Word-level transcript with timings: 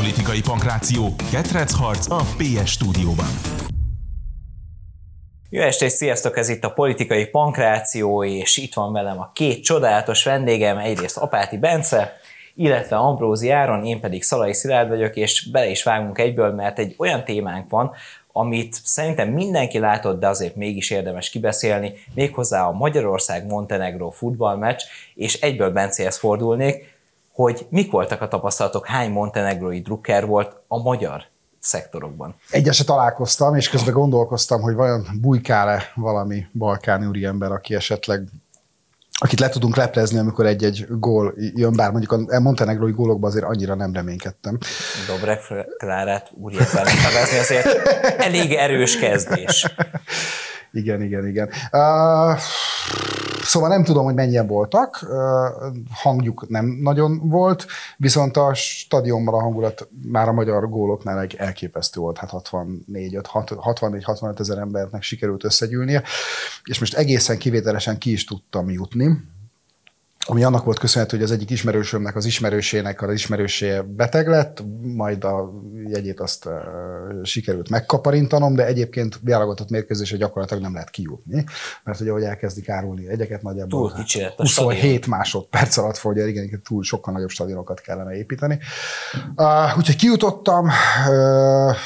Politikai 0.00 0.40
pankráció, 0.40 1.14
harc 1.72 2.10
a 2.10 2.20
PS 2.36 2.70
stúdióban. 2.70 3.26
Jó 5.50 5.60
estét, 5.62 5.90
sziasztok! 5.90 6.36
Ez 6.36 6.48
itt 6.48 6.64
a 6.64 6.70
Politikai 6.70 7.26
Pankráció, 7.26 8.24
és 8.24 8.56
itt 8.56 8.74
van 8.74 8.92
velem 8.92 9.18
a 9.20 9.30
két 9.34 9.62
csodálatos 9.62 10.24
vendégem, 10.24 10.78
egyrészt 10.78 11.16
Apáti 11.16 11.58
Bence, 11.58 12.12
illetve 12.54 12.96
Ambrózi 12.96 13.50
Áron, 13.50 13.84
én 13.84 14.00
pedig 14.00 14.22
Szalai 14.22 14.52
Szilárd 14.52 14.88
vagyok, 14.88 15.16
és 15.16 15.50
bele 15.50 15.68
is 15.68 15.82
vágunk 15.82 16.18
egyből, 16.18 16.52
mert 16.52 16.78
egy 16.78 16.94
olyan 16.98 17.24
témánk 17.24 17.70
van, 17.70 17.92
amit 18.32 18.74
szerintem 18.84 19.28
mindenki 19.28 19.78
látott, 19.78 20.20
de 20.20 20.28
azért 20.28 20.56
mégis 20.56 20.90
érdemes 20.90 21.30
kibeszélni, 21.30 21.92
méghozzá 22.14 22.66
a 22.66 22.72
Magyarország-Montenegro 22.72 24.10
futballmeccs, 24.10 24.82
és 25.14 25.34
egyből 25.40 25.70
Bencéhez 25.70 26.18
fordulnék, 26.18 26.99
hogy 27.32 27.66
mik 27.70 27.90
voltak 27.90 28.20
a 28.20 28.28
tapasztalatok, 28.28 28.86
hány 28.86 29.10
montenegrói 29.10 29.80
drukker 29.80 30.26
volt 30.26 30.56
a 30.68 30.82
magyar 30.82 31.22
szektorokban. 31.60 32.34
Egyeset 32.50 32.86
találkoztam, 32.86 33.54
és 33.54 33.68
közben 33.68 33.94
gondolkoztam, 33.94 34.60
hogy 34.60 34.74
vajon 34.74 35.06
bujkál-e 35.20 35.82
valami 35.94 36.46
balkáni 36.52 37.06
úriember, 37.06 37.52
aki 37.52 37.74
esetleg 37.74 38.28
akit 39.22 39.40
le 39.40 39.48
tudunk 39.48 39.76
leplezni, 39.76 40.18
amikor 40.18 40.46
egy-egy 40.46 40.86
gól 40.88 41.34
jön, 41.36 41.76
bár 41.76 41.90
mondjuk 41.90 42.12
a 42.12 42.40
montenegrói 42.40 42.92
gólokban 42.92 43.30
azért 43.30 43.44
annyira 43.44 43.74
nem 43.74 43.92
reménykedtem. 43.92 44.58
Dobrev 45.06 45.38
Klárát 45.78 46.30
úriembernek 46.34 46.94
nevezni 47.02 47.38
azért 47.38 47.66
elég 48.18 48.52
erős 48.52 48.98
kezdés. 48.98 49.66
Igen, 50.72 51.02
igen, 51.02 51.26
igen. 51.26 51.50
Uh, 51.72 52.38
Szóval 53.50 53.68
nem 53.68 53.84
tudom, 53.84 54.04
hogy 54.04 54.14
mennyien 54.14 54.46
voltak, 54.46 55.06
hangjuk 55.90 56.48
nem 56.48 56.66
nagyon 56.66 57.28
volt, 57.28 57.66
viszont 57.96 58.36
a 58.36 58.54
stadionban 58.54 59.34
a 59.34 59.40
hangulat 59.40 59.88
már 60.02 60.28
a 60.28 60.32
magyar 60.32 60.68
góloknál 60.68 61.26
elképesztő 61.36 62.00
volt, 62.00 62.18
hát 62.18 62.30
64-65 62.32 64.40
ezer 64.40 64.58
embernek 64.58 65.02
sikerült 65.02 65.44
összegyűlnie, 65.44 66.02
és 66.64 66.78
most 66.78 66.94
egészen 66.94 67.38
kivételesen 67.38 67.98
ki 67.98 68.12
is 68.12 68.24
tudtam 68.24 68.70
jutni, 68.70 69.16
ami 70.26 70.44
annak 70.44 70.64
volt 70.64 70.78
köszönhető, 70.78 71.16
hogy 71.16 71.24
az 71.24 71.32
egyik 71.32 71.50
ismerősömnek, 71.50 72.16
az 72.16 72.24
ismerősének 72.24 73.02
az 73.02 73.12
ismerősé 73.12 73.80
beteg 73.86 74.28
lett, 74.28 74.62
majd 74.82 75.24
a 75.24 75.50
jegyét 75.88 76.20
azt 76.20 76.46
uh, 76.46 76.52
sikerült 77.22 77.68
megkaparintanom, 77.68 78.54
de 78.54 78.66
egyébként 78.66 79.20
válogatott 79.24 79.70
mérkőzésre 79.70 80.16
gyakorlatilag 80.16 80.62
nem 80.62 80.72
lehet 80.72 80.90
kijutni, 80.90 81.44
mert 81.84 82.00
ugye, 82.00 82.10
ahogy 82.10 82.22
elkezdik 82.22 82.68
árulni 82.68 83.02
jegyeket, 83.02 83.42
nagyjából 83.42 83.90
túl 83.90 83.92
kicsi 83.92 84.22
27 84.36 84.78
stadion. 84.78 85.18
másodperc 85.18 85.76
alatt 85.76 85.96
fog, 85.96 86.12
ugye 86.12 86.28
igen, 86.28 86.62
túl 86.64 86.82
sokkal 86.82 87.12
nagyobb 87.12 87.28
stadionokat 87.28 87.80
kellene 87.80 88.16
építeni. 88.16 88.58
Uh, 89.36 89.78
úgyhogy 89.78 89.96
kijutottam, 89.96 90.66
uh, 91.08 91.76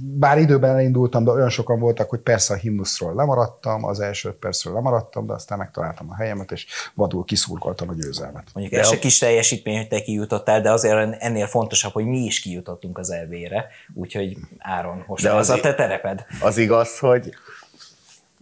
bár 0.00 0.38
időben 0.38 0.70
elindultam, 0.70 1.24
de 1.24 1.30
olyan 1.30 1.50
sokan 1.50 1.80
voltak, 1.80 2.10
hogy 2.10 2.20
persze 2.20 2.54
a 2.54 2.56
himnuszról 2.56 3.14
lemaradtam, 3.14 3.84
az 3.84 4.00
első 4.00 4.30
percről 4.30 4.74
lemaradtam, 4.74 5.26
de 5.26 5.32
aztán 5.32 5.58
megtaláltam 5.58 6.10
a 6.10 6.14
helyemet, 6.14 6.52
és 6.52 6.66
vadul 6.94 7.24
kiszurkoltam 7.24 7.88
a 7.88 7.94
győzelmet. 7.94 8.44
Mondjuk 8.54 8.80
ez 8.80 8.88
se 8.88 8.98
kis 8.98 9.18
teljesítmény, 9.18 9.76
hogy 9.76 9.88
te 9.88 10.02
kijutottál, 10.02 10.60
de 10.60 10.70
azért 10.70 11.22
ennél 11.22 11.46
fontosabb, 11.46 11.92
hogy 11.92 12.04
mi 12.04 12.18
is 12.18 12.40
kijutottunk 12.40 12.98
az 12.98 13.10
elvére, 13.10 13.66
úgyhogy 13.94 14.36
Áron, 14.58 15.04
most 15.06 15.22
de 15.22 15.32
az, 15.32 15.50
az 15.50 15.58
a 15.58 15.60
te 15.60 15.74
tereped. 15.74 16.26
Az 16.40 16.56
igaz, 16.56 16.98
hogy 16.98 17.34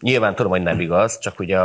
Nyilván 0.01 0.35
tudom, 0.35 0.51
hogy 0.51 0.63
nem 0.63 0.81
igaz, 0.81 1.19
csak 1.19 1.39
ugye 1.39 1.59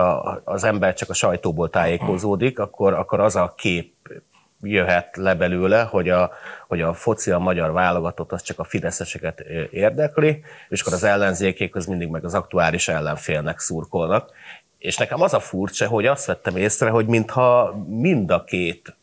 az 0.44 0.64
ember 0.64 0.94
csak 0.94 1.10
a 1.10 1.14
sajtóból 1.14 1.70
tájékozódik, 1.70 2.60
akkor, 2.60 2.94
akkor 2.94 3.20
az 3.20 3.36
a 3.36 3.54
kép 3.58 3.94
jöhet 4.62 5.18
le 5.18 5.36
belőle, 5.36 5.82
hogy 5.84 6.10
a, 6.10 6.32
hogy 6.68 6.82
a 6.82 6.94
foci 6.94 7.32
a 7.32 7.40
magyar 7.40 7.72
válogatott 7.72 8.32
az 8.32 8.42
csak 8.42 8.60
a 8.60 8.64
fideszeseket 8.64 9.40
érdekli, 9.72 10.44
és 10.70 10.82
akkor 10.82 10.94
az 10.94 11.04
ellenzékék 11.04 11.76
az 11.76 11.86
mindig 11.86 12.08
meg 12.08 12.26
az 12.26 12.34
aktuális 12.34 12.88
ellenfélnek 12.88 13.60
szurkolnak. 13.60 14.32
És 14.84 14.98
nekem 14.98 15.22
az 15.22 15.34
a 15.34 15.40
furcsa, 15.40 15.88
hogy 15.88 16.06
azt 16.06 16.26
vettem 16.26 16.56
észre, 16.56 16.90
hogy 16.90 17.06
mintha 17.06 17.76
mind 17.88 18.32
a 18.32 18.44
két 18.44 18.96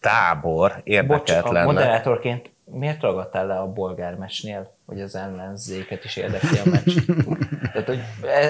tábor 0.00 0.80
érdekelt 0.84 1.42
Bocs, 1.42 1.52
lenne. 1.52 1.64
moderátorként 1.64 2.50
miért 2.70 3.00
ragadtál 3.00 3.46
le 3.46 3.58
a 3.58 3.72
bolgár 3.72 4.14
mesnél? 4.14 4.76
hogy 4.88 5.00
az 5.00 5.14
ellenzéket 5.14 6.04
is 6.04 6.16
érdekli 6.16 6.58
a 6.58 6.70
meccs. 6.70 6.94
Tehát, 7.72 7.86
hogy 7.86 8.00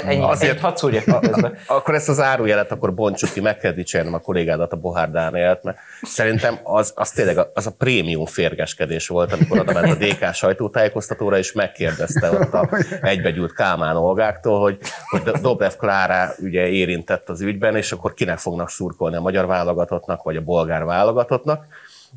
ennyi, 0.04 0.22
Azért, 0.22 0.60
hadd 0.60 0.76
szúrjak 0.76 1.06
a, 1.06 1.52
Akkor 1.76 1.94
ezt 1.94 2.08
az 2.08 2.20
árujelet 2.20 2.72
akkor 2.72 2.94
bontsuk 2.94 3.32
ki, 3.32 3.40
meg 3.40 3.58
kell 3.58 3.72
dicsérnem 3.72 4.14
a 4.14 4.18
kollégádat, 4.18 4.72
a 4.72 4.76
Bohár 4.76 5.10
Dánielt, 5.10 5.62
mert 5.62 5.78
szerintem 6.02 6.58
az, 6.62 6.92
az 6.96 7.10
tényleg 7.10 7.38
az 7.54 7.66
a 7.66 7.70
prémium 7.78 8.26
férgeskedés 8.26 9.08
volt, 9.08 9.32
amikor 9.32 9.58
oda 9.58 9.72
ment 9.72 9.92
a 9.92 10.04
DK 10.04 10.34
sajtótájékoztatóra, 10.34 11.38
és 11.38 11.52
megkérdezte 11.52 12.30
ott 12.30 12.52
a 12.52 12.68
egybegyűlt 13.02 13.54
Kálmán 13.54 13.96
Olgáktól, 13.96 14.60
hogy, 14.60 14.78
hogy 15.10 15.22
Dobrev 15.22 15.72
Klára 15.72 16.30
ugye 16.38 16.66
érintett 16.66 17.28
az 17.28 17.40
ügyben, 17.40 17.76
és 17.76 17.92
akkor 17.92 18.14
kinek 18.14 18.38
fognak 18.38 18.70
szurkolni 18.70 19.16
a 19.16 19.20
magyar 19.20 19.46
válogatottnak, 19.46 20.22
vagy 20.22 20.36
a 20.36 20.42
bolgár 20.42 20.84
válogatottnak, 20.84 21.66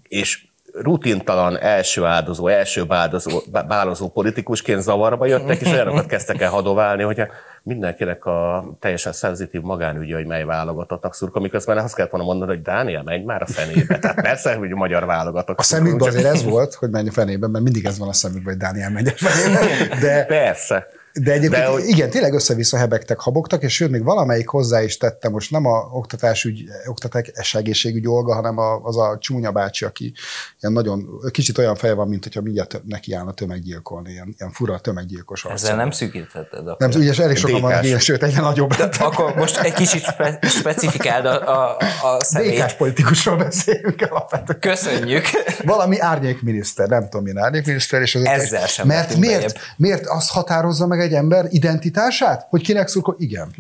és 0.07 0.49
rutintalan 0.73 1.59
első 1.59 2.05
áldozó, 2.05 2.47
első 2.47 2.85
bálozó, 2.85 3.41
bálozó 3.67 4.09
politikusként 4.09 4.81
zavarba 4.81 5.25
jöttek, 5.25 5.61
és 5.61 5.67
olyanokat 5.67 6.05
kezdtek 6.05 6.41
el 6.41 6.49
hadoválni, 6.49 7.03
hogy 7.03 7.21
mindenkinek 7.63 8.25
a 8.25 8.65
teljesen 8.79 9.13
szenzitív 9.13 9.61
magánügyi, 9.61 10.13
hogy 10.13 10.25
mely 10.25 10.43
válogatottnak 10.43 11.15
szurkol, 11.15 11.41
miközben 11.41 11.77
azt 11.77 11.95
kellett 11.95 12.11
volna 12.11 12.25
mondani, 12.25 12.51
hogy 12.51 12.61
Dániel, 12.61 13.03
menj 13.03 13.23
már 13.23 13.41
a 13.41 13.45
fenébe. 13.45 13.99
Tehát 13.99 14.21
persze, 14.21 14.55
hogy 14.55 14.71
a 14.71 14.75
magyar 14.75 15.05
válogatok. 15.05 15.59
A 15.59 15.63
szemükben 15.63 16.07
azért 16.07 16.25
ez 16.25 16.43
volt, 16.43 16.73
hogy 16.73 16.89
menj 16.89 17.07
a 17.07 17.11
fenébe, 17.11 17.47
mert 17.47 17.63
mindig 17.63 17.85
ez 17.85 17.97
van 17.97 18.07
a 18.07 18.13
szemükben, 18.13 18.53
hogy 18.53 18.61
Dániel 18.61 18.89
megy 18.89 19.07
a 19.07 19.13
fenébe. 19.15 19.59
De... 20.01 20.25
Persze. 20.25 20.87
De 21.13 21.31
egyébként 21.31 21.63
De, 21.63 21.67
hogy... 21.67 21.87
igen, 21.87 22.09
tényleg 22.09 22.33
össze-vissza 22.33 22.77
hebegtek, 22.77 23.19
habogtak, 23.19 23.63
és 23.63 23.73
sőt, 23.73 23.89
még 23.89 24.03
valamelyik 24.03 24.47
hozzá 24.47 24.83
is 24.83 24.97
tette, 24.97 25.29
most 25.29 25.51
nem 25.51 25.65
a 25.65 25.89
oktatásügy, 25.93 26.63
oktatás 26.85 27.55
egészségügy 27.55 28.07
olga, 28.07 28.33
hanem 28.33 28.57
a, 28.57 28.79
az 28.83 28.97
a 28.97 29.17
csúnya 29.19 29.51
bácsi, 29.51 29.85
aki 29.85 30.13
ilyen 30.59 30.73
nagyon, 30.73 31.07
kicsit 31.31 31.57
olyan 31.57 31.75
feje 31.75 31.93
van, 31.93 32.07
mint 32.07 32.23
hogyha 32.23 32.41
mindjárt 32.41 32.81
neki 32.85 33.13
állna 33.13 33.33
tömeggyilkolni, 33.33 34.11
ilyen, 34.11 34.35
ilyen 34.37 34.51
fura 34.51 34.79
tömeggyilkos 34.79 35.43
arca. 35.43 35.55
Ezzel 35.55 35.75
nem 35.75 35.91
szűkítetted. 35.91 36.63
Nem, 36.77 36.89
ugye 36.95 37.23
elég 37.23 37.37
sokan 37.37 37.61
van, 37.61 37.83
ilyen, 37.83 37.99
sőt, 37.99 38.23
egyre 38.23 38.41
nagyobb. 38.41 38.73
De 38.73 38.89
akkor 38.99 39.35
most 39.35 39.57
egy 39.57 39.73
kicsit 39.73 40.03
spe, 40.03 40.39
specifikáld 40.41 41.25
a, 41.25 41.47
a, 41.47 41.77
a 42.03 42.23
személyt. 42.23 42.51
Dékás 42.51 42.73
politikusról 42.73 43.37
beszélünk 43.37 44.01
alapvetően. 44.09 44.59
Köszönjük. 44.59 45.25
Valami 45.63 45.99
árnyékminiszter, 45.99 46.87
nem 46.87 47.03
tudom, 47.03 47.23
milyen 47.23 47.37
árnyékminiszter. 47.37 48.01
És 48.01 48.15
az 48.15 48.25
Ezzel 48.25 48.67
sem 48.67 48.87
Mert 48.87 49.15
miért, 49.15 49.59
miért 49.77 50.05
azt 50.05 50.31
határozza 50.31 50.87
meg 50.87 51.00
egy 51.01 51.13
ember 51.13 51.45
identitását? 51.49 52.45
Hogy 52.49 52.61
kinek 52.61 52.87
szurkol? 52.87 53.15
Igen. 53.17 53.55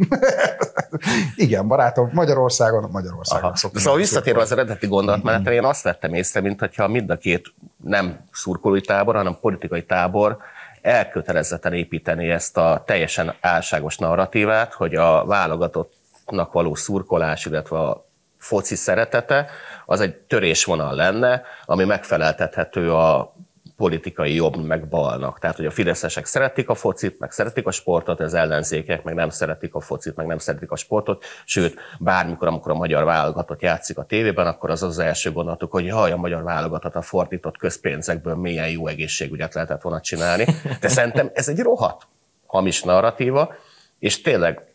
Igen, 1.35 1.67
barátom, 1.67 2.09
Magyarországon, 2.13 2.89
Magyarországon 2.91 3.55
szoktam. 3.55 3.81
Szóval 3.81 3.99
visszatérve 3.99 4.41
az 4.41 4.51
eredeti 4.51 4.87
mert 5.21 5.49
én 5.49 5.63
azt 5.63 5.83
vettem 5.83 6.13
észre, 6.13 6.41
mintha 6.41 6.87
mind 6.87 7.09
a 7.09 7.17
két 7.17 7.53
nem 7.83 8.19
szurkolói 8.31 8.81
tábor, 8.81 9.15
hanem 9.15 9.37
politikai 9.41 9.83
tábor 9.83 10.37
elkötelezetten 10.81 11.73
építeni 11.73 12.29
ezt 12.29 12.57
a 12.57 12.83
teljesen 12.85 13.33
álságos 13.39 13.97
narratívát, 13.97 14.73
hogy 14.73 14.95
a 14.95 15.25
válogatottnak 15.25 16.51
való 16.51 16.75
szurkolás, 16.75 17.45
illetve 17.45 17.79
a 17.79 18.05
foci 18.37 18.75
szeretete, 18.75 19.49
az 19.85 19.99
egy 19.99 20.15
törésvonal 20.15 20.95
lenne, 20.95 21.41
ami 21.65 21.83
megfeleltethető 21.83 22.93
a 22.93 23.33
politikai 23.77 24.35
jobb 24.35 24.65
meg 24.65 24.87
balnak. 24.87 25.39
Tehát, 25.39 25.55
hogy 25.55 25.65
a 25.65 25.71
fideszesek 25.71 26.25
szeretik 26.25 26.69
a 26.69 26.75
focit, 26.75 27.19
meg 27.19 27.31
szeretik 27.31 27.67
a 27.67 27.71
sportot, 27.71 28.19
az 28.19 28.33
ellenzékek 28.33 29.03
meg 29.03 29.13
nem 29.13 29.29
szeretik 29.29 29.75
a 29.75 29.79
focit, 29.79 30.15
meg 30.15 30.25
nem 30.25 30.37
szeretik 30.37 30.71
a 30.71 30.75
sportot, 30.75 31.23
sőt, 31.45 31.79
bármikor, 31.99 32.47
amikor 32.47 32.71
a 32.71 32.75
magyar 32.75 33.03
válogatott 33.03 33.61
játszik 33.61 33.97
a 33.97 34.03
tévében, 34.03 34.47
akkor 34.47 34.69
az 34.69 34.83
az 34.83 34.99
első 34.99 35.31
gondolatuk, 35.31 35.71
hogy 35.71 35.85
jaj, 35.85 36.11
a 36.11 36.17
magyar 36.17 36.43
válogatott 36.43 36.95
a 36.95 37.01
fordított 37.01 37.57
közpénzekből 37.57 38.35
milyen 38.35 38.69
jó 38.69 38.87
egészségügyet 38.87 39.53
lehetett 39.53 39.81
volna 39.81 39.99
csinálni. 39.99 40.45
De 40.79 40.87
szerintem 40.87 41.31
ez 41.33 41.47
egy 41.47 41.59
rohadt 41.59 42.07
hamis 42.45 42.83
narratíva, 42.83 43.53
és 43.99 44.21
tényleg 44.21 44.71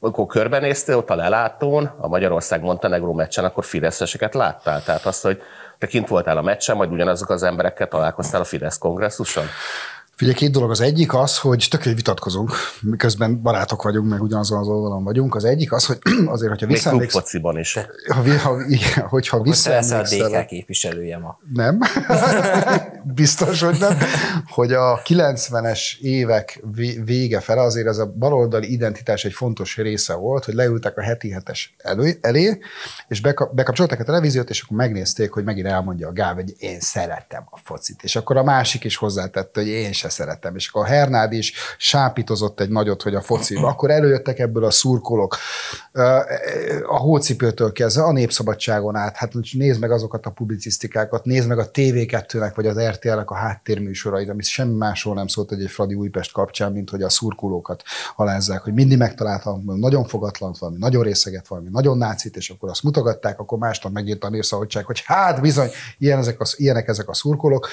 amikor 0.00 0.26
körbenéztél 0.26 0.96
ott 0.96 1.10
a 1.10 1.14
lelátón, 1.14 1.90
a 2.00 2.08
Magyarország-Montenegró 2.08 3.12
meccsen, 3.12 3.44
akkor 3.44 3.64
fideszeseket 3.64 4.34
láttál. 4.34 4.82
Tehát 4.82 5.06
azt, 5.06 5.22
hogy 5.22 5.40
te 5.78 5.86
kint 5.86 6.08
voltál 6.08 6.36
a 6.36 6.42
meccsen, 6.42 6.76
majd 6.76 6.92
ugyanazok 6.92 7.30
az 7.30 7.42
emberekkel 7.42 7.88
találkoztál 7.88 8.40
a 8.40 8.44
Fidesz 8.44 8.78
kongresszuson? 8.78 9.44
Figyelj, 10.18 10.36
két 10.36 10.50
dolog. 10.50 10.70
Az 10.70 10.80
egyik 10.80 11.14
az, 11.14 11.38
hogy 11.38 11.66
tök 11.70 11.86
egy 11.86 11.94
vitatkozunk, 11.94 12.50
miközben 12.80 13.42
barátok 13.42 13.82
vagyunk, 13.82 14.08
meg 14.08 14.22
ugyanazon 14.22 14.58
az 14.58 14.68
oldalon 14.68 15.04
vagyunk. 15.04 15.34
Az 15.34 15.44
egyik 15.44 15.72
az, 15.72 15.86
hogy 15.86 15.98
azért, 16.26 16.50
hogyha 16.50 16.66
Még 16.66 16.74
visszaemlékszel, 16.74 17.20
klubfociban 17.20 17.58
is. 17.58 17.78
ha, 18.08 18.38
ha, 18.38 18.64
igen, 18.68 19.06
hogyha 19.08 19.36
Akkor 19.36 19.56
te 19.56 19.70
leszel 19.70 19.98
a 19.98 20.02
visszaemlékszel, 20.02 20.42
DK 20.42 20.46
képviselője 20.46 21.18
ma. 21.18 21.38
nem, 21.52 21.78
biztos, 23.14 23.60
hogy 23.62 23.76
nem, 23.78 23.98
hogy 24.46 24.72
a 24.72 25.00
90-es 25.02 25.98
évek 26.00 26.62
vé- 26.74 27.00
vége 27.04 27.40
fele 27.40 27.62
azért 27.62 27.86
ez 27.86 27.98
a 27.98 28.06
baloldali 28.06 28.72
identitás 28.72 29.24
egy 29.24 29.32
fontos 29.32 29.76
része 29.76 30.14
volt, 30.14 30.44
hogy 30.44 30.54
leültek 30.54 30.96
a 30.96 31.02
heti 31.02 31.30
hetes 31.30 31.74
elő, 31.78 32.18
elé, 32.20 32.58
és 33.08 33.20
beka- 33.20 33.54
bekapcsolták 33.54 34.00
a 34.00 34.04
televíziót, 34.04 34.50
és 34.50 34.62
akkor 34.62 34.76
megnézték, 34.76 35.30
hogy 35.30 35.44
megint 35.44 35.66
elmondja 35.66 36.08
a 36.08 36.12
Gáv, 36.12 36.34
hogy 36.34 36.54
én 36.58 36.80
szeretem 36.80 37.42
a 37.50 37.58
focit. 37.64 38.02
És 38.02 38.16
akkor 38.16 38.36
a 38.36 38.42
másik 38.42 38.84
is 38.84 38.96
hozzátette, 38.96 39.60
hogy 39.60 39.68
én 39.68 39.92
se 40.08 40.22
szeretem. 40.22 40.56
És 40.56 40.68
akkor 40.68 40.82
a 40.82 40.86
Hernád 40.86 41.32
is 41.32 41.52
sápítozott 41.78 42.60
egy 42.60 42.68
nagyot, 42.68 43.02
hogy 43.02 43.14
a 43.14 43.20
foci. 43.20 43.54
Akkor 43.54 43.90
előjöttek 43.90 44.38
ebből 44.38 44.64
a 44.64 44.70
szurkolók. 44.70 45.36
A 46.88 46.96
hócipőtől 46.96 47.72
kezdve 47.72 48.02
a 48.02 48.12
népszabadságon 48.12 48.96
át, 48.96 49.16
hát 49.16 49.32
nézd 49.52 49.80
meg 49.80 49.90
azokat 49.90 50.26
a 50.26 50.30
publicisztikákat, 50.30 51.24
nézd 51.24 51.48
meg 51.48 51.58
a 51.58 51.70
TV2-nek 51.70 52.52
vagy 52.54 52.66
az 52.66 52.80
RTL-nek 52.80 53.30
a 53.30 53.34
háttérműsorait, 53.34 54.28
amit 54.28 54.44
semmi 54.44 54.76
másról 54.76 55.14
nem 55.14 55.26
szólt 55.26 55.52
egy 55.52 55.70
Fradi 55.70 55.94
Újpest 55.94 56.32
kapcsán, 56.32 56.72
mint 56.72 56.90
hogy 56.90 57.02
a 57.02 57.08
szurkolókat 57.08 57.82
alázzák, 58.16 58.62
hogy 58.62 58.74
mindig 58.74 58.98
megtaláltam 58.98 59.62
nagyon 59.64 60.04
fogatlan, 60.04 60.54
valami 60.58 60.78
nagyon 60.78 61.02
részeget, 61.02 61.48
valami 61.48 61.68
nagyon 61.70 61.98
nácit, 61.98 62.36
és 62.36 62.50
akkor 62.50 62.68
azt 62.68 62.82
mutogatták, 62.82 63.38
akkor 63.40 63.58
másnap 63.58 63.92
megírta 63.92 64.26
a 64.26 64.30
népszabadság, 64.30 64.84
hogy 64.84 65.02
hát 65.04 65.40
bizony, 65.40 65.68
ilyen 65.98 66.18
ezek 66.18 66.40
a, 66.40 66.44
ilyenek 66.56 66.88
ezek 66.88 67.08
a 67.08 67.14
szurkolók. 67.14 67.68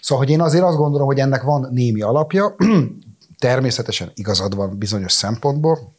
Szóval, 0.00 0.24
hogy 0.24 0.32
én 0.32 0.40
azért 0.40 0.64
azt 0.64 0.76
gondolom, 0.76 1.06
hogy 1.06 1.18
ennek 1.18 1.42
van 1.42 1.68
némi 1.78 2.00
alapja, 2.02 2.56
természetesen 3.38 4.10
igazad 4.14 4.54
van 4.56 4.78
bizonyos 4.78 5.12
szempontból, 5.12 5.96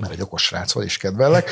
mert 0.00 0.12
egy 0.12 0.20
okos 0.20 0.42
srác 0.42 0.72
vagy, 0.72 0.84
és 0.84 0.96
kedvellek. 0.96 1.50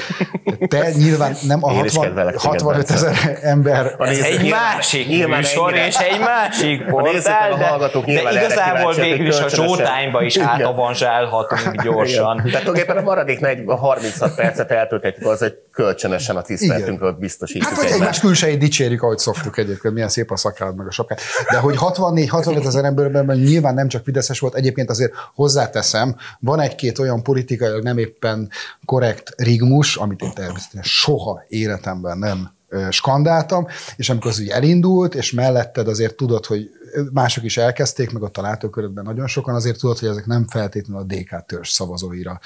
Te 0.68 0.90
nyilván 1.04 1.36
nem 1.46 1.64
a 1.64 1.72
Én 1.72 1.84
is 1.84 1.94
60, 1.94 2.04
kedvelek 2.04 2.34
téged, 2.36 2.60
65 2.60 2.90
ezer 2.90 3.38
ember 3.42 3.96
Ez 3.98 4.08
nézők 4.08 4.24
egy 4.24 4.50
másik 4.50 5.08
nyilván 5.08 5.38
műsor, 5.38 5.72
ennyire- 5.72 5.86
és 5.86 5.96
egy 5.96 6.20
másik 6.20 6.84
portál, 6.84 7.56
de, 7.56 7.90
de 8.04 8.32
igazából 8.32 8.94
végül 8.94 9.26
is 9.26 9.38
a 9.38 9.48
showtime-ba 9.48 10.22
is 10.22 10.36
Igen. 10.36 10.48
átavanzsálhatunk 10.48 11.82
gyorsan. 11.82 12.36
Tehát 12.36 12.44
tulajdonképpen 12.44 12.96
a 12.96 13.02
maradék 13.02 13.40
40, 13.40 13.76
36 13.76 14.34
percet 14.34 14.70
eltölthetjük 14.70 15.26
az, 15.26 15.38
hogy 15.38 15.54
kölcsönösen 15.72 16.36
a 16.36 16.42
tiszteletünkről 16.42 17.12
biztosítjuk 17.12 17.68
Hát 17.68 17.82
vagy 17.82 17.90
egymás 17.90 18.20
külsejét 18.20 18.58
dicsérjük, 18.58 19.02
ahogy 19.02 19.18
szoktuk 19.18 19.58
egyébként, 19.58 19.94
milyen 19.94 20.08
szép 20.08 20.30
a 20.30 20.36
szakád 20.36 20.76
meg 20.76 20.86
a 20.86 20.90
sapkád. 20.90 21.18
De 21.50 21.58
hogy 21.58 21.76
64-65 21.78 22.66
ezer 22.66 22.84
emberben 22.84 23.38
nyilván 23.38 23.74
nem 23.74 23.88
csak 23.88 24.04
Fideszes 24.04 24.38
volt, 24.38 24.54
egyébként 24.54 24.90
azért 24.90 25.12
hozzáteszem, 25.34 26.16
van 26.40 26.60
egy-két 26.60 26.98
olyan 26.98 27.22
politikai 27.22 27.80
nem 27.82 27.98
éppen 27.98 28.50
korrekt 28.84 29.32
rigmus, 29.36 29.96
amit 29.96 30.22
én 30.22 30.32
természetesen 30.34 30.82
soha 30.82 31.44
életemben 31.48 32.18
nem 32.18 32.58
skandáltam, 32.90 33.66
és 33.96 34.10
amikor 34.10 34.30
az 34.30 34.40
úgy 34.40 34.48
elindult, 34.48 35.14
és 35.14 35.32
melletted 35.32 35.88
azért 35.88 36.14
tudod, 36.14 36.46
hogy 36.46 36.70
mások 37.12 37.44
is 37.44 37.56
elkezdték, 37.56 38.12
meg 38.12 38.22
ott 38.22 38.36
a 38.36 38.42
látókörödben 38.42 39.04
nagyon 39.04 39.26
sokan, 39.26 39.54
azért 39.54 39.78
tudod, 39.78 39.98
hogy 39.98 40.08
ezek 40.08 40.26
nem 40.26 40.46
feltétlenül 40.48 41.02
a 41.02 41.14
DK 41.14 41.46
törzs 41.46 41.68
szavazóira, 41.68 42.40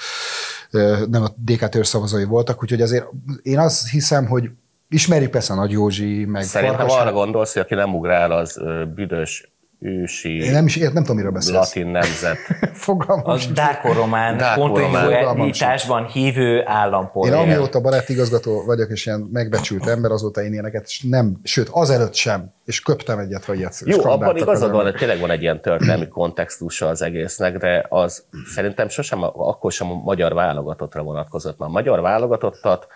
nem 1.09 1.23
a 1.23 1.27
DK 1.35 1.69
törzs 1.69 1.87
szavazói 1.87 2.23
voltak, 2.23 2.63
úgyhogy 2.63 2.81
azért 2.81 3.05
én 3.41 3.59
azt 3.59 3.89
hiszem, 3.89 4.25
hogy 4.25 4.49
ismerjük 4.89 5.31
persze 5.31 5.53
a 5.53 5.55
Nagy 5.55 5.71
Józsi, 5.71 6.25
meg 6.25 6.43
Szerintem 6.43 6.77
Farkas- 6.77 7.01
arra 7.01 7.11
gondolsz, 7.11 7.53
hogy 7.53 7.61
aki 7.61 7.73
nem 7.73 7.95
ugrál, 7.95 8.31
az 8.31 8.59
büdös, 8.95 9.54
ősi, 9.85 10.37
Én 10.37 10.51
nem 10.51 10.65
is 10.65 10.75
ért, 10.75 10.93
nem 10.93 11.01
tudom, 11.01 11.17
miről 11.17 11.31
beszélsz. 11.31 11.55
latin 11.55 11.87
nemzet. 11.87 12.37
Fogalmam 12.73 13.29
A 13.29 13.37
sincs. 13.37 13.53
dákoromán 13.55 14.37
Dáko-román. 14.37 15.09
kontinuitásban 15.25 16.05
hívő 16.05 16.57
Én 16.57 16.63
állampolgár. 16.67 17.39
amióta 17.39 17.81
barátigazgató 17.81 18.63
vagyok, 18.65 18.89
és 18.91 19.05
ilyen 19.05 19.29
megbecsült 19.31 19.87
ember, 19.87 20.11
azóta 20.11 20.41
én 20.43 20.51
ilyeneket 20.53 20.89
nem, 21.01 21.39
sőt, 21.43 21.67
azelőtt 21.71 22.13
sem, 22.13 22.53
és 22.65 22.81
köptem 22.81 23.19
egyet, 23.19 23.45
vagy 23.45 23.57
ilyet 23.57 23.81
Jó, 23.85 24.05
abban 24.05 24.35
igazad 24.37 24.69
az 24.69 24.75
van, 24.75 24.83
hogy 24.83 24.95
tényleg 24.95 25.19
van 25.19 25.29
egy 25.31 25.41
ilyen 25.41 25.61
történelmi 25.61 26.07
kontextusa 26.07 26.87
az 26.87 27.01
egésznek, 27.01 27.57
de 27.57 27.85
az 27.89 28.25
szerintem 28.53 28.87
sosem, 28.89 29.23
akkor 29.23 29.71
sem 29.71 29.91
a 29.91 29.95
magyar 29.95 30.33
válogatottra 30.33 31.03
vonatkozott. 31.03 31.57
Már 31.57 31.69
a 31.69 31.71
magyar 31.71 32.01
válogatottat 32.01 32.87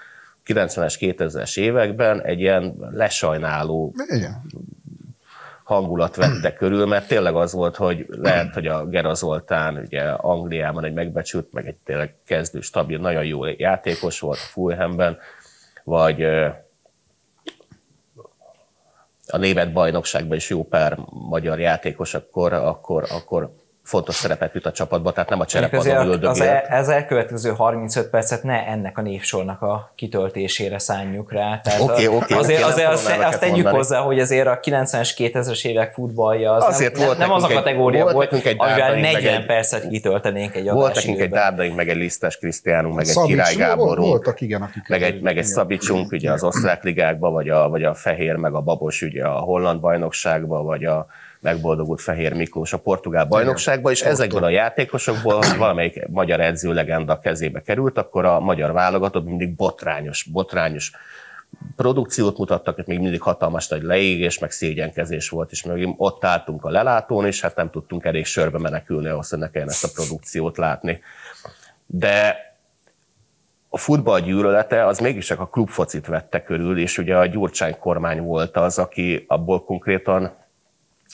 90-es, 0.46 0.96
2000-es 1.00 1.58
években 1.60 2.22
egy 2.24 2.40
ilyen 2.40 2.76
lesajnáló 2.92 3.94
Igen. 4.08 4.42
Hangulat 5.70 6.16
vette 6.16 6.54
körül, 6.54 6.86
mert 6.86 7.08
tényleg 7.08 7.36
az 7.36 7.54
volt, 7.54 7.76
hogy 7.76 8.06
lehet, 8.10 8.54
hogy 8.54 8.68
a 8.68 8.86
Gera 8.86 9.14
Zoltán 9.14 9.78
ugye 9.78 10.02
Angliában 10.02 10.84
egy 10.84 10.94
megbecsült, 10.94 11.54
meg 11.54 11.68
egy 11.68 11.76
tényleg 11.76 12.16
kezdő, 12.26 12.62
stabil, 12.62 13.00
nagyon 13.00 13.26
jó 13.26 13.46
játékos 13.46 14.20
volt 14.20 14.38
a 14.38 14.50
Fulhamben, 14.52 15.18
vagy 15.84 16.24
a 19.28 19.38
német 19.38 19.74
bajnokságban 19.74 20.38
is 20.38 20.50
jó 20.50 20.64
pár 20.64 20.98
magyar 21.10 21.60
játékos, 21.60 22.14
akkor, 22.14 22.54
akkor, 22.54 23.06
akkor 23.10 23.56
fontos 23.90 24.16
szerepet 24.16 24.54
jut 24.54 24.66
a 24.66 24.72
csapatba, 24.72 25.12
tehát 25.12 25.30
nem 25.30 25.40
a 25.40 25.46
cserepadon 25.46 26.24
az 26.26 26.42
el, 26.42 26.64
az 26.70 26.90
elkövetkező 26.90 27.50
35 27.50 28.10
percet 28.10 28.44
ne 28.44 28.66
ennek 28.68 28.98
a 28.98 29.02
névsornak 29.02 29.62
a 29.62 29.92
kitöltésére 29.96 30.80
szánjuk 30.80 31.32
rá. 31.32 31.60
Tehát 31.64 31.82
Oké, 31.82 32.06
a- 32.06 32.12
oké, 32.12 32.34
azért, 32.34 32.62
oké, 32.62 32.72
azért 32.72 32.88
azt, 32.92 33.18
azt 33.24 33.40
tegyük 33.40 33.54
mondani. 33.56 33.76
hozzá, 33.76 34.00
hogy 34.00 34.20
azért 34.20 34.48
a 34.48 34.60
90-es, 34.60 35.10
2000-es 35.18 35.66
évek 35.66 35.94
futballja 35.94 36.52
az 36.52 36.64
Azért 36.64 36.98
nem, 36.98 37.06
volt 37.06 37.18
nem, 37.18 37.32
az 37.32 37.44
a 37.44 37.48
nekünk 37.48 37.60
egy- 37.60 37.66
kategória 37.66 38.04
volt 38.04 38.14
volt, 38.32 38.46
egy 38.46 38.56
amivel 38.58 38.78
Dárdaink, 38.80 39.02
meg 39.14 39.14
40 39.24 39.40
egy- 39.40 39.46
percet 39.46 39.88
kitöltenénk 39.88 40.56
egy 40.56 40.70
Volt 40.70 40.96
nekünk 40.96 41.20
egy. 41.20 41.30
Dárdaink, 41.30 41.76
meg 41.76 41.90
egy 41.90 41.98
Lisztes 41.98 42.38
Krisztiánunk, 42.38 42.96
meg 42.96 43.06
egy 43.06 43.12
Szabics, 43.12 43.30
Király 43.32 43.56
Gáborunk. 43.56 44.08
Voltak, 44.08 44.42
igen, 44.42 44.62
akik... 44.62 44.88
meg 44.88 45.04
egy, 45.04 45.22
meg 45.22 45.38
egy. 45.38 45.44
Szabicsunk, 45.46 46.12
ugye 46.12 46.32
az 46.32 46.44
osztrák 46.44 46.84
ligákba, 46.84 47.30
vagy 47.30 47.50
a, 47.50 47.70
vagy 47.70 47.84
a 47.84 47.94
Fehér, 47.94 48.36
meg 48.36 48.54
a 48.54 48.62
Babos 48.62 49.02
ugye 49.02 49.24
a 49.26 49.40
holland 49.40 49.80
bajnokságba, 49.80 50.62
vagy 50.64 50.86
a 50.86 51.08
megboldogult 51.42 52.02
Fehér 52.02 52.34
Miklós 52.34 52.74
a 52.74 52.78
portugál 52.78 53.26
bajnokságba, 53.26 53.92
és 53.92 54.02
ezekből 54.02 54.44
a 54.44 54.50
játékosokból, 54.50 55.36
hogy 55.36 55.58
valamelyik 55.58 56.08
magyar 56.08 56.40
edző 56.40 56.74
legenda 56.74 57.20
kezébe 57.20 57.62
került, 57.62 57.98
akkor 57.98 58.26
a 58.26 58.40
magyar 58.40 58.72
válogatott 58.72 59.26
mindig 59.26 59.56
botrányos, 59.56 60.24
botrányos 60.24 60.92
produkciót 61.76 62.38
mutattak, 62.38 62.78
és 62.78 62.86
még 62.86 63.00
mindig 63.00 63.22
hatalmas 63.22 63.68
nagy 63.68 63.82
leégés, 63.82 64.40
meg 64.40 64.52
szégyenkezés 64.52 65.30
volt, 65.30 65.52
és 65.52 65.64
még 65.64 65.94
ott 65.98 66.26
álltunk 66.26 66.66
a 66.66 66.70
lelátón, 66.70 67.26
és 67.26 67.42
hát 67.42 67.56
nem 67.56 67.70
tudtunk 67.70 68.06
elég 68.06 68.26
sörbe 68.26 68.58
menekülni 68.58 69.08
ahhoz, 69.08 69.30
hogy 69.30 69.40
ne 69.40 69.50
kelljen 69.50 69.70
ezt 69.70 69.84
a 69.84 69.90
produkciót 69.94 70.58
látni. 70.58 71.02
De 71.86 72.38
a 73.70 73.78
futball 73.78 74.20
gyűlölete 74.20 74.86
az 74.86 75.00
mégis 75.00 75.26
csak 75.26 75.40
a 75.40 75.48
klubfocit 75.48 76.08
vette 76.08 76.44
körül, 76.44 76.80
és 76.80 76.98
ugye 76.98 77.18
a 77.18 77.26
Gyurcsány 77.26 77.80
kormány 77.80 78.22
volt 78.22 78.58
az, 78.58 78.78
aki 78.78 79.26
abból 79.28 79.64
konkrétan 79.64 80.32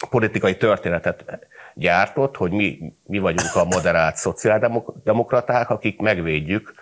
politikai 0.09 0.57
történetet 0.57 1.47
gyártott, 1.73 2.35
hogy 2.35 2.51
mi, 2.51 2.93
mi 3.05 3.19
vagyunk 3.19 3.55
a 3.55 3.65
moderált 3.65 4.15
szociáldemokraták, 4.15 5.69
akik 5.69 5.99
megvédjük 5.99 6.73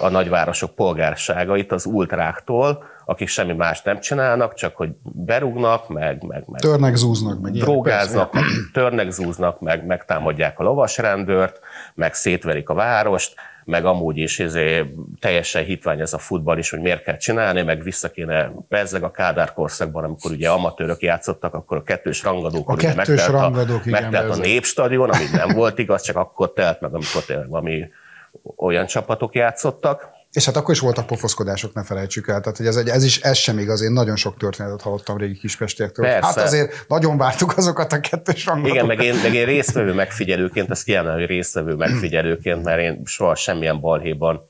a 0.00 0.08
nagyvárosok 0.08 0.74
polgárságait 0.74 1.72
az 1.72 1.86
ultráktól, 1.86 2.84
akik 3.04 3.28
semmi 3.28 3.52
más 3.52 3.82
nem 3.82 4.00
csinálnak, 4.00 4.54
csak 4.54 4.76
hogy 4.76 4.90
berúgnak, 5.02 5.88
meg, 5.88 6.22
meg, 6.22 6.44
meg 6.46 6.60
Törnek, 6.60 6.94
zúznak, 6.94 7.40
meg 7.40 7.52
persze. 7.82 8.28
meg 8.32 8.44
törnek, 8.72 9.10
zúznak, 9.10 9.60
meg 9.60 9.86
megtámadják 9.86 10.58
a 10.58 10.62
lovasrendőrt, 10.62 11.60
meg 11.94 12.14
szétverik 12.14 12.68
a 12.68 12.74
várost, 12.74 13.34
meg 13.64 13.84
amúgy 13.84 14.18
is 14.18 14.38
izé, 14.38 14.94
teljesen 15.20 15.64
hitvány 15.64 16.00
ez 16.00 16.12
a 16.12 16.18
futball 16.18 16.58
is, 16.58 16.70
hogy 16.70 16.80
miért 16.80 17.02
kell 17.02 17.16
csinálni, 17.16 17.62
meg 17.62 17.82
vissza 17.82 18.10
kéne 18.10 18.52
bezzeg 18.68 19.02
a 19.02 19.10
Kádár 19.10 19.52
korszakban, 19.52 20.04
amikor 20.04 20.30
ugye 20.30 20.50
amatőrök 20.50 21.00
játszottak, 21.00 21.54
akkor 21.54 21.76
a 21.76 21.82
kettős 21.82 22.22
rangadók, 22.22 22.68
A 22.68 22.74
kettős 22.74 23.26
rangadók, 23.28 23.86
igen, 23.86 24.02
megtelt 24.02 24.30
a 24.30 24.36
népstadion, 24.36 25.10
ami 25.10 25.24
nem 25.32 25.48
volt 25.60 25.78
igaz, 25.78 26.02
csak 26.02 26.16
akkor 26.16 26.52
telt 26.52 26.80
meg, 26.80 26.94
amikor 26.94 27.24
tényleg 27.24 27.48
valami 27.48 27.88
olyan 28.56 28.86
csapatok 28.86 29.34
játszottak. 29.34 30.08
És 30.34 30.44
hát 30.44 30.56
akkor 30.56 30.74
is 30.74 30.80
voltak 30.80 31.06
pofoszkodások, 31.06 31.74
ne 31.74 31.84
felejtsük 31.84 32.28
el. 32.28 32.40
Tehát, 32.40 32.56
hogy 32.56 32.66
ez, 32.66 32.76
egy, 32.76 32.88
ez 32.88 33.04
is 33.04 33.20
ez 33.20 33.36
sem 33.36 33.58
igaz. 33.58 33.80
Én 33.80 33.92
nagyon 33.92 34.16
sok 34.16 34.36
történetet 34.36 34.82
hallottam 34.82 35.16
régi 35.16 35.38
kispestiektől. 35.38 36.06
Persze. 36.06 36.26
Hát 36.26 36.36
azért 36.36 36.84
nagyon 36.88 37.16
vártuk 37.16 37.56
azokat 37.56 37.92
a 37.92 38.00
kettős 38.00 38.46
rangadókat. 38.46 38.74
Igen, 38.74 38.86
meg 38.86 39.02
én, 39.06 39.14
meg 39.22 39.34
én 39.34 39.44
résztvevő 39.44 39.92
megfigyelőként, 39.92 40.70
ezt 40.70 40.84
kiemelem, 40.84 41.18
hogy 41.18 41.26
résztvevő 41.26 41.74
megfigyelőként, 41.74 42.64
mert 42.64 42.80
én 42.80 43.02
soha 43.04 43.34
semmilyen 43.34 43.80
balhéban 43.80 44.48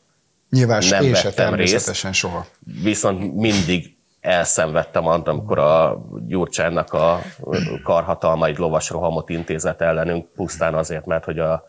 Nyilván 0.50 0.82
nem 0.90 1.02
én 1.02 1.12
vettem 1.12 1.32
természetesen 1.32 2.12
soha. 2.12 2.46
viszont 2.82 3.34
mindig 3.34 3.96
elszenvedtem 4.20 5.06
annak, 5.06 5.28
amikor 5.28 5.58
a 5.58 6.06
Gyurcsánynak 6.26 6.92
a 6.92 7.22
karhatalma 7.82 8.46
egy 8.46 8.58
lovas 8.58 8.90
rohamot 8.90 9.28
intézet 9.28 9.80
ellenünk, 9.80 10.26
pusztán 10.34 10.74
azért, 10.74 11.06
mert 11.06 11.24
hogy 11.24 11.38
a 11.38 11.64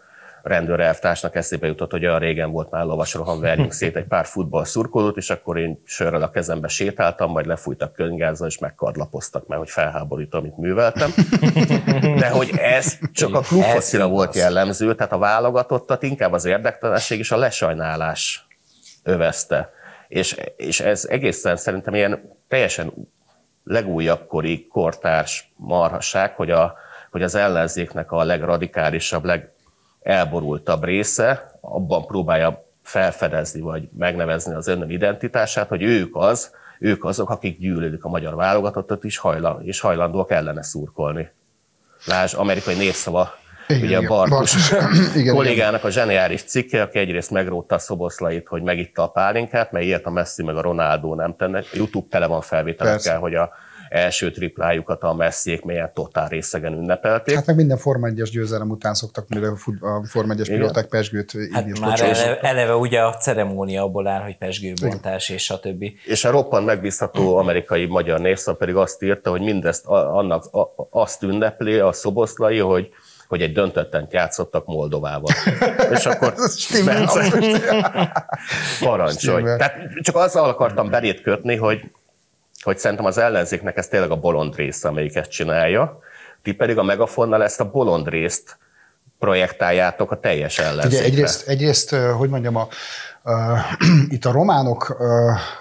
rendőr 0.45 0.79
elvtársnak 0.79 1.35
eszébe 1.35 1.67
jutott, 1.67 1.91
hogy 1.91 2.05
olyan 2.05 2.19
régen 2.19 2.51
volt 2.51 2.71
már 2.71 2.85
lovasrohan, 2.85 3.39
verjünk 3.39 3.71
szét 3.81 3.95
egy 3.95 4.07
pár 4.07 4.25
futball 4.25 4.65
szurkolót, 4.65 5.17
és 5.17 5.29
akkor 5.29 5.57
én 5.57 5.81
sörrel 5.85 6.21
a 6.21 6.29
kezembe 6.29 6.67
sétáltam, 6.67 7.31
majd 7.31 7.45
lefújtak 7.45 7.93
könygázzal, 7.93 8.47
és 8.47 8.57
megkardlapoztak 8.57 9.47
meg, 9.47 9.57
hogy 9.57 9.69
felháborít, 9.69 10.33
amit 10.33 10.57
műveltem. 10.57 11.13
De 12.19 12.29
hogy 12.29 12.51
ez 12.57 12.97
csak 13.13 13.35
a 13.35 13.39
klubfocira 13.39 14.07
volt 14.07 14.35
jellemző, 14.35 14.95
tehát 14.95 15.11
a 15.11 15.17
válogatottat 15.17 16.03
inkább 16.03 16.33
az 16.33 16.45
érdektelenség 16.45 17.19
és 17.19 17.31
a 17.31 17.37
lesajnálás 17.37 18.47
övezte. 19.03 19.73
És, 20.07 20.39
és 20.57 20.79
ez 20.79 21.05
egészen 21.09 21.55
szerintem 21.55 21.93
ilyen 21.93 22.37
teljesen 22.47 22.93
legújabb 23.63 24.27
kori 24.27 24.67
kortárs 24.67 25.53
marhasság, 25.55 26.35
hogy, 26.35 26.51
a, 26.51 26.75
hogy 27.11 27.23
az 27.23 27.35
ellenzéknek 27.35 28.11
a 28.11 28.23
legradikálisabb, 28.23 29.25
legelborultabb 30.05 30.83
része 30.83 31.57
abban 31.61 32.05
próbálja 32.05 32.65
felfedezni, 32.83 33.61
vagy 33.61 33.89
megnevezni 33.97 34.53
az 34.53 34.67
önön 34.67 34.89
identitását, 34.89 35.67
hogy 35.67 35.83
ők 35.83 36.15
az, 36.15 36.51
ők 36.79 37.03
azok, 37.03 37.29
akik 37.29 37.59
gyűlölik 37.59 38.03
a 38.03 38.09
magyar 38.09 38.35
válogatottat 38.35 39.03
is, 39.03 39.17
hajlan, 39.17 39.63
és 39.63 39.79
hajlandóak 39.79 40.31
ellene 40.31 40.63
szurkolni. 40.63 41.31
Lásd, 42.05 42.37
amerikai 42.37 42.75
népszava 42.75 43.33
igen, 43.67 43.83
ugye 43.83 43.97
igen. 43.97 44.11
a 44.11 44.27
Bartus 44.27 44.71
igen, 45.15 45.33
kollégának 45.33 45.83
a 45.83 45.89
zseniális 45.89 46.43
cikke, 46.43 46.81
aki 46.81 46.99
egyrészt 46.99 47.31
megrótta 47.31 47.75
a 47.75 47.79
szoboszlait, 47.79 48.47
hogy 48.47 48.61
megitta 48.61 49.03
a 49.03 49.07
pálinkát, 49.07 49.71
mert 49.71 49.85
ilyet 49.85 50.05
a 50.05 50.09
Messi 50.09 50.43
meg 50.43 50.55
a 50.55 50.61
Ronaldo 50.61 51.15
nem 51.15 51.35
tennek. 51.35 51.65
YouTube 51.73 52.07
tele 52.09 52.25
van 52.25 52.41
felvételekkel, 52.41 53.19
hogy 53.19 53.35
a 53.35 53.51
első 53.95 54.31
triplájukat 54.31 55.03
a 55.03 55.13
messziék 55.13 55.63
milyen 55.63 55.91
totál 55.93 56.27
részegen 56.27 56.73
ünnepelték. 56.73 57.35
Hát 57.35 57.45
meg 57.45 57.55
minden 57.55 57.77
Forma 57.77 58.07
1 58.07 58.23
győzelem 58.23 58.69
után 58.69 58.93
szoktak 58.93 59.27
mire 59.27 59.47
a 59.47 59.55
Forma 60.05 60.33
1-es 60.37 60.45
pilóták 60.47 60.85
pesgőt 60.85 61.31
hát 61.51 61.79
már 61.79 62.01
eleve, 62.01 62.39
eleve, 62.39 62.75
ugye 62.75 62.99
a 62.99 63.13
ceremónia 63.13 63.83
abból 63.83 64.07
áll, 64.07 64.21
hogy 64.21 64.37
pesgőbontás 64.37 65.29
és 65.29 65.49
a 65.49 65.59
többi. 65.59 65.95
És 66.05 66.25
a 66.25 66.31
roppant 66.31 66.65
megbízható 66.65 67.37
amerikai 67.37 67.85
magyar 67.85 68.19
névszak 68.19 68.57
pedig 68.57 68.75
azt 68.75 69.03
írta, 69.03 69.29
hogy 69.29 69.41
mindezt 69.41 69.85
annak 69.85 70.45
azt 70.89 71.23
ünnepli 71.23 71.79
a 71.79 71.91
szoboszlai, 71.91 72.59
hogy 72.59 72.89
hogy 73.27 73.41
egy 73.41 73.53
döntöttent 73.53 74.13
játszottak 74.13 74.65
Moldovával. 74.65 75.33
És 75.95 76.05
akkor 76.05 76.33
parancsolj. 78.79 79.43
Tehát 79.43 79.77
csak 80.01 80.15
azzal 80.15 80.49
akartam 80.49 80.89
belét 80.89 81.21
kötni, 81.21 81.55
hogy 81.55 81.81
hogy 82.65 82.77
szerintem 82.77 83.05
az 83.05 83.17
ellenzéknek 83.17 83.77
ez 83.77 83.87
tényleg 83.87 84.11
a 84.11 84.15
bolond 84.15 84.55
része, 84.55 84.87
amelyik 84.87 85.15
ezt 85.15 85.29
csinálja, 85.29 85.99
ti 86.41 86.51
pedig 86.51 86.77
a 86.77 86.83
megafonnal 86.83 87.43
ezt 87.43 87.59
a 87.59 87.69
bolond 87.69 88.07
részt 88.07 88.57
projektáljátok 89.19 90.11
a 90.11 90.19
teljes 90.19 90.59
ellenzékre. 90.59 90.97
Ugye 90.97 91.05
egyrészt, 91.05 91.47
egyrészt 91.47 91.95
hogy 91.95 92.29
mondjam, 92.29 92.55
a, 92.55 92.67
itt 94.15 94.25
a 94.25 94.31
románok, 94.31 94.89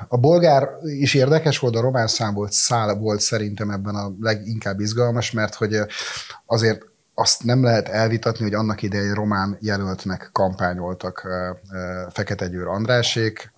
a 0.08 0.16
bolgár 0.16 0.68
is 0.82 1.14
érdekes 1.14 1.58
volt, 1.58 1.76
a 1.76 1.80
román 1.80 2.06
szám 2.06 2.34
volt, 2.34 2.52
szál 2.52 2.94
volt 2.94 3.20
szerintem 3.20 3.70
ebben 3.70 3.94
a 3.94 4.12
leginkább 4.20 4.80
izgalmas, 4.80 5.30
mert 5.30 5.54
hogy 5.54 5.76
azért 6.46 6.87
azt 7.14 7.44
nem 7.44 7.64
lehet 7.64 7.88
elvitatni, 7.88 8.44
hogy 8.44 8.54
annak 8.54 8.83
idején 8.83 9.14
román 9.14 9.56
jelöltnek 9.61 10.30
kampányoltak 10.33 11.28
Fekete 12.11 12.49
Győr 12.49 12.66
Andrásék. 12.66 13.52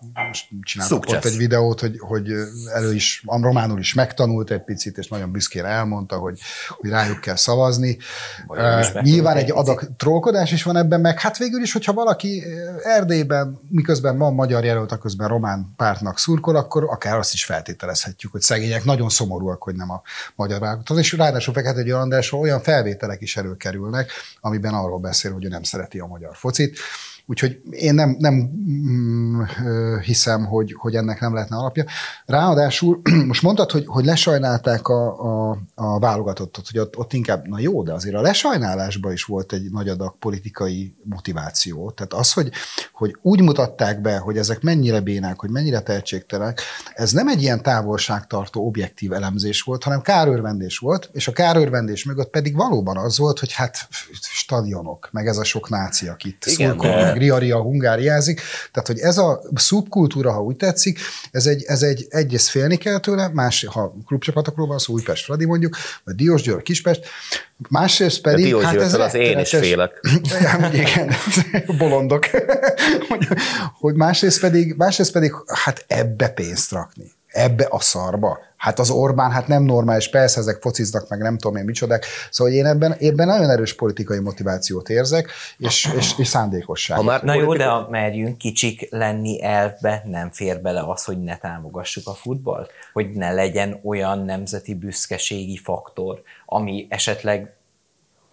Csináltak 0.63 1.05
ott 1.07 1.25
egy 1.25 1.37
videót, 1.37 1.81
hogy, 1.81 1.99
hogy 1.99 2.33
elő 2.75 2.95
is, 2.95 3.25
románul 3.27 3.79
is 3.79 3.95
megtanult 3.95 4.51
egy 4.51 4.65
picit, 4.65 4.99
és 4.99 5.09
nagyon 5.09 5.31
büszkén 5.33 5.65
elmondta, 5.65 6.17
hogy, 6.17 6.41
hogy 6.69 6.91
rájuk 6.91 7.21
kell 7.21 7.37
szavazni. 7.37 7.99
Uh, 8.47 9.03
nyilván 9.03 9.37
egy 9.37 9.51
adag 9.51 9.89
trollkodás 9.97 10.53
is 10.53 10.63
van 10.63 10.77
ebben, 10.77 11.01
meg 11.01 11.21
hát 11.21 11.39
végül 11.39 11.63
is, 11.63 11.73
hogyha 11.73 11.93
valaki 11.93 12.45
Erdélyben, 12.83 13.61
miközben 13.69 14.19
van 14.19 14.35
magyar 14.35 14.65
jelölt, 14.65 14.93
a 14.93 14.99
közben 14.99 15.29
román 15.29 15.73
pártnak 15.77 16.19
szurkol, 16.19 16.57
akkor 16.57 16.85
akár 16.85 17.17
azt 17.17 17.33
is 17.33 17.45
feltételezhetjük, 17.45 18.33
hogy 18.33 18.41
szegények 18.41 18.85
nagyon 18.85 19.09
szomorúak, 19.09 19.63
hogy 19.63 19.75
nem 19.75 19.91
a 19.91 20.03
magyar 20.35 20.61
válogatott. 20.61 20.99
És 20.99 21.13
ráadásul 21.13 21.55
Fekete 21.55 21.83
Győr 21.83 21.97
Andrásról 21.97 22.41
olyan 22.41 22.61
felvételek 22.61 23.21
is 23.21 23.37
előkerülnek, 23.47 24.11
amiben 24.41 24.75
arról 24.75 24.99
beszél, 24.99 25.33
hogy 25.33 25.45
ő 25.45 25.49
nem 25.49 25.63
szereti 25.63 25.99
a 25.99 26.07
magyar 26.07 26.37
focit. 26.37 26.79
Úgyhogy 27.29 27.61
én 27.71 27.95
nem, 27.95 28.17
nem 28.19 28.35
mm, 28.35 29.43
hiszem, 30.05 30.45
hogy, 30.45 30.75
hogy 30.79 30.95
ennek 30.95 31.21
nem 31.21 31.35
lehetne 31.35 31.57
alapja. 31.57 31.85
Ráadásul 32.27 33.01
most 33.27 33.43
mondtad, 33.43 33.71
hogy, 33.71 33.85
hogy 33.87 34.05
lesajnálták 34.05 34.89
a, 34.89 35.21
a, 35.51 35.59
a 35.75 35.99
válogatottat, 35.99 36.67
hogy 36.71 36.81
ott, 36.81 36.97
ott 36.97 37.13
inkább, 37.13 37.47
na 37.49 37.59
jó, 37.59 37.83
de 37.83 37.93
azért 37.93 38.15
a 38.15 38.21
lesajnálásban 38.21 39.13
is 39.13 39.25
volt 39.25 39.53
egy 39.53 39.71
nagy 39.71 39.89
adag 39.89 40.19
politikai 40.19 40.95
motiváció. 41.03 41.91
Tehát 41.91 42.13
az, 42.13 42.33
hogy, 42.33 42.51
hogy 42.93 43.17
úgy 43.23 43.41
mutatták 43.41 44.01
be, 44.01 44.19
hogy 44.19 44.37
ezek 44.39 44.63
mennyire 44.63 45.01
bénák, 45.01 45.41
hogy 45.41 45.51
mennyire 45.51 45.81
tehetségtelenek, 45.81 46.61
ez 46.95 47.13
nem 47.13 47.29
egy 47.29 47.43
ilyen 47.43 47.63
távolságtartó 47.63 48.67
objektív 48.67 49.13
elemzés 49.13 49.63
volt, 49.63 49.83
hanem 49.83 50.01
kárőrvendés 50.01 50.79
volt, 50.79 51.11
és 51.13 51.29
a 51.29 51.33
kárőrvendés 51.33 52.05
mögött 52.05 52.31
pedig 52.31 52.57
valóban 52.57 52.97
az 52.97 53.19
volt, 53.19 53.39
hogy 53.39 53.53
hát 53.53 53.89
stadionok, 54.21 55.09
meg 55.13 55.27
ez 55.27 55.37
a 55.37 55.45
sok 55.45 55.69
náci, 55.69 56.09
akit 56.09 56.45
szurkol, 56.45 57.16
meg 57.17 57.29
riaria 57.29 57.61
hungáriázik. 57.61 58.41
Tehát, 58.73 58.87
hogy 58.87 58.99
ez 58.99 59.19
a 59.19 59.43
szubkultúra, 59.55 60.33
ha 60.33 60.43
úgy 60.43 60.57
tetszik, 60.57 60.99
ez 61.31 61.47
egy, 61.47 61.65
ez 61.67 61.83
egy 61.83 62.07
egyrészt 62.09 62.49
félni 62.49 62.77
kell 62.77 62.99
tőle, 62.99 63.29
más, 63.33 63.67
ha 63.71 63.95
klubcsapatokról 64.07 64.67
van 64.67 64.79
szó, 64.79 64.93
Újpest, 64.93 65.25
Fradi 65.25 65.45
mondjuk, 65.45 65.77
vagy 66.05 66.15
Diós 66.15 66.43
Győr, 66.43 66.63
Kispest, 66.63 67.07
másrészt 67.69 68.21
pedig... 68.21 68.45
Diós 68.45 68.65
hát 68.65 68.75
ez 68.75 68.95
az 68.95 69.15
én 69.15 69.39
is 69.39 69.49
félek. 69.49 70.01
Ja, 70.41 70.71
igen, 70.73 71.13
bolondok. 71.79 72.27
hogy 73.81 73.95
másrészt 73.95 74.41
pedig, 74.41 74.75
másrészt 74.77 75.13
pedig 75.13 75.33
hát 75.47 75.85
ebbe 75.89 76.29
pénzt 76.29 76.71
rakni 76.71 77.15
ebbe 77.37 77.67
a 77.71 77.81
szarba. 77.81 78.39
Hát 78.67 78.79
az 78.79 78.91
Orbán, 78.91 79.31
hát 79.31 79.49
nem 79.49 79.63
normális, 79.63 80.11
persze 80.11 80.41
ezek 80.41 80.61
fociznak, 80.61 81.09
meg 81.09 81.19
nem 81.19 81.39
tudom 81.39 81.57
én 81.57 81.65
micsodák. 81.65 82.07
Szóval 82.31 82.53
én 82.53 82.67
ebben, 82.67 82.97
ebben 83.01 83.27
nagyon 83.27 83.51
erős 83.51 83.75
politikai 83.75 84.19
motivációt 84.19 84.89
érzek, 84.89 85.31
és, 85.59 85.89
és, 85.97 86.15
és 86.19 86.27
szándékosság. 86.27 87.05
már 87.05 87.23
Na 87.23 87.35
jó, 87.35 87.55
de 87.55 87.65
ha 87.65 87.87
merjünk 87.91 88.39
kicsik 88.39 88.87
lenni 88.91 89.43
elvbe, 89.43 90.03
nem 90.05 90.31
fér 90.31 90.61
bele 90.61 90.83
az, 90.87 91.05
hogy 91.05 91.23
ne 91.23 91.37
támogassuk 91.37 92.07
a 92.07 92.15
futballt? 92.15 92.71
Hogy 92.93 93.13
ne 93.13 93.33
legyen 93.33 93.81
olyan 93.85 94.25
nemzeti 94.25 94.75
büszkeségi 94.75 95.57
faktor, 95.57 96.23
ami 96.47 96.87
esetleg 96.89 97.55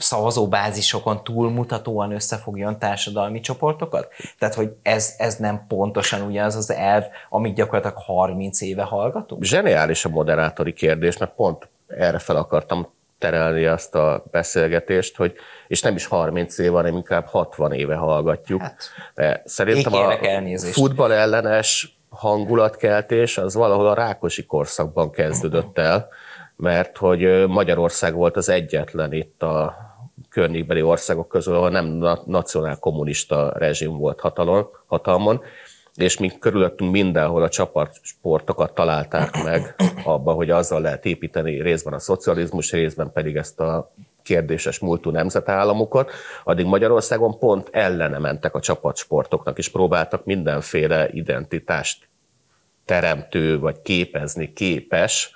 szavazóbázisokon 0.04 1.24
túlmutatóan 1.24 2.12
összefogjon 2.12 2.80
társadalmi 2.80 3.40
csoportokat? 3.40 4.08
Tehát, 4.40 4.56
hogy 4.56 4.76
ez, 4.82 5.14
ez 5.18 5.36
nem 5.36 5.66
pontosan 5.68 6.22
ugyanaz 6.22 6.56
az 6.56 6.72
elv, 6.72 7.04
amit 7.30 7.56
gyakorlatilag 7.56 7.98
30 7.98 8.62
éve 8.62 8.84
hallgatunk? 8.84 9.44
Zseniális 9.44 10.06
a 10.06 10.10
moderátori 10.10 10.74
kérdés, 10.74 11.18
mert 11.18 11.36
pont 11.36 11.70
erre 11.88 12.20
fel 12.20 12.36
akartam 12.36 12.88
terelni 13.18 13.66
azt 13.66 13.96
a 13.96 14.24
beszélgetést, 14.32 15.16
hogy 15.16 15.34
és 15.68 15.82
nem 15.82 15.96
is 15.96 16.06
30 16.06 16.58
éve, 16.58 16.76
hanem 16.76 16.96
inkább 16.96 17.26
60 17.26 17.72
éve 17.72 17.96
hallgatjuk. 17.96 18.62
Hát, 18.62 18.76
De 19.16 19.42
szerintem 19.46 19.94
a 19.94 20.18
futball 20.72 21.12
ellenes 21.12 21.98
hangulatkeltés 22.10 23.38
az 23.38 23.54
valahol 23.54 23.88
a 23.88 23.94
Rákosi 23.94 24.46
korszakban 24.46 25.12
kezdődött 25.12 25.78
el, 25.78 26.08
mert 26.56 26.98
hogy 26.98 27.48
Magyarország 27.48 28.14
volt 28.14 28.38
az 28.38 28.50
egyetlen 28.50 29.14
itt 29.14 29.44
a 29.44 29.76
környékbeli 30.30 30.82
országok 30.82 31.28
közül, 31.28 31.56
ahol 31.56 31.70
nem 31.70 31.86
nacionál 32.26 32.80
kommunista 32.80 33.54
rezsim 33.56 33.98
volt 33.98 34.20
hatalon, 34.20 34.68
hatalmon, 34.86 35.42
és 35.96 36.18
mi 36.18 36.32
körülöttünk 36.40 36.92
mindenhol 36.92 37.44
a 37.44 37.50
csapatsportokat 37.50 38.76
találták 38.76 39.44
meg 39.44 39.76
abba, 40.04 40.32
hogy 40.32 40.50
azzal 40.50 40.82
lehet 40.82 41.06
építeni 41.06 41.62
részben 41.62 41.94
a 41.94 42.00
szocializmus, 42.00 42.72
részben 42.72 43.12
pedig 43.12 43.36
ezt 43.36 43.60
a 43.60 43.92
kérdéses 44.24 44.80
múltú 44.80 45.10
nemzetállamokat, 45.10 46.12
addig 46.44 46.66
Magyarországon 46.66 47.40
pont 47.40 47.70
ellene 47.72 48.18
mentek 48.18 48.56
a 48.56 48.60
csapatsportoknak, 48.60 49.58
és 49.58 49.70
próbáltak 49.70 50.26
mindenféle 50.26 51.10
identitást 51.12 52.08
teremtő, 52.86 53.60
vagy 53.60 53.82
képezni 53.82 54.54
képes 54.54 55.36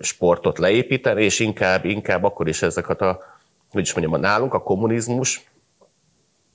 sportot 0.00 0.58
leépíteni, 0.58 1.24
és 1.24 1.40
inkább, 1.40 1.84
inkább 1.84 2.24
akkor 2.24 2.48
is 2.48 2.62
ezeket 2.62 3.00
a 3.00 3.31
hogy 3.72 3.82
is 3.82 3.94
mondjam, 3.94 4.20
nálunk 4.20 4.54
a 4.54 4.62
kommunizmus 4.62 5.50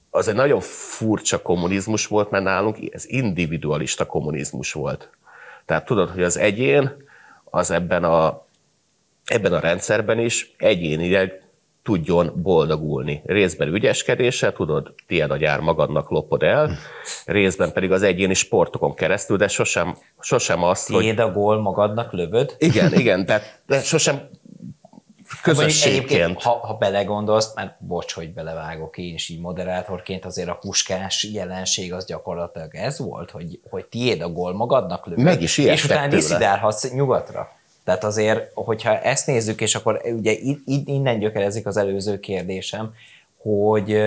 az 0.10 0.28
egy 0.28 0.36
nagyon 0.36 0.60
furcsa 0.60 1.42
kommunizmus 1.42 2.08
volt, 2.08 2.30
mert 2.30 2.44
nálunk 2.44 2.78
ez 2.94 3.06
individualista 3.08 4.06
kommunizmus 4.06 4.72
volt. 4.72 5.10
Tehát 5.66 5.86
tudod, 5.86 6.10
hogy 6.10 6.24
az 6.24 6.38
egyén 6.38 7.06
az 7.44 7.72
ebben 7.72 8.04
a, 8.04 8.46
ebben 9.26 9.54
a 9.54 9.60
rendszerben 9.60 10.20
is 10.20 10.54
egyénileg 10.58 11.42
tudjon 11.84 12.32
boldogulni. 12.36 13.22
Részben 13.26 13.68
ügyeskedéssel, 13.68 14.54
tudod, 14.54 14.94
tiéd 15.08 15.32
a 15.32 15.38
gyár 15.38 15.60
magadnak 15.60 16.10
lopod 16.10 16.44
el, 16.44 16.78
részben 17.26 17.72
pedig 17.72 17.92
az 17.92 18.02
egyéni 18.02 18.34
sportokon 18.34 18.94
keresztül, 18.94 19.38
de 19.38 19.48
sosem, 19.48 19.96
sosem 20.20 20.64
azt, 20.64 20.88
tiéd 20.88 21.20
hogy... 21.20 21.30
a 21.30 21.32
gól 21.32 21.62
magadnak 21.62 22.12
lövöd? 22.12 22.56
Igen, 22.58 22.94
igen, 22.94 23.26
tehát 23.26 23.62
de 23.66 23.82
sosem 23.82 24.30
közösségként. 25.42 26.42
Ha, 26.42 26.50
ha 26.50 26.74
belegondolsz, 26.74 27.54
mert 27.56 27.76
bocs, 27.80 28.14
hogy 28.14 28.34
belevágok 28.34 28.98
én 28.98 29.14
is 29.14 29.30
így 29.30 29.40
moderátorként, 29.40 30.26
azért 30.26 30.50
a 30.50 30.54
puskás 30.54 31.24
jelenség 31.24 31.94
az 31.94 32.06
gyakorlatilag 32.06 32.76
ez 32.76 33.00
volt, 33.00 33.32
hogy, 33.32 33.60
hogy 33.70 33.86
tiéd 33.86 34.22
a 34.22 34.30
gól 34.30 34.54
magadnak 34.54 35.06
lövöd, 35.06 35.24
Meg 35.24 35.42
is 35.42 35.58
és 35.58 35.84
utána 35.84 36.08
diszidálhatsz 36.08 36.92
nyugatra. 36.92 37.52
Tehát 37.84 38.04
azért, 38.04 38.52
hogyha 38.54 39.00
ezt 39.00 39.28
nézzük, 39.28 39.62
és 39.62 39.76
akkor 39.76 40.02
ugye 40.06 40.36
innen 40.66 41.20
gyökerezik 41.20 41.66
az 41.66 41.78
előző 41.78 42.20
kérdésem, 42.20 42.94
hogy 43.42 43.98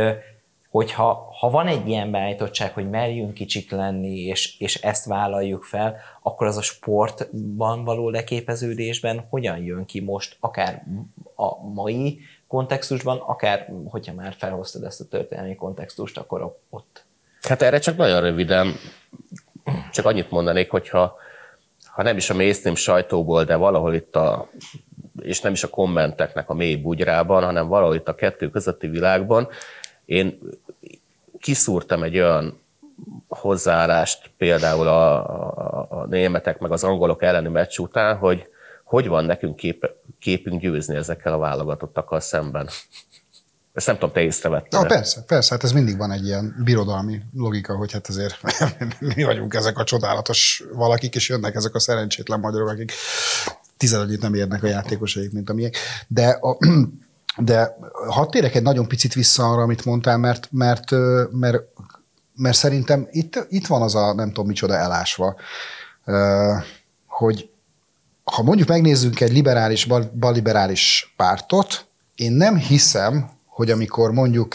hogyha 0.70 1.28
ha 1.38 1.50
van 1.50 1.66
egy 1.66 1.88
ilyen 1.88 2.10
beállítottság, 2.10 2.72
hogy 2.72 2.90
merjünk 2.90 3.34
kicsik 3.34 3.70
lenni, 3.70 4.18
és, 4.18 4.58
és 4.58 4.74
ezt 4.74 5.04
vállaljuk 5.04 5.64
fel, 5.64 5.96
akkor 6.22 6.46
az 6.46 6.56
a 6.56 6.62
sportban 6.62 7.84
való 7.84 8.08
leképeződésben 8.08 9.26
hogyan 9.30 9.58
jön 9.58 9.84
ki 9.84 10.00
most, 10.00 10.36
akár 10.40 10.84
a 11.34 11.66
mai 11.66 12.20
kontextusban, 12.48 13.18
akár, 13.18 13.72
hogyha 13.84 14.14
már 14.14 14.34
felhoztad 14.38 14.84
ezt 14.84 15.00
a 15.00 15.08
történelmi 15.08 15.54
kontextust, 15.54 16.18
akkor 16.18 16.56
ott. 16.70 17.04
Hát 17.42 17.62
erre 17.62 17.78
csak 17.78 17.96
nagyon 17.96 18.20
röviden, 18.20 18.74
csak 19.92 20.06
annyit 20.06 20.30
mondanék, 20.30 20.70
hogyha 20.70 21.16
ha 21.84 22.02
nem 22.02 22.16
is 22.16 22.30
a 22.30 22.34
mainstream 22.34 22.74
sajtóból, 22.74 23.44
de 23.44 23.56
valahol 23.56 23.94
itt 23.94 24.16
a, 24.16 24.48
és 25.22 25.40
nem 25.40 25.52
is 25.52 25.62
a 25.62 25.68
kommenteknek 25.68 26.50
a 26.50 26.54
mély 26.54 26.76
bugyrában, 26.76 27.44
hanem 27.44 27.68
valahol 27.68 27.94
itt 27.94 28.08
a 28.08 28.14
kettő 28.14 28.50
közötti 28.50 28.86
világban, 28.86 29.48
én 30.10 30.38
kiszúrtam 31.38 32.02
egy 32.02 32.18
olyan 32.18 32.60
hozzáállást 33.28 34.30
például 34.36 34.86
a, 34.86 35.28
a, 35.28 35.86
a 35.90 36.06
németek 36.06 36.58
meg 36.58 36.70
az 36.70 36.84
angolok 36.84 37.22
elleni 37.22 37.48
meccs 37.48 37.78
után, 37.78 38.16
hogy 38.16 38.48
hogy 38.84 39.08
van 39.08 39.24
nekünk 39.24 39.56
kép, 39.56 39.90
képünk 40.18 40.60
győzni 40.60 40.96
ezekkel 40.96 41.32
a 41.32 41.38
válogatottakkal 41.38 42.20
szemben. 42.20 42.68
Ezt 43.72 43.86
nem 43.86 43.94
tudom, 43.94 44.12
te 44.12 44.20
észrevetted. 44.20 44.80
Ah, 44.80 44.86
persze, 44.86 45.22
persze, 45.22 45.54
hát 45.54 45.64
ez 45.64 45.72
mindig 45.72 45.96
van 45.96 46.10
egy 46.10 46.26
ilyen 46.26 46.56
birodalmi 46.64 47.20
logika, 47.34 47.76
hogy 47.76 47.92
hát 47.92 48.06
azért 48.06 48.40
mi 49.16 49.22
vagyunk 49.22 49.54
ezek 49.54 49.78
a 49.78 49.84
csodálatos 49.84 50.64
valakik, 50.72 51.14
és 51.14 51.28
jönnek 51.28 51.54
ezek 51.54 51.74
a 51.74 51.78
szerencsétlen 51.78 52.40
magyarok, 52.40 52.68
akik 52.68 52.92
tizenegyet 53.76 54.20
nem 54.20 54.34
érnek 54.34 54.62
a 54.62 54.66
játékosaik, 54.66 55.32
mint 55.32 55.50
amilyen. 55.50 55.72
De, 56.08 56.28
a, 56.28 56.58
de 57.36 57.76
hadd 58.08 58.30
térek 58.30 58.54
egy 58.54 58.62
nagyon 58.62 58.88
picit 58.88 59.14
vissza 59.14 59.50
arra, 59.50 59.62
amit 59.62 59.84
mondtál, 59.84 60.18
mert, 60.18 60.48
mert, 60.50 60.90
mert, 61.30 61.62
mert 62.34 62.56
szerintem 62.56 63.08
itt, 63.10 63.46
itt 63.48 63.66
van 63.66 63.82
az 63.82 63.94
a 63.94 64.14
nem 64.14 64.28
tudom 64.28 64.46
micsoda 64.46 64.76
elásva, 64.76 65.36
hogy 67.06 67.50
ha 68.24 68.42
mondjuk 68.42 68.68
megnézzünk 68.68 69.20
egy 69.20 69.32
liberális, 69.32 69.84
bal, 69.84 70.10
balliberális 70.18 71.14
pártot, 71.16 71.86
én 72.14 72.32
nem 72.32 72.56
hiszem, 72.56 73.30
hogy 73.46 73.70
amikor 73.70 74.12
mondjuk 74.12 74.54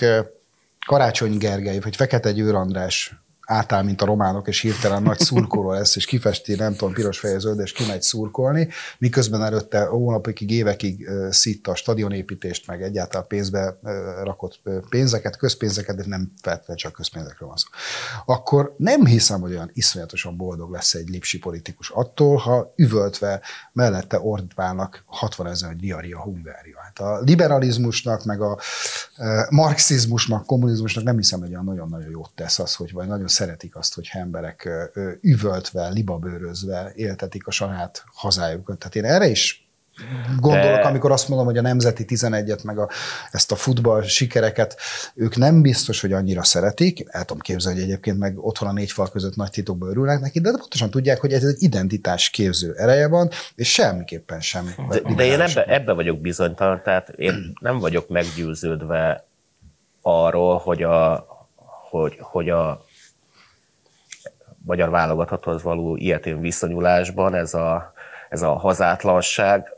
Karácsony 0.86 1.38
Gergely 1.38 1.80
vagy 1.80 1.96
Fekete 1.96 2.32
Győr 2.32 2.56
András 2.56 3.25
átáll, 3.46 3.84
mint 3.84 4.02
a 4.02 4.06
románok, 4.06 4.48
és 4.48 4.60
hirtelen 4.60 5.04
nagy 5.04 5.20
szurkoló 5.20 5.72
lesz, 5.72 5.96
és 5.96 6.06
kifesti, 6.06 6.56
nem 6.56 6.76
tudom, 6.76 6.94
piros 6.94 7.20
feje 7.20 7.40
zöld, 7.40 7.60
és 7.60 7.72
kimegy 7.72 8.02
szurkolni, 8.02 8.70
miközben 8.98 9.44
előtte 9.44 9.86
hónapokig, 9.86 10.52
évekig 10.52 11.10
szitta 11.30 11.72
a 11.72 11.76
stadionépítést, 11.76 12.68
meg 12.68 12.82
egyáltalán 12.82 13.28
pénzbe 13.28 13.80
rakott 14.24 14.62
pénzeket, 14.90 15.38
közpénzeket, 15.38 15.96
de 15.96 16.04
nem 16.08 16.32
feltétlenül 16.42 16.82
csak 16.82 16.94
közpénzekről 16.94 17.48
van 17.48 17.58
szó. 17.58 17.68
Akkor 18.26 18.74
nem 18.78 19.06
hiszem, 19.06 19.42
hogy 19.42 19.52
olyan 19.52 19.72
iszonyatosan 19.74 20.38
boldog 20.38 20.72
lesz 20.72 20.94
egy 20.94 21.10
lipsi 21.10 21.40
politikus 21.40 21.90
attól, 21.90 22.38
ha 22.38 22.74
üvöltve 22.76 23.42
mellette 23.74 24.20
ordválnak 24.20 25.04
60 25.06 25.48
ezer, 25.48 25.70
hogy 25.70 25.80
diaria 25.80 26.22
Hungária. 26.22 26.78
Hát 26.84 27.00
a 27.00 27.20
liberalizmusnak, 27.20 28.24
meg 28.24 28.42
a 28.42 28.60
marxizmusnak, 29.50 30.46
kommunizmusnak 30.46 31.04
nem 31.04 31.16
hiszem, 31.16 31.40
hogy 31.40 31.50
olyan 31.50 31.64
nagyon-nagyon 31.64 32.10
jót 32.10 32.32
tesz 32.36 32.60
az, 32.60 32.76
hogy 32.76 32.92
vagy 32.92 33.08
nagyon 33.08 33.28
szeretik 33.36 33.76
azt, 33.76 33.94
hogy 33.96 34.10
emberek 34.12 34.70
üvöltve, 35.22 35.90
libabőrözve 35.90 36.92
éltetik 36.96 37.48
a 37.48 37.52
saját 37.52 38.04
hazájukat. 38.14 38.78
Tehát 38.78 38.96
én 38.96 39.06
erre 39.06 39.28
is 39.28 39.66
gondolok, 40.40 40.76
De- 40.76 40.88
amikor 40.88 41.12
azt 41.12 41.28
mondom, 41.28 41.48
hogy 41.48 41.58
a 41.58 41.62
Nemzeti 41.62 42.06
11-et, 42.08 42.64
meg 42.64 42.78
a, 42.80 42.90
ezt 43.32 43.52
a 43.52 43.56
futball 43.56 44.02
sikereket, 44.02 44.78
ők 45.16 45.36
nem 45.36 45.62
biztos, 45.62 46.02
hogy 46.02 46.14
annyira 46.14 46.44
szeretik, 46.44 47.06
el 47.08 47.26
tudom 47.26 47.42
képzelni, 47.42 47.80
hogy 47.80 47.88
egyébként 47.88 48.18
meg 48.18 48.46
otthon 48.46 48.70
a 48.70 48.72
négy 48.72 48.92
fal 48.92 49.10
között 49.10 49.36
nagy 49.36 49.50
titokba 49.50 49.88
örülnek 49.88 50.20
neki, 50.20 50.40
de 50.40 50.52
pontosan 50.52 50.90
tudják, 50.90 51.20
hogy 51.20 51.34
ez 51.34 51.44
egy 51.44 51.64
identitás 51.64 52.30
képző 52.30 52.74
ereje 52.78 53.08
van, 53.08 53.30
és 53.56 53.72
semmiképpen 53.72 54.42
sem. 54.42 54.76
De, 54.90 55.00
de 55.16 55.26
én 55.26 55.42
ebbe, 55.42 55.66
ebbe 55.66 55.94
vagyok 55.94 56.22
bizonytalan, 56.22 56.82
tehát 56.84 57.10
én 57.10 57.54
nem 57.60 57.80
vagyok 57.80 58.10
meggyőződve 58.10 59.26
arról, 60.02 60.58
hogy 60.58 60.84
a, 60.84 61.26
hogy, 61.90 62.18
hogy 62.20 62.50
a 62.50 62.85
magyar 64.66 64.90
válogatotthoz 64.90 65.64
való 65.64 65.96
ilyetén 65.96 66.42
viszonyulásban 66.42 67.36
ez 67.36 67.54
a, 67.54 67.94
ez 68.30 68.42
a 68.42 68.54
hazátlanság 68.54 69.74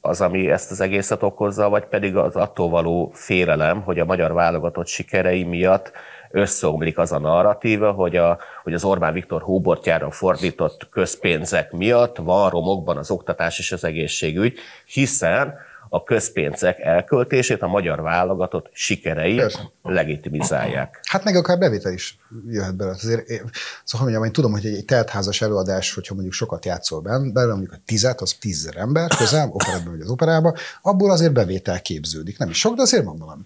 az, 0.00 0.20
ami 0.20 0.50
ezt 0.50 0.70
az 0.70 0.80
egészet 0.80 1.22
okozza, 1.22 1.68
vagy 1.68 1.84
pedig 1.84 2.16
az 2.16 2.36
attól 2.36 2.68
való 2.68 3.10
félelem, 3.14 3.82
hogy 3.82 3.98
a 3.98 4.04
magyar 4.04 4.32
válogatott 4.32 4.86
sikerei 4.86 5.44
miatt 5.44 5.92
összeomlik 6.30 6.98
az 6.98 7.12
a 7.12 7.18
narratíva, 7.18 7.92
hogy, 7.92 8.16
a, 8.16 8.38
hogy 8.62 8.74
az 8.74 8.84
Orbán 8.84 9.12
Viktor 9.12 9.42
hóbortjára 9.42 10.10
fordított 10.10 10.88
közpénzek 10.90 11.72
miatt 11.72 12.16
van 12.16 12.50
romokban 12.50 12.96
az 12.96 13.10
oktatás 13.10 13.58
és 13.58 13.72
az 13.72 13.84
egészségügy, 13.84 14.58
hiszen 14.86 15.54
a 15.88 16.02
közpénzek 16.02 16.78
elköltését 16.78 17.62
a 17.62 17.66
magyar 17.66 18.02
válogatott 18.02 18.68
sikerei 18.72 19.36
Persze. 19.36 19.70
legitimizálják. 19.82 21.00
Hát 21.02 21.24
meg 21.24 21.36
akár 21.36 21.58
bevétel 21.58 21.92
is 21.92 22.18
jöhet 22.48 22.76
belőle. 22.76 22.96
Azért, 22.96 23.28
én- 23.28 23.50
szóval 23.84 24.06
mondjam, 24.06 24.24
én 24.24 24.32
tudom, 24.32 24.52
hogy 24.52 24.66
egy, 24.66 24.84
teltházas 24.84 25.42
előadás, 25.42 25.94
hogyha 25.94 26.14
mondjuk 26.14 26.34
sokat 26.34 26.64
játszol 26.64 27.00
benne, 27.00 27.32
belőle 27.32 27.52
mondjuk 27.52 27.72
a 27.72 27.80
tizet, 27.84 28.20
az 28.20 28.32
tízezer 28.32 28.76
ember 28.76 29.08
közel, 29.16 29.48
operetben 29.58 29.92
vagy 29.92 30.00
az 30.00 30.10
operába, 30.10 30.54
abból 30.82 31.10
azért 31.10 31.32
bevétel 31.32 31.82
képződik. 31.82 32.38
Nem 32.38 32.48
is 32.50 32.58
sok, 32.58 32.74
de 32.76 32.82
azért 32.82 33.04
van 33.04 33.18
valami. 33.18 33.42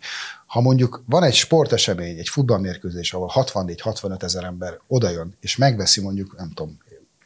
Ha 0.46 0.60
mondjuk 0.60 1.02
van 1.06 1.22
egy 1.22 1.34
sportesemény, 1.34 2.18
egy 2.18 2.28
futballmérkőzés, 2.28 3.12
ahol 3.12 3.30
64-65 3.34 4.22
ezer 4.22 4.44
ember 4.44 4.78
odajön, 4.86 5.36
és 5.40 5.56
megveszi 5.56 6.00
mondjuk, 6.00 6.36
nem 6.36 6.52
tudom, 6.54 6.78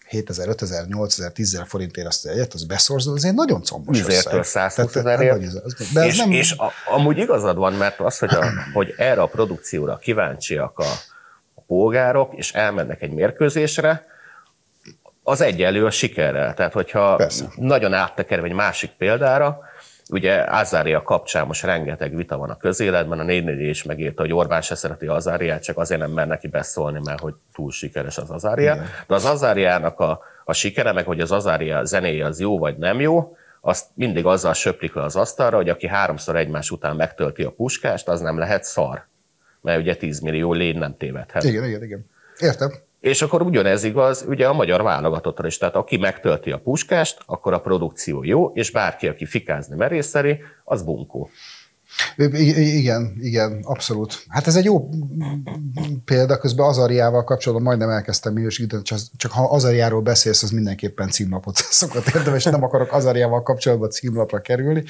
7000, 0.08 0.48
5000, 0.48 0.86
8000, 0.86 1.32
10000 1.32 1.66
forintért 1.66 2.06
azt 2.06 2.26
egyet, 2.26 2.52
az 2.54 2.64
beszorzol, 2.64 3.14
azért 3.14 3.34
nagyon 3.34 3.62
combos 3.62 4.00
összeg. 4.00 4.44
120 4.44 4.92
Tehát, 4.92 4.96
ezerért. 4.96 5.54
az- 5.64 5.76
és, 6.04 6.16
nem, 6.16 6.30
és 6.30 6.52
a, 6.52 6.72
amúgy 6.94 7.18
igazad 7.18 7.56
van, 7.56 7.72
mert 7.72 8.00
az, 8.00 8.18
hogy, 8.18 8.34
a, 8.34 8.44
hogy 8.74 8.94
erre 8.96 9.20
a 9.20 9.26
produkcióra 9.26 9.96
kíváncsiak 9.96 10.78
a, 10.78 10.84
a 11.54 11.60
polgárok, 11.66 12.34
és 12.34 12.52
elmennek 12.52 13.02
egy 13.02 13.10
mérkőzésre, 13.10 14.06
az 15.22 15.40
egyenlő 15.40 15.84
a 15.86 15.90
sikerrel. 15.90 16.54
Tehát, 16.54 16.72
hogyha 16.72 17.16
Persze. 17.16 17.44
nagyon 17.56 17.92
áttekerve 17.92 18.46
egy 18.46 18.52
másik 18.52 18.90
példára, 18.98 19.60
ugye 20.10 20.42
Azária 20.42 21.02
kapcsán 21.02 21.46
most 21.46 21.64
rengeteg 21.64 22.16
vita 22.16 22.36
van 22.36 22.50
a 22.50 22.56
közéletben, 22.56 23.18
a 23.18 23.22
4 23.22 23.60
is 23.60 23.82
megírta, 23.82 24.22
hogy 24.22 24.32
Orbán 24.32 24.60
se 24.60 24.74
szereti 24.74 25.06
Azáriát, 25.06 25.62
csak 25.62 25.78
azért 25.78 26.00
nem 26.00 26.10
mer 26.10 26.26
neki 26.26 26.48
beszólni, 26.48 27.00
mert 27.04 27.20
hogy 27.20 27.34
túl 27.54 27.70
sikeres 27.70 28.18
az 28.18 28.30
Azária. 28.30 28.74
Igen. 28.74 28.86
De 29.06 29.14
az 29.14 29.24
Azáriának 29.24 30.00
a, 30.00 30.20
a 30.44 30.52
sikere, 30.52 30.92
meg 30.92 31.04
hogy 31.04 31.20
az 31.20 31.32
Azária 31.32 31.84
zenéje 31.84 32.26
az 32.26 32.40
jó 32.40 32.58
vagy 32.58 32.76
nem 32.76 33.00
jó, 33.00 33.36
azt 33.60 33.86
mindig 33.94 34.26
azzal 34.26 34.54
söplik 34.54 34.94
le 34.94 35.02
az 35.02 35.16
asztalra, 35.16 35.56
hogy 35.56 35.68
aki 35.68 35.86
háromszor 35.86 36.36
egymás 36.36 36.70
után 36.70 36.96
megtölti 36.96 37.42
a 37.42 37.50
puskást, 37.50 38.08
az 38.08 38.20
nem 38.20 38.38
lehet 38.38 38.64
szar. 38.64 39.06
Mert 39.60 39.80
ugye 39.80 39.96
10 39.96 40.20
millió 40.20 40.52
lény 40.52 40.78
nem 40.78 40.96
tévedhet. 40.96 41.44
igen, 41.44 41.64
igen, 41.64 41.82
igen. 41.82 42.10
Értem. 42.38 42.72
És 43.06 43.22
akkor 43.22 43.42
ugyanez 43.42 43.84
igaz 43.84 44.24
ugye 44.28 44.48
a 44.48 44.52
magyar 44.52 44.82
válogatottra 44.82 45.46
is. 45.46 45.58
Tehát 45.58 45.74
aki 45.74 45.96
megtölti 45.96 46.50
a 46.50 46.58
puskást, 46.58 47.18
akkor 47.26 47.52
a 47.52 47.60
produkció 47.60 48.22
jó, 48.24 48.52
és 48.54 48.70
bárki, 48.70 49.08
aki 49.08 49.26
fikázni 49.26 49.76
merészeli, 49.76 50.38
az 50.64 50.82
bunkó. 50.82 51.30
Igen, 52.16 53.16
igen, 53.20 53.60
abszolút. 53.62 54.24
Hát 54.28 54.46
ez 54.46 54.56
egy 54.56 54.64
jó 54.64 54.88
példa, 56.04 56.38
közben 56.38 56.66
Azariával 56.66 57.24
kapcsolatban 57.24 57.66
majdnem 57.66 57.90
elkezdtem 57.90 58.32
minősíteni, 58.32 58.82
csak 59.16 59.32
ha 59.32 59.42
Azariáról 59.42 60.00
beszélsz, 60.00 60.42
az 60.42 60.50
mindenképpen 60.50 61.10
címlapot 61.10 61.56
szokott 61.70 62.06
érdemes, 62.06 62.44
nem 62.44 62.62
akarok 62.62 62.92
Azariával 62.92 63.42
kapcsolatban 63.42 63.90
címlapra 63.90 64.40
kerülni, 64.40 64.84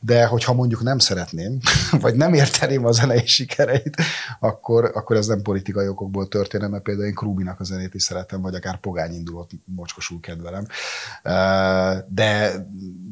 de 0.00 0.26
hogyha 0.26 0.52
mondjuk 0.52 0.82
nem 0.82 0.98
szeretném, 0.98 1.58
vagy 2.00 2.14
nem 2.14 2.34
érteném 2.34 2.84
a 2.84 2.92
zenei 2.92 3.26
sikereit, 3.26 3.96
akkor, 4.40 4.90
akkor 4.94 5.16
ez 5.16 5.26
nem 5.26 5.42
politikai 5.42 5.88
okokból 5.88 6.28
történne, 6.28 6.66
mert 6.66 6.82
például 6.82 7.06
én 7.06 7.14
Krúbinak 7.14 7.60
a 7.60 7.64
zenét 7.64 7.94
is 7.94 8.02
szeretem, 8.02 8.40
vagy 8.40 8.54
akár 8.54 8.80
Pogány 8.80 9.14
indulót 9.14 9.50
mocskosul 9.64 10.20
kedvelem. 10.20 10.66
De 12.08 12.52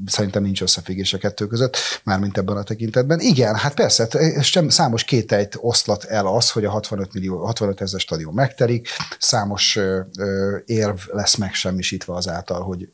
szerintem 0.07 0.43
nincs 0.43 0.63
összefüggés 0.63 1.13
a 1.13 1.19
kettő 1.19 1.47
között, 1.47 1.77
mármint 2.05 2.39
ebben 2.39 2.57
a 2.57 2.63
tekintetben. 2.63 3.21
Igen, 3.27 3.55
hát 3.55 3.75
persze, 3.75 4.09
sem 4.43 4.69
számos 4.69 5.05
kételyt 5.05 5.59
oszlat 5.61 6.05
el 6.05 6.27
az, 6.27 6.51
hogy 6.51 6.65
a 6.65 6.71
65, 6.71 7.13
millió, 7.13 7.45
65 7.45 7.81
ezer 7.81 8.01
stadion 8.01 8.35
megterik, 8.35 8.89
számos 9.19 9.77
ö, 9.77 10.01
érv 10.67 10.99
lesz 11.13 11.37
megsemmisítve 11.37 12.15
azáltal, 12.15 12.63
hogy 12.63 12.89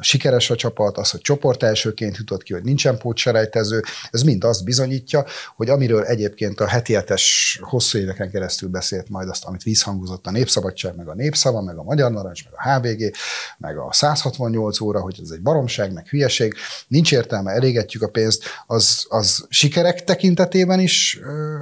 sikeres 0.00 0.50
a 0.50 0.54
csapat, 0.54 0.98
az, 0.98 1.10
hogy 1.10 1.20
csoport 1.20 1.62
elsőként 1.62 2.16
jutott 2.16 2.42
ki, 2.42 2.52
hogy 2.52 2.62
nincsen 2.62 2.98
pótserejtező, 2.98 3.82
ez 4.10 4.22
mind 4.22 4.44
azt 4.44 4.64
bizonyítja, 4.64 5.24
hogy 5.56 5.68
amiről 5.68 6.04
egyébként 6.04 6.60
a 6.60 6.66
heti 6.66 6.92
hetes 6.92 7.58
hosszú 7.62 7.98
éveken 7.98 8.30
keresztül 8.30 8.68
beszélt 8.68 9.08
majd 9.08 9.28
azt, 9.28 9.44
amit 9.44 9.62
vízhangozott 9.62 10.26
a 10.26 10.30
Népszabadság, 10.30 10.96
meg 10.96 11.08
a 11.08 11.14
Népszava, 11.14 11.62
meg 11.62 11.76
a 11.76 11.82
Magyar 11.82 12.10
Narancs, 12.10 12.44
meg 12.44 12.52
a 12.56 12.88
HVG, 12.88 13.14
meg 13.58 13.78
a 13.78 13.92
168 13.92 14.80
óra, 14.80 15.00
hogy 15.00 15.20
ez 15.22 15.30
egy 15.30 15.42
baromság, 15.42 15.92
meg 15.92 16.06
hülyeség, 16.06 16.54
nincs 16.88 17.12
értelme, 17.12 17.52
elégetjük 17.52 18.02
a 18.02 18.08
pénzt, 18.08 18.44
az, 18.66 19.06
az 19.08 19.46
sikerek 19.78 20.04
tekintetében 20.04 20.80
is 20.80 21.18
ö, 21.22 21.56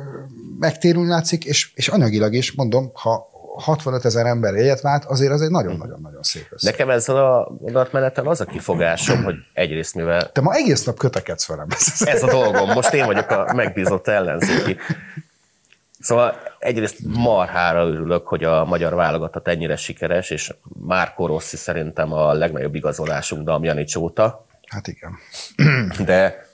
megtérülni 0.59 1.09
látszik, 1.09 1.45
és, 1.45 1.71
és 1.75 1.89
anyagilag 1.89 2.35
is, 2.35 2.53
mondom, 2.53 2.91
ha 2.95 3.35
65 3.57 4.05
ezer 4.05 4.27
ember 4.27 4.55
jegyet 4.55 4.81
vált, 4.81 5.05
azért 5.05 5.33
az 5.33 5.43
egy 5.43 5.51
nagyon-nagyon-nagyon 5.51 6.23
szép 6.23 6.47
összeg. 6.51 6.71
Nekem 6.71 6.91
ezzel 6.91 7.17
a 7.17 7.49
gondolatmenettel 7.61 8.27
az 8.27 8.41
a 8.41 8.45
kifogásom, 8.45 9.25
hogy 9.25 9.35
egyrészt 9.53 9.95
mivel... 9.95 10.33
Te 10.33 10.41
ma 10.41 10.55
egész 10.55 10.85
nap 10.85 10.99
kötekedsz 10.99 11.47
velem. 11.47 11.67
Ez 12.05 12.23
a 12.23 12.31
dolgom, 12.31 12.71
most 12.71 12.93
én 12.93 13.07
vagyok 13.07 13.31
a 13.31 13.53
megbízott 13.55 14.09
ellenzéki. 14.09 14.77
Szóval 16.01 16.35
egyrészt 16.59 16.99
marhára 17.03 17.87
örülök, 17.87 18.27
hogy 18.27 18.45
a 18.45 18.65
magyar 18.65 18.95
válogatott 18.95 19.49
ennyire 19.49 19.77
sikeres, 19.77 20.31
és 20.31 20.55
Márko 20.87 21.27
Rossi 21.27 21.57
szerintem 21.57 22.13
a 22.13 22.33
legnagyobb 22.33 22.75
igazolásunk 22.75 23.45
Damjanics 23.45 23.97
óta. 23.97 24.47
Hát 24.67 24.87
igen. 24.89 25.19
De 26.05 26.46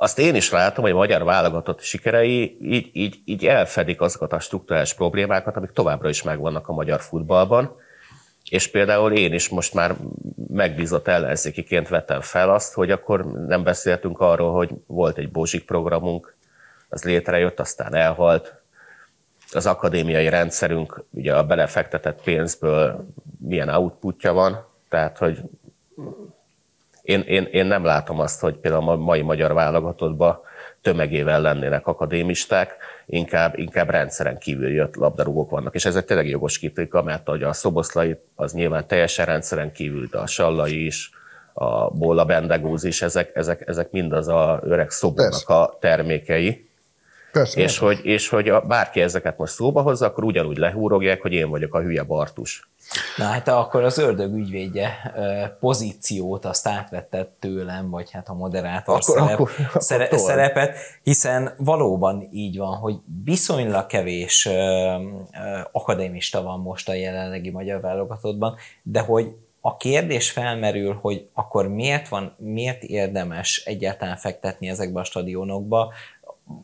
azt 0.00 0.18
én 0.18 0.34
is 0.34 0.50
látom, 0.50 0.84
hogy 0.84 0.92
a 0.92 0.96
magyar 0.96 1.24
válogatott 1.24 1.80
sikerei 1.80 2.56
így, 2.62 2.90
így, 2.92 3.20
így 3.24 3.46
elfedik 3.46 4.00
azokat 4.00 4.32
a 4.32 4.40
struktúrális 4.40 4.94
problémákat, 4.94 5.56
amik 5.56 5.70
továbbra 5.70 6.08
is 6.08 6.22
megvannak 6.22 6.68
a 6.68 6.72
magyar 6.72 7.00
futballban. 7.00 7.76
És 8.50 8.70
például 8.70 9.12
én 9.12 9.32
is 9.32 9.48
most 9.48 9.74
már 9.74 9.94
megbízott 10.48 11.08
ellenzékiként 11.08 11.88
vettem 11.88 12.20
fel 12.20 12.50
azt, 12.50 12.74
hogy 12.74 12.90
akkor 12.90 13.24
nem 13.46 13.62
beszéltünk 13.62 14.20
arról, 14.20 14.52
hogy 14.52 14.70
volt 14.86 15.18
egy 15.18 15.30
Bozsik 15.30 15.64
programunk, 15.64 16.36
az 16.88 17.04
létrejött, 17.04 17.60
aztán 17.60 17.94
elhalt. 17.94 18.54
Az 19.52 19.66
akadémiai 19.66 20.28
rendszerünk, 20.28 21.04
ugye 21.10 21.36
a 21.36 21.46
belefektetett 21.46 22.22
pénzből 22.22 23.06
milyen 23.38 23.68
outputja 23.68 24.32
van, 24.32 24.66
tehát 24.88 25.18
hogy 25.18 25.40
én, 27.08 27.20
én, 27.20 27.48
én 27.50 27.66
nem 27.66 27.84
látom 27.84 28.20
azt, 28.20 28.40
hogy 28.40 28.54
például 28.54 28.88
a 28.88 28.96
mai 28.96 29.22
magyar 29.22 29.52
válogatottban 29.52 30.40
tömegével 30.82 31.40
lennének 31.40 31.86
akadémisták, 31.86 32.76
inkább, 33.06 33.58
inkább 33.58 33.90
rendszeren 33.90 34.38
kívül 34.38 34.70
jött 34.70 34.96
labdarúgók 34.96 35.50
vannak. 35.50 35.74
És 35.74 35.84
ez 35.84 35.96
egy 35.96 36.04
tényleg 36.04 36.28
jogos 36.28 36.58
kritika, 36.58 37.02
mert 37.02 37.28
hogy 37.28 37.42
a 37.42 37.52
Szoboszlai 37.52 38.16
az 38.34 38.52
nyilván 38.52 38.86
teljesen 38.86 39.26
rendszeren 39.26 39.72
kívül, 39.72 40.06
de 40.10 40.18
a 40.18 40.26
Sallai 40.26 40.84
is, 40.86 41.10
a 41.52 41.90
Bolla 41.90 42.24
Bendegúz 42.24 42.84
is, 42.84 43.02
ezek, 43.02 43.30
ezek, 43.34 43.62
ezek 43.66 43.90
mind 43.90 44.12
az 44.12 44.28
a 44.28 44.60
öreg 44.62 44.90
szobornak 44.90 45.48
a 45.48 45.76
termékei. 45.80 46.68
Persze, 47.32 47.60
és, 47.60 47.78
hogy, 47.78 48.00
és 48.02 48.28
hogy 48.28 48.48
a, 48.48 48.60
bárki 48.60 49.00
ezeket 49.00 49.38
most 49.38 49.52
szóba 49.52 49.82
hozza, 49.82 50.06
akkor 50.06 50.24
ugyanúgy 50.24 50.56
lehúrogják, 50.56 51.20
hogy 51.20 51.32
én 51.32 51.48
vagyok 51.48 51.74
a 51.74 51.80
hülye 51.80 52.02
Bartus. 52.02 52.68
Na 53.16 53.24
hát 53.24 53.48
akkor 53.48 53.84
az 53.84 53.98
ördög 53.98 54.34
ügyvédje 54.34 55.12
pozíciót 55.60 56.44
azt 56.44 56.68
átvetted 56.68 57.28
tőlem, 57.28 57.90
vagy 57.90 58.10
hát 58.10 58.28
a 58.28 58.34
moderátor 58.34 58.94
akkor, 58.94 59.02
szerep, 59.02 59.32
akkor, 59.32 59.50
akkor 59.68 59.82
szere, 59.82 60.18
szerepet, 60.18 60.76
hiszen 61.02 61.54
valóban 61.56 62.28
így 62.32 62.58
van, 62.58 62.76
hogy 62.76 62.96
viszonylag 63.24 63.86
kevés 63.86 64.46
ö, 64.46 64.52
ö, 64.52 64.96
akadémista 65.72 66.42
van 66.42 66.60
most 66.60 66.88
a 66.88 66.94
jelenlegi 66.94 67.50
magyar 67.50 67.80
válogatottban, 67.80 68.56
de 68.82 69.00
hogy 69.00 69.36
a 69.60 69.76
kérdés 69.76 70.30
felmerül, 70.30 70.98
hogy 71.00 71.28
akkor 71.32 71.68
miért 71.68 72.08
van, 72.08 72.34
miért 72.38 72.82
érdemes 72.82 73.62
egyáltalán 73.64 74.16
fektetni 74.16 74.68
ezekbe 74.68 75.00
a 75.00 75.04
stadionokba, 75.04 75.92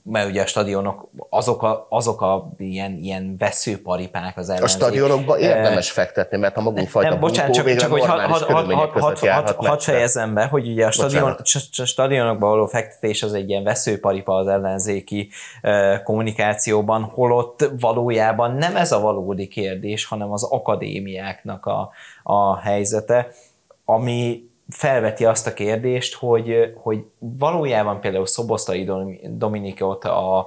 mert 0.03 0.29
ugye 0.29 0.42
a 0.42 0.47
stadionok 0.47 1.09
azok 1.31 1.62
a, 1.62 1.87
azok 1.88 2.20
a 2.20 2.53
ilyen, 2.59 2.97
ilyen 2.97 3.37
veszőparipák 3.38 4.37
az 4.37 4.49
ellenzék. 4.49 4.83
A 4.83 4.85
stadionokba 4.85 5.38
érdemes 5.38 5.90
fektetni, 5.90 6.38
mert 6.38 6.57
a 6.57 6.61
magunk 6.61 6.88
fajta 6.88 7.11
nem, 7.11 7.20
bocsánat, 7.20 7.55
csak, 7.55 7.75
csak 7.75 7.90
hogy 7.90 8.05
hadd 8.05 8.20
had, 8.20 8.42
had, 8.42 8.88
had, 8.92 9.18
had, 9.18 9.55
had 9.55 9.83
fejezzem 9.83 10.35
be, 10.35 10.44
hogy 10.47 10.68
ugye 10.68 10.87
a 10.87 10.90
stadion, 10.90 11.37
stadionokba 11.85 12.49
való 12.49 12.66
fektetés 12.66 13.23
az 13.23 13.35
egy 13.35 13.49
ilyen 13.49 13.64
veszőparipa 13.64 14.35
az 14.35 14.47
ellenzéki 14.47 15.31
uh, 15.62 16.03
kommunikációban, 16.03 17.03
holott 17.03 17.70
valójában 17.81 18.55
nem 18.55 18.77
ez 18.77 18.92
a 18.92 19.01
valódi 19.01 19.49
kérdés, 19.49 20.05
hanem 20.05 20.33
az 20.33 20.42
akadémiáknak 20.42 21.66
a, 21.66 21.90
a 22.23 22.59
helyzete, 22.59 23.29
ami 23.85 24.53
felveti 24.68 25.24
azt 25.24 25.46
a 25.46 25.55
kérdést, 25.55 26.14
hogy, 26.14 26.74
hogy 26.83 27.05
valójában 27.18 28.00
például 28.00 28.27
Szoboszlai 28.27 28.90
Dominikot 29.22 30.05
a, 30.05 30.46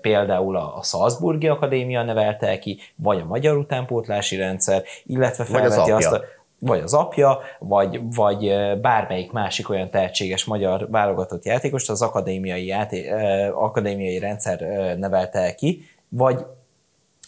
például 0.00 0.56
a 0.56 0.80
Salzburgi 0.82 1.48
Akadémia 1.48 2.02
nevelte 2.02 2.58
ki, 2.58 2.78
vagy 2.96 3.20
a 3.20 3.24
magyar 3.24 3.56
utánpótlási 3.56 4.36
rendszer, 4.36 4.82
illetve 5.04 5.44
felveti 5.44 5.90
azt 5.90 6.12
a 6.12 6.22
vagy 6.60 6.80
az 6.80 6.94
apja, 6.94 7.38
vagy, 7.58 8.00
vagy 8.14 8.52
bármelyik 8.80 9.32
másik 9.32 9.68
olyan 9.68 9.90
tehetséges 9.90 10.44
magyar 10.44 10.90
válogatott 10.90 11.44
játékost 11.44 11.90
az 11.90 12.02
akadémiai, 12.02 12.66
játé, 12.66 13.10
akadémiai 13.50 14.18
rendszer 14.18 14.60
nevelte 14.98 15.54
ki, 15.54 15.88
vagy, 16.08 16.46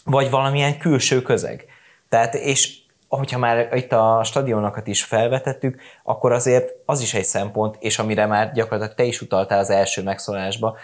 vagy 0.05 0.29
valamilyen 0.29 0.77
külső 0.77 1.21
közeg. 1.21 1.65
Tehát, 2.09 2.33
és 2.33 2.80
hogyha 3.17 3.39
már 3.39 3.75
itt 3.75 3.91
a 3.91 4.21
stadionokat 4.23 4.87
is 4.87 5.03
felvetettük, 5.03 5.81
akkor 6.03 6.31
azért 6.31 6.75
az 6.85 7.01
is 7.01 7.13
egy 7.13 7.23
szempont, 7.23 7.75
és 7.79 7.99
amire 7.99 8.25
már 8.25 8.53
gyakorlatilag 8.53 8.95
te 8.95 9.03
is 9.03 9.21
utaltál 9.21 9.59
az 9.59 9.69
első 9.69 10.03
megszólásba, 10.03 10.77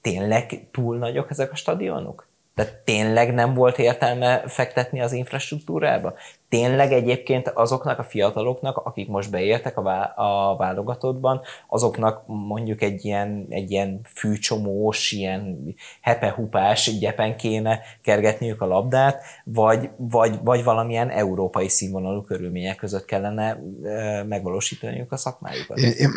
tényleg 0.00 0.68
túl 0.70 0.98
nagyok 0.98 1.30
ezek 1.30 1.52
a 1.52 1.56
stadionok? 1.56 2.28
Tehát 2.54 2.72
tényleg 2.72 3.34
nem 3.34 3.54
volt 3.54 3.78
értelme 3.78 4.42
fektetni 4.46 5.00
az 5.00 5.12
infrastruktúrába? 5.12 6.14
Tényleg 6.50 6.92
egyébként 6.92 7.48
azoknak 7.48 7.98
a 7.98 8.02
fiataloknak, 8.02 8.76
akik 8.76 9.08
most 9.08 9.30
beértek 9.30 9.78
a, 9.78 9.82
vá- 9.82 10.12
a 10.16 10.54
válogatottban, 10.58 11.40
azoknak 11.68 12.22
mondjuk 12.26 12.82
egy 12.82 13.04
ilyen, 13.04 13.46
egy 13.48 13.70
ilyen 13.70 14.00
fűcsomós, 14.14 15.12
ilyen 15.12 15.74
hepehupás 16.00 16.98
gyepen 16.98 17.36
kéne 17.36 17.80
kergetniük 18.02 18.60
a 18.60 18.66
labdát, 18.66 19.22
vagy, 19.44 19.90
vagy, 19.96 20.38
vagy 20.42 20.64
valamilyen 20.64 21.10
európai 21.10 21.68
színvonalú 21.68 22.22
körülmények 22.22 22.76
között 22.76 23.04
kellene 23.04 23.58
megvalósítaniuk 24.28 25.12
a 25.12 25.16
szakmájukat. 25.16 25.78
Én, 25.78 25.92
én, 25.92 26.10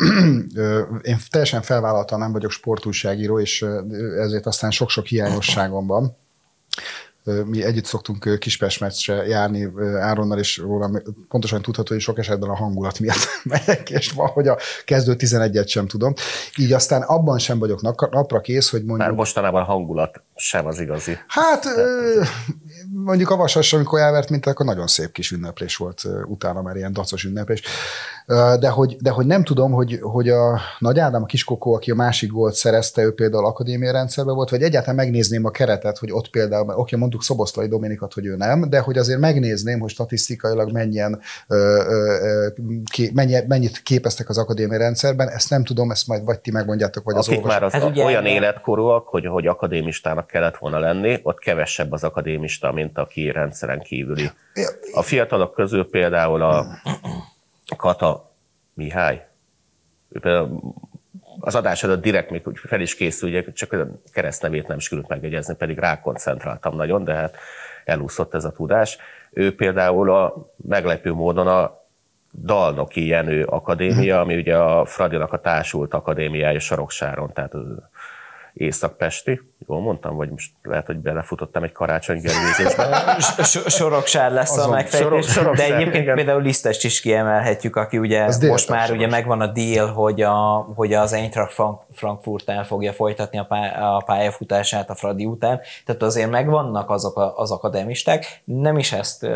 én 1.02 1.16
teljesen 1.30 1.62
felvállaltam, 1.62 2.18
nem 2.18 2.32
vagyok 2.32 2.50
sportúságíró, 2.50 3.40
és 3.40 3.64
ezért 4.18 4.46
aztán 4.46 4.70
sok-sok 4.70 5.06
hiányosságom 5.06 5.86
van 5.86 6.16
mi 7.24 7.64
együtt 7.64 7.84
szoktunk 7.84 8.38
Kispest 8.38 8.80
meccsre 8.80 9.26
járni 9.26 9.68
Áronnal, 10.00 10.38
és 10.38 10.56
róla 10.56 11.02
pontosan 11.28 11.62
tudható, 11.62 11.92
hogy 11.92 12.02
sok 12.02 12.18
esetben 12.18 12.50
a 12.50 12.56
hangulat 12.56 12.98
miatt 12.98 13.28
megyek, 13.44 13.90
és 13.90 14.10
van, 14.10 14.28
hogy 14.28 14.48
a 14.48 14.58
kezdő 14.84 15.14
11-et 15.18 15.68
sem 15.68 15.86
tudom. 15.86 16.12
Így 16.58 16.72
aztán 16.72 17.02
abban 17.02 17.38
sem 17.38 17.58
vagyok 17.58 17.82
napra 18.10 18.40
kész, 18.40 18.70
hogy 18.70 18.84
mondjuk... 18.84 19.08
Már 19.08 19.16
mostanában 19.16 19.62
a 19.62 19.64
hangulat 19.64 20.22
sem 20.34 20.66
az 20.66 20.80
igazi. 20.80 21.18
Hát 21.26 21.64
mondjuk 22.94 23.30
a 23.30 23.36
Vasas, 23.36 23.72
amikor 23.72 24.00
elvert 24.00 24.30
mint 24.30 24.46
akkor 24.46 24.66
nagyon 24.66 24.86
szép 24.86 25.12
kis 25.12 25.30
ünneplés 25.30 25.76
volt 25.76 26.02
utána, 26.26 26.62
már 26.62 26.76
ilyen 26.76 26.92
dacos 26.92 27.24
ünneplés. 27.24 27.62
De 28.60 28.68
hogy, 28.68 28.96
de 29.00 29.10
hogy 29.10 29.26
nem 29.26 29.44
tudom, 29.44 29.72
hogy, 29.72 29.98
hogy 30.02 30.28
a 30.28 30.60
Nagy 30.78 30.98
Ádám, 30.98 31.22
a 31.22 31.26
kiskokó, 31.26 31.74
aki 31.74 31.90
a 31.90 31.94
másik 31.94 32.30
gólt 32.30 32.54
szerezte, 32.54 33.02
ő 33.02 33.14
például 33.14 33.46
akadémiai 33.46 33.92
rendszerben 33.92 34.34
volt, 34.34 34.50
vagy 34.50 34.62
egyáltalán 34.62 34.94
megnézném 34.94 35.44
a 35.44 35.50
keretet, 35.50 35.98
hogy 35.98 36.12
ott 36.12 36.30
például, 36.30 36.74
oké, 36.76 36.96
mondtuk 36.96 37.22
Szoboszlai 37.22 37.68
Dominikat, 37.68 38.12
hogy 38.12 38.26
ő 38.26 38.36
nem, 38.36 38.68
de 38.70 38.78
hogy 38.78 38.98
azért 38.98 39.20
megnézném, 39.20 39.80
hogy 39.80 39.90
statisztikailag 39.90 40.72
mennyien, 40.72 41.20
mennyi, 43.12 43.36
mennyit 43.46 43.82
képeztek 43.82 44.28
az 44.28 44.38
akadémiai 44.38 44.78
rendszerben, 44.78 45.28
ezt 45.28 45.50
nem 45.50 45.64
tudom, 45.64 45.90
ezt 45.90 46.06
majd 46.06 46.24
vagy 46.24 46.40
ti 46.40 46.50
megmondjátok, 46.50 47.04
vagy 47.04 47.14
Akik 47.14 47.30
az 47.30 47.36
olvasók. 47.36 47.60
már 47.60 47.82
az 47.82 47.90
ugye, 47.90 48.04
olyan 48.04 48.26
életkorúak, 48.26 49.08
hogy, 49.08 49.26
hogy 49.26 49.46
akadémistának 49.46 50.26
kellett 50.26 50.56
volna 50.56 50.78
lenni, 50.78 51.20
ott 51.22 51.38
kevesebb 51.38 51.92
az 51.92 52.04
akadémista, 52.04 52.68
mint 52.84 52.98
aki 52.98 53.30
rendszeren 53.30 53.80
kívüli. 53.80 54.30
A 54.94 55.02
fiatalok 55.02 55.54
közül 55.54 55.90
például 55.90 56.42
a 56.42 56.66
Kata 57.76 58.32
Mihály, 58.74 59.26
ő 60.08 60.20
például 60.20 60.74
az 61.40 61.54
adás 61.54 61.82
előtt 61.82 62.02
direkt 62.02 62.30
még 62.30 62.42
fel 62.54 62.80
is 62.80 62.94
készül, 62.94 63.52
csak 63.52 63.72
a 63.72 63.86
keresztnevét 64.12 64.66
nem 64.66 64.78
sült 64.78 65.08
megjegyezni, 65.08 65.54
pedig 65.54 65.78
rákoncentráltam 65.78 66.76
nagyon, 66.76 67.04
de 67.04 67.14
hát 67.14 67.36
elúszott 67.84 68.34
ez 68.34 68.44
a 68.44 68.52
tudás. 68.52 68.98
Ő 69.30 69.54
például 69.54 70.10
a 70.10 70.50
meglepő 70.56 71.12
módon 71.12 71.46
a 71.46 71.82
Dalnoki 72.32 73.06
Jenő 73.06 73.44
Akadémia, 73.44 74.20
ami 74.20 74.36
ugye 74.36 74.56
a 74.56 74.84
Fradinak 74.84 75.32
a 75.32 75.40
társult 75.40 75.94
akadémiája 75.94 76.58
Saroksáron, 76.58 77.32
tehát 77.32 77.52
Észak-Pesti, 78.52 79.40
jól 79.68 79.80
mondtam, 79.80 80.16
vagy 80.16 80.30
most 80.30 80.52
lehet, 80.62 80.86
hogy 80.86 80.96
belefutottam 80.96 81.62
egy 81.62 81.72
karácsony 81.72 82.20
gerőzésbe. 82.20 83.16
Soroksár 83.78 84.32
lesz 84.32 84.50
Azon, 84.50 84.72
a 84.72 84.74
megfejtés, 84.74 85.26
sorok, 85.26 85.56
de 85.56 85.64
egyébként 85.64 86.02
igen. 86.02 86.14
például 86.14 86.42
Lisztest 86.42 86.84
is 86.84 87.00
kiemelhetjük, 87.00 87.76
aki 87.76 87.98
ugye 87.98 88.22
Ez 88.22 88.38
most 88.38 88.68
már 88.68 88.90
ugye 88.90 89.06
megvan 89.06 89.40
a 89.40 89.46
deal, 89.46 89.92
hogy, 89.92 90.22
a, 90.22 90.66
hogy 90.74 90.92
az 90.92 91.12
Eintracht 91.12 91.54
Frankfurt 91.92 92.48
el 92.48 92.64
fogja 92.64 92.92
folytatni 92.92 93.38
a, 93.38 93.44
pálya, 93.44 93.96
a 93.96 94.02
pályafutását 94.06 94.90
a 94.90 94.94
Fradi 94.94 95.24
után, 95.24 95.60
tehát 95.84 96.02
azért 96.02 96.30
megvannak 96.30 96.90
azok 96.90 97.16
a, 97.16 97.38
az 97.38 97.50
akademisták, 97.50 98.42
nem 98.44 98.78
is 98.78 98.92
ezt 98.92 99.26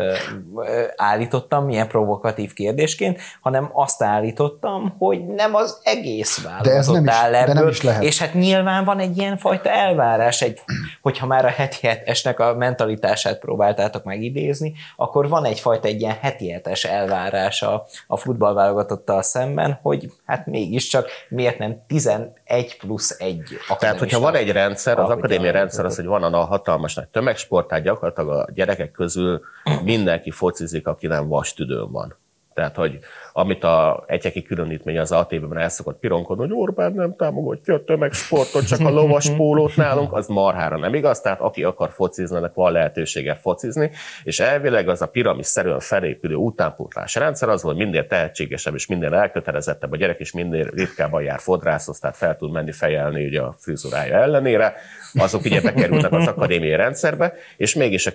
állítottam, 0.95 1.65
milyen 1.65 1.87
provokatív 1.87 2.53
kérdésként, 2.53 3.19
hanem 3.41 3.69
azt 3.73 4.03
állítottam, 4.03 4.95
hogy 4.97 5.27
nem 5.27 5.55
az 5.55 5.79
egész 5.83 6.43
válogatott 6.43 7.09
áll 7.09 7.35
ebből, 7.35 7.53
de 7.53 7.59
nem 7.59 7.69
is 7.69 7.81
lehet. 7.81 8.03
és 8.03 8.19
hát 8.19 8.33
nyilván 8.33 8.85
van 8.85 8.99
egy 8.99 9.17
ilyen 9.17 9.37
fajta 9.37 9.69
elvárás, 9.69 10.18
elvárás, 10.19 10.41
egy, 10.41 10.59
hogyha 11.01 11.25
már 11.25 11.45
a 11.45 11.49
heti 11.49 11.87
hetesnek 11.87 12.39
a 12.39 12.55
mentalitását 12.55 13.39
próbáltátok 13.39 14.03
megidézni, 14.03 14.73
akkor 14.95 15.29
van 15.29 15.45
egyfajta 15.45 15.87
egy 15.87 16.01
ilyen 16.01 16.17
heti 16.21 16.51
hetes 16.51 16.83
elvárás 16.83 17.61
a, 17.61 17.85
a 18.07 18.17
futballválogatottal 18.17 19.21
szemben, 19.21 19.79
hogy 19.81 20.11
hát 20.25 20.45
mégiscsak 20.45 21.07
miért 21.29 21.57
nem 21.57 21.83
11 21.87 22.77
plusz 22.79 23.15
1 23.19 23.41
Tehát, 23.79 23.99
hogyha 23.99 24.19
van 24.19 24.35
egy 24.35 24.51
rendszer, 24.51 24.99
az 24.99 25.09
akadémia 25.09 25.51
rendszer 25.51 25.85
az, 25.85 25.95
hogy 25.95 26.05
van 26.05 26.23
a 26.23 26.45
hatalmas 26.45 26.93
nagy 26.93 27.07
tömegsport, 27.07 27.67
tehát 27.67 27.83
gyakorlatilag 27.83 28.29
a 28.29 28.47
gyerekek 28.53 28.91
közül 28.91 29.41
mindenki 29.83 30.31
focizik, 30.31 30.87
aki 30.87 31.07
nem 31.07 31.27
vastüdőn 31.27 31.91
van. 31.91 32.15
Tehát, 32.59 32.75
hogy 32.75 32.99
amit 33.33 33.63
a 33.63 34.03
egyeki 34.07 34.41
különítmény 34.41 34.99
az 34.99 35.11
ATV-ben 35.11 35.57
el 35.57 35.69
szokott 35.69 35.99
pironkodni, 35.99 36.43
hogy 36.47 36.53
Orbán 36.53 36.93
nem 36.93 37.15
támogatja 37.15 37.73
a 37.73 37.83
tömegsportot, 37.83 38.67
csak 38.67 38.79
a 38.79 38.89
lovas 38.89 39.29
pólót 39.37 39.75
nálunk, 39.75 40.13
az 40.13 40.27
marhára 40.27 40.77
nem 40.77 40.93
igaz, 40.93 41.21
tehát 41.21 41.39
aki 41.39 41.63
akar 41.63 41.91
focizni, 41.91 42.35
annak 42.35 42.53
van 42.53 42.71
lehetősége 42.71 43.35
focizni, 43.35 43.91
és 44.23 44.39
elvileg 44.39 44.89
az 44.89 45.01
a 45.01 45.07
piramis 45.07 45.45
szerűen 45.45 45.79
felépülő 45.79 46.35
utánpótlás 46.35 47.15
rendszer 47.15 47.49
az, 47.49 47.61
hogy 47.61 47.75
minél 47.75 48.07
tehetségesebb 48.07 48.73
és 48.73 48.87
minél 48.87 49.13
elkötelezettebb 49.13 49.91
a 49.91 49.97
gyerek, 49.97 50.19
és 50.19 50.31
minél 50.31 50.69
ritkábban 50.73 51.21
jár 51.21 51.39
fodrászhoz, 51.39 51.99
tehát 51.99 52.17
fel 52.17 52.37
tud 52.37 52.51
menni 52.51 52.71
fejelni 52.71 53.25
ugye 53.25 53.41
a 53.41 53.55
frizurája 53.57 54.15
ellenére, 54.15 54.75
azok 55.13 55.45
ugye 55.45 55.61
bekerülnek 55.61 56.11
az 56.11 56.27
akadémiai 56.27 56.75
rendszerbe, 56.75 57.33
és 57.57 57.75
mégis 57.75 58.07
a 58.07 58.11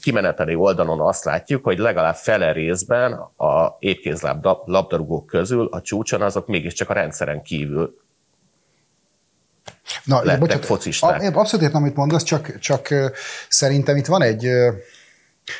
kimeneteli 0.00 0.54
oldalon 0.54 1.00
azt 1.00 1.24
látjuk, 1.24 1.64
hogy 1.64 1.78
legalább 1.78 2.14
fele 2.14 2.52
részben 2.52 3.12
a 3.36 3.59
épkézláb 3.78 4.46
labdarúgók 4.64 5.26
közül 5.26 5.66
a 5.66 5.80
csúcson 5.80 6.22
azok 6.22 6.46
mégiscsak 6.46 6.90
a 6.90 6.92
rendszeren 6.92 7.42
kívül 7.42 7.98
Na, 10.04 10.22
lettek 10.22 10.40
bocsánat, 10.40 10.64
focisták. 10.64 11.36
Abszolút 11.36 11.66
értem, 11.66 11.82
amit 11.82 11.96
mondasz, 11.96 12.22
csak, 12.22 12.58
csak 12.58 12.88
szerintem 13.48 13.96
itt 13.96 14.06
van 14.06 14.22
egy 14.22 14.48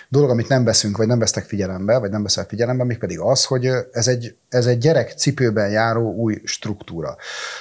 dolog, 0.08 0.30
amit 0.30 0.48
nem 0.48 0.64
veszünk, 0.64 0.96
vagy 0.96 1.06
nem 1.06 1.18
vesztek 1.18 1.44
figyelembe, 1.44 1.98
vagy 1.98 2.10
nem 2.10 2.22
veszel 2.22 2.44
figyelembe, 2.44 2.84
még 2.84 2.98
pedig 2.98 3.18
az, 3.18 3.44
hogy 3.44 3.66
ez 3.92 4.08
egy, 4.08 4.36
ez 4.48 4.66
egy 4.66 4.78
gyerek 4.78 5.12
cipőben 5.12 5.70
járó 5.70 6.14
új 6.14 6.40
struktúra. 6.44 7.16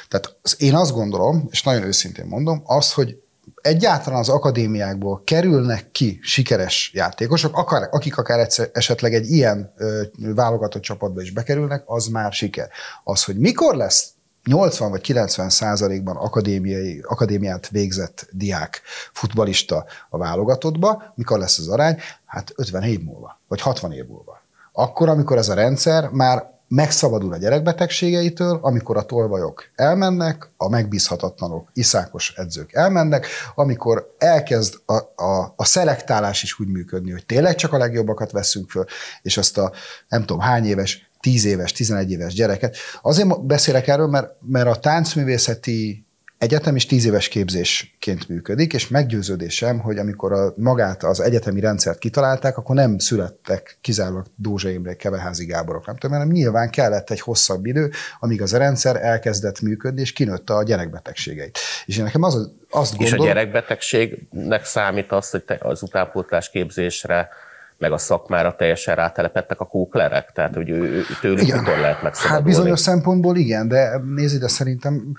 Tehát 0.07 0.35
én 0.57 0.75
azt 0.75 0.91
gondolom, 0.91 1.47
és 1.51 1.63
nagyon 1.63 1.83
őszintén 1.83 2.25
mondom, 2.25 2.61
az, 2.65 2.93
hogy 2.93 3.21
egyáltalán 3.61 4.19
az 4.19 4.29
akadémiákból 4.29 5.21
kerülnek 5.23 5.91
ki 5.91 6.19
sikeres 6.21 6.91
játékosok, 6.93 7.57
akár, 7.57 7.87
akik 7.91 8.17
akár 8.17 8.39
egyszer, 8.39 8.69
esetleg 8.73 9.13
egy 9.13 9.29
ilyen 9.29 9.73
ö, 9.77 10.01
válogatott 10.35 10.81
csapatba 10.81 11.21
is 11.21 11.31
bekerülnek, 11.31 11.83
az 11.85 12.07
már 12.07 12.31
siker. 12.33 12.69
Az, 13.03 13.23
hogy 13.23 13.37
mikor 13.37 13.75
lesz 13.75 14.09
80 14.45 14.89
vagy 14.89 15.01
90 15.01 15.49
százalékban 15.49 16.15
akadémiai, 16.15 17.03
akadémiát 17.07 17.69
végzett 17.69 18.27
diák, 18.31 18.81
futbalista 19.13 19.85
a 20.09 20.17
válogatottba, 20.17 21.13
mikor 21.15 21.39
lesz 21.39 21.59
az 21.59 21.67
arány? 21.67 21.97
Hát 22.25 22.51
50 22.55 22.83
év 22.83 23.03
múlva, 23.03 23.39
vagy 23.47 23.61
60 23.61 23.91
év 23.91 24.05
múlva. 24.05 24.41
Akkor, 24.73 25.09
amikor 25.09 25.37
ez 25.37 25.49
a 25.49 25.53
rendszer 25.53 26.09
már 26.09 26.58
megszabadul 26.69 27.33
a 27.33 27.37
gyerekbetegségeitől, 27.37 28.59
amikor 28.61 28.97
a 28.97 29.03
tolvajok 29.03 29.63
elmennek, 29.75 30.51
a 30.57 30.69
megbízhatatlanok, 30.69 31.69
iszákos 31.73 32.33
edzők 32.35 32.73
elmennek, 32.73 33.27
amikor 33.55 34.15
elkezd 34.17 34.75
a, 34.85 35.23
a, 35.23 35.53
a 35.55 35.65
szelektálás 35.65 36.43
is 36.43 36.59
úgy 36.59 36.67
működni, 36.67 37.11
hogy 37.11 37.25
tényleg 37.25 37.55
csak 37.55 37.73
a 37.73 37.77
legjobbakat 37.77 38.31
veszünk 38.31 38.69
föl, 38.69 38.85
és 39.21 39.37
azt 39.37 39.57
a 39.57 39.71
nem 40.07 40.21
tudom 40.21 40.39
hány 40.39 40.65
éves, 40.65 41.09
10 41.19 41.45
éves, 41.45 41.71
11 41.71 42.11
éves 42.11 42.33
gyereket. 42.33 42.75
Azért 43.01 43.45
beszélek 43.45 43.87
erről, 43.87 44.07
mert, 44.07 44.35
mert 44.41 44.67
a 44.67 44.79
táncművészeti 44.79 46.05
egyetem 46.39 46.75
is 46.75 46.85
tíz 46.85 47.05
éves 47.05 47.27
képzésként 47.27 48.27
működik, 48.27 48.73
és 48.73 48.87
meggyőződésem, 48.87 49.79
hogy 49.79 49.97
amikor 49.97 50.31
a, 50.33 50.53
magát 50.57 51.03
az 51.03 51.19
egyetemi 51.19 51.59
rendszert 51.59 51.99
kitalálták, 51.99 52.57
akkor 52.57 52.75
nem 52.75 52.97
születtek 52.97 53.77
kizárólag 53.81 54.25
Dózsa 54.35 54.69
Imre, 54.69 54.93
Keveházi 54.93 55.45
Gáborok, 55.45 55.85
nem 55.85 55.95
tudom, 55.95 56.17
hanem 56.17 56.31
nyilván 56.31 56.69
kellett 56.69 57.09
egy 57.09 57.21
hosszabb 57.21 57.65
idő, 57.65 57.91
amíg 58.19 58.41
az 58.41 58.53
a 58.53 58.57
rendszer 58.57 58.95
elkezdett 58.95 59.61
működni, 59.61 60.01
és 60.01 60.13
kinőtte 60.13 60.53
a 60.53 60.63
gyerekbetegségeit. 60.63 61.57
És 61.85 61.97
én 61.97 62.03
nekem 62.03 62.23
az, 62.23 62.51
azt 62.69 62.97
gondolom... 62.97 63.25
És 63.25 63.29
a 63.29 63.33
gyerekbetegségnek 63.33 64.65
számít 64.65 65.11
az, 65.11 65.29
hogy 65.29 65.43
az 65.59 65.83
utánpótlás 65.83 66.49
képzésre 66.49 67.29
meg 67.77 67.91
a 67.91 67.97
szakmára 67.97 68.55
teljesen 68.55 68.95
rátelepettek 68.95 69.59
a 69.59 69.65
kóklerek? 69.65 70.31
Tehát, 70.31 70.55
hogy 70.55 70.69
ő, 70.69 70.81
ő, 70.81 71.03
tőlük 71.21 71.41
igen. 71.41 71.59
mikor 71.59 71.77
lehet 71.77 72.01
megszabadulni? 72.01 72.43
Hát 72.43 72.43
bizonyos 72.43 72.79
szempontból 72.79 73.37
igen, 73.37 73.67
de 73.67 74.01
nézd, 74.15 74.39
de 74.39 74.47
szerintem 74.47 75.13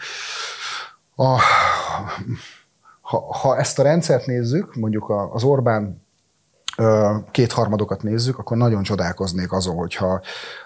a, 1.21 1.39
ha, 3.01 3.33
ha 3.33 3.57
ezt 3.59 3.79
a 3.79 3.83
rendszert 3.83 4.27
nézzük, 4.27 4.75
mondjuk 4.75 5.13
az 5.33 5.43
Orbán 5.43 6.09
kétharmadokat 7.31 8.03
nézzük, 8.03 8.39
akkor 8.39 8.57
nagyon 8.57 8.83
csodálkoznék 8.83 9.53
azon, 9.53 9.77
hogyha 9.77 10.21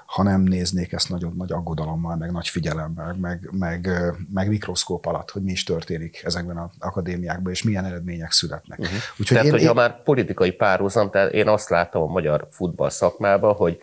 ha 0.07 0.23
nem 0.23 0.41
néznék 0.41 0.93
ezt 0.93 1.09
nagyon 1.09 1.35
nagy 1.37 1.53
aggodalommal, 1.53 2.17
meg 2.17 2.33
nagy 2.33 2.49
figyelemmel, 2.49 3.17
meg, 3.21 3.49
meg, 3.53 3.91
meg 4.33 4.49
mikroszkóp 4.49 5.07
alatt, 5.07 5.31
hogy 5.31 5.43
mi 5.43 5.51
is 5.51 5.65
történik 5.65 6.23
ezekben 6.25 6.57
az 6.57 6.71
akadémiákban, 6.79 7.53
és 7.53 7.63
milyen 7.63 7.85
eredmények 7.85 8.31
születnek. 8.31 8.79
Uh-huh. 8.79 8.97
Úgyhogy 9.11 9.27
tehát, 9.27 9.45
én, 9.45 9.51
hogyha 9.51 9.69
én... 9.69 9.75
már 9.75 10.03
politikai 10.03 10.53
párhuzam, 10.53 11.11
tehát 11.11 11.33
én 11.33 11.49
azt 11.49 11.69
látom 11.69 12.03
a 12.03 12.13
magyar 12.13 12.47
futball 12.51 12.91
szakmában, 12.91 13.55
hogy, 13.55 13.79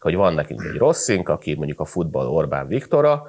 hogy 0.00 0.14
van 0.14 0.34
nekünk 0.34 0.62
egy 0.64 0.76
rosszink, 0.76 1.28
aki 1.28 1.54
mondjuk 1.54 1.80
a 1.80 1.84
futball 1.84 2.26
Orbán 2.26 2.66
Viktora, 2.66 3.26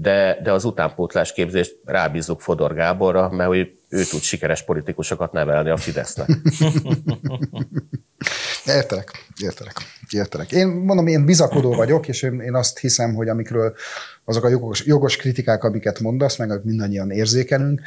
de, 0.00 0.38
de 0.42 0.52
az 0.52 0.64
utánpótlás 0.64 1.32
képzést 1.32 1.76
rábízzuk 1.84 2.40
Fodor 2.40 2.74
Gáborra, 2.74 3.28
mert 3.30 3.48
hogy 3.48 3.78
ő 3.88 4.04
tud 4.04 4.20
sikeres 4.20 4.64
politikusokat 4.64 5.32
nevelni 5.32 5.70
a 5.70 5.76
Fidesznek. 5.76 6.28
Értelek, 8.66 9.10
értelek, 9.42 9.76
értelek. 10.10 10.52
Én 10.52 10.66
mondom, 10.66 11.06
én 11.06 11.24
bizakodó 11.24 11.74
vagyok, 11.74 12.08
és 12.08 12.22
én, 12.22 12.40
én 12.40 12.54
azt 12.54 12.78
hiszem, 12.78 13.14
hogy 13.14 13.28
amikről 13.28 13.74
azok 14.24 14.44
a 14.44 14.48
jogos, 14.48 14.84
jogos 14.84 15.16
kritikák, 15.16 15.64
amiket 15.64 16.00
mondasz, 16.00 16.36
meg 16.36 16.64
mindannyian 16.64 17.10
érzékelünk, 17.10 17.80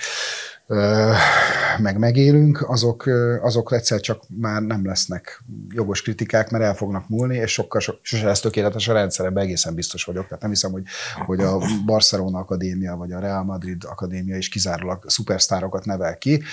meg 1.78 1.98
megélünk, 1.98 2.70
azok, 2.70 3.10
azok 3.42 3.72
egyszer 3.72 4.00
csak 4.00 4.24
már 4.40 4.62
nem 4.62 4.86
lesznek 4.86 5.44
jogos 5.70 6.02
kritikák, 6.02 6.50
mert 6.50 6.64
el 6.64 6.76
fognak 6.76 7.10
múlni, 7.10 7.36
és 7.36 7.52
sokkal, 7.52 7.82
so, 7.82 7.94
sose 8.02 8.26
lesz 8.26 8.40
tökéletes 8.40 8.88
a 8.88 8.94
rendszerben, 8.94 9.44
egészen 9.44 9.76
biztos 9.76 10.04
vagyok. 10.04 10.24
Tehát 10.24 10.42
nem 10.42 10.50
hiszem, 10.50 10.72
hogy, 10.72 10.84
hogy 11.26 11.40
a 11.40 11.62
Barcelona 11.86 12.40
Akadémia 12.40 12.96
vagy 12.96 13.12
a 13.12 13.20
Real 13.20 13.44
Madrid 13.44 13.84
Akadémia 13.84 14.38
is 14.38 14.50
kizárólag 14.50 15.04
szupersztárokat 15.10 15.86
nevel 15.86 16.18
ki. 16.18 16.44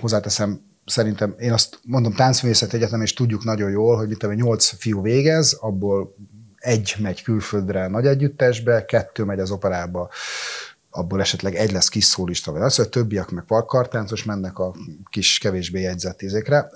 Hozzáteszem, 0.00 0.60
szerintem, 0.84 1.34
én 1.38 1.52
azt 1.52 1.78
mondom, 1.84 2.12
táncművészet 2.12 2.72
egyetem, 2.72 3.02
és 3.02 3.14
tudjuk 3.14 3.44
nagyon 3.44 3.70
jól, 3.70 3.96
hogy 3.96 4.08
mit 4.08 4.34
8 4.34 4.66
fiú 4.66 5.02
végez, 5.02 5.52
abból 5.52 6.14
egy 6.56 6.94
megy 6.98 7.22
külföldre 7.22 7.88
nagy 7.88 8.06
együttesbe, 8.06 8.84
kettő 8.84 9.24
megy 9.24 9.38
az 9.38 9.50
operába 9.50 10.10
abból 10.90 11.20
esetleg 11.20 11.54
egy 11.54 11.72
lesz 11.72 11.88
kis 11.88 12.04
szólista, 12.04 12.52
vagy 12.52 12.60
az, 12.60 12.76
hogy 12.76 12.84
a 12.84 12.88
többiek 12.88 13.30
meg 13.30 13.44
parkkartáncos 13.44 14.24
mennek 14.24 14.58
a 14.58 14.74
kis 15.10 15.38
kevésbé 15.38 15.80
jegyzett 15.80 16.22
izékre. 16.22 16.70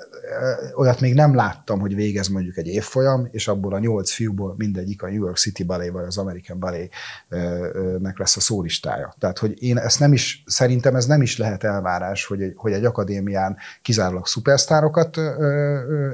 Olyat 0.76 1.00
még 1.00 1.14
nem 1.14 1.34
láttam, 1.34 1.80
hogy 1.80 1.94
végez 1.94 2.28
mondjuk 2.28 2.56
egy 2.56 2.66
évfolyam, 2.66 3.28
és 3.30 3.48
abból 3.48 3.74
a 3.74 3.78
nyolc 3.78 4.10
fiúból 4.12 4.54
mindegyik 4.56 5.02
a 5.02 5.06
New 5.06 5.24
York 5.24 5.36
City 5.36 5.64
Ballet 5.64 5.90
vagy 5.90 6.04
az 6.04 6.18
American 6.18 6.58
Ballet-nek 6.58 8.18
lesz 8.18 8.36
a 8.36 8.40
szólistája. 8.40 9.14
Tehát, 9.18 9.38
hogy 9.38 9.62
én 9.62 9.78
ezt 9.78 10.00
nem 10.00 10.12
is, 10.12 10.42
szerintem 10.46 10.96
ez 10.96 11.06
nem 11.06 11.22
is 11.22 11.38
lehet 11.38 11.64
elvárás, 11.64 12.24
hogy 12.24 12.42
egy, 12.42 12.52
hogy 12.56 12.72
egy 12.72 12.84
akadémián 12.84 13.56
kizárólag 13.82 14.26
szupersztárokat 14.26 15.16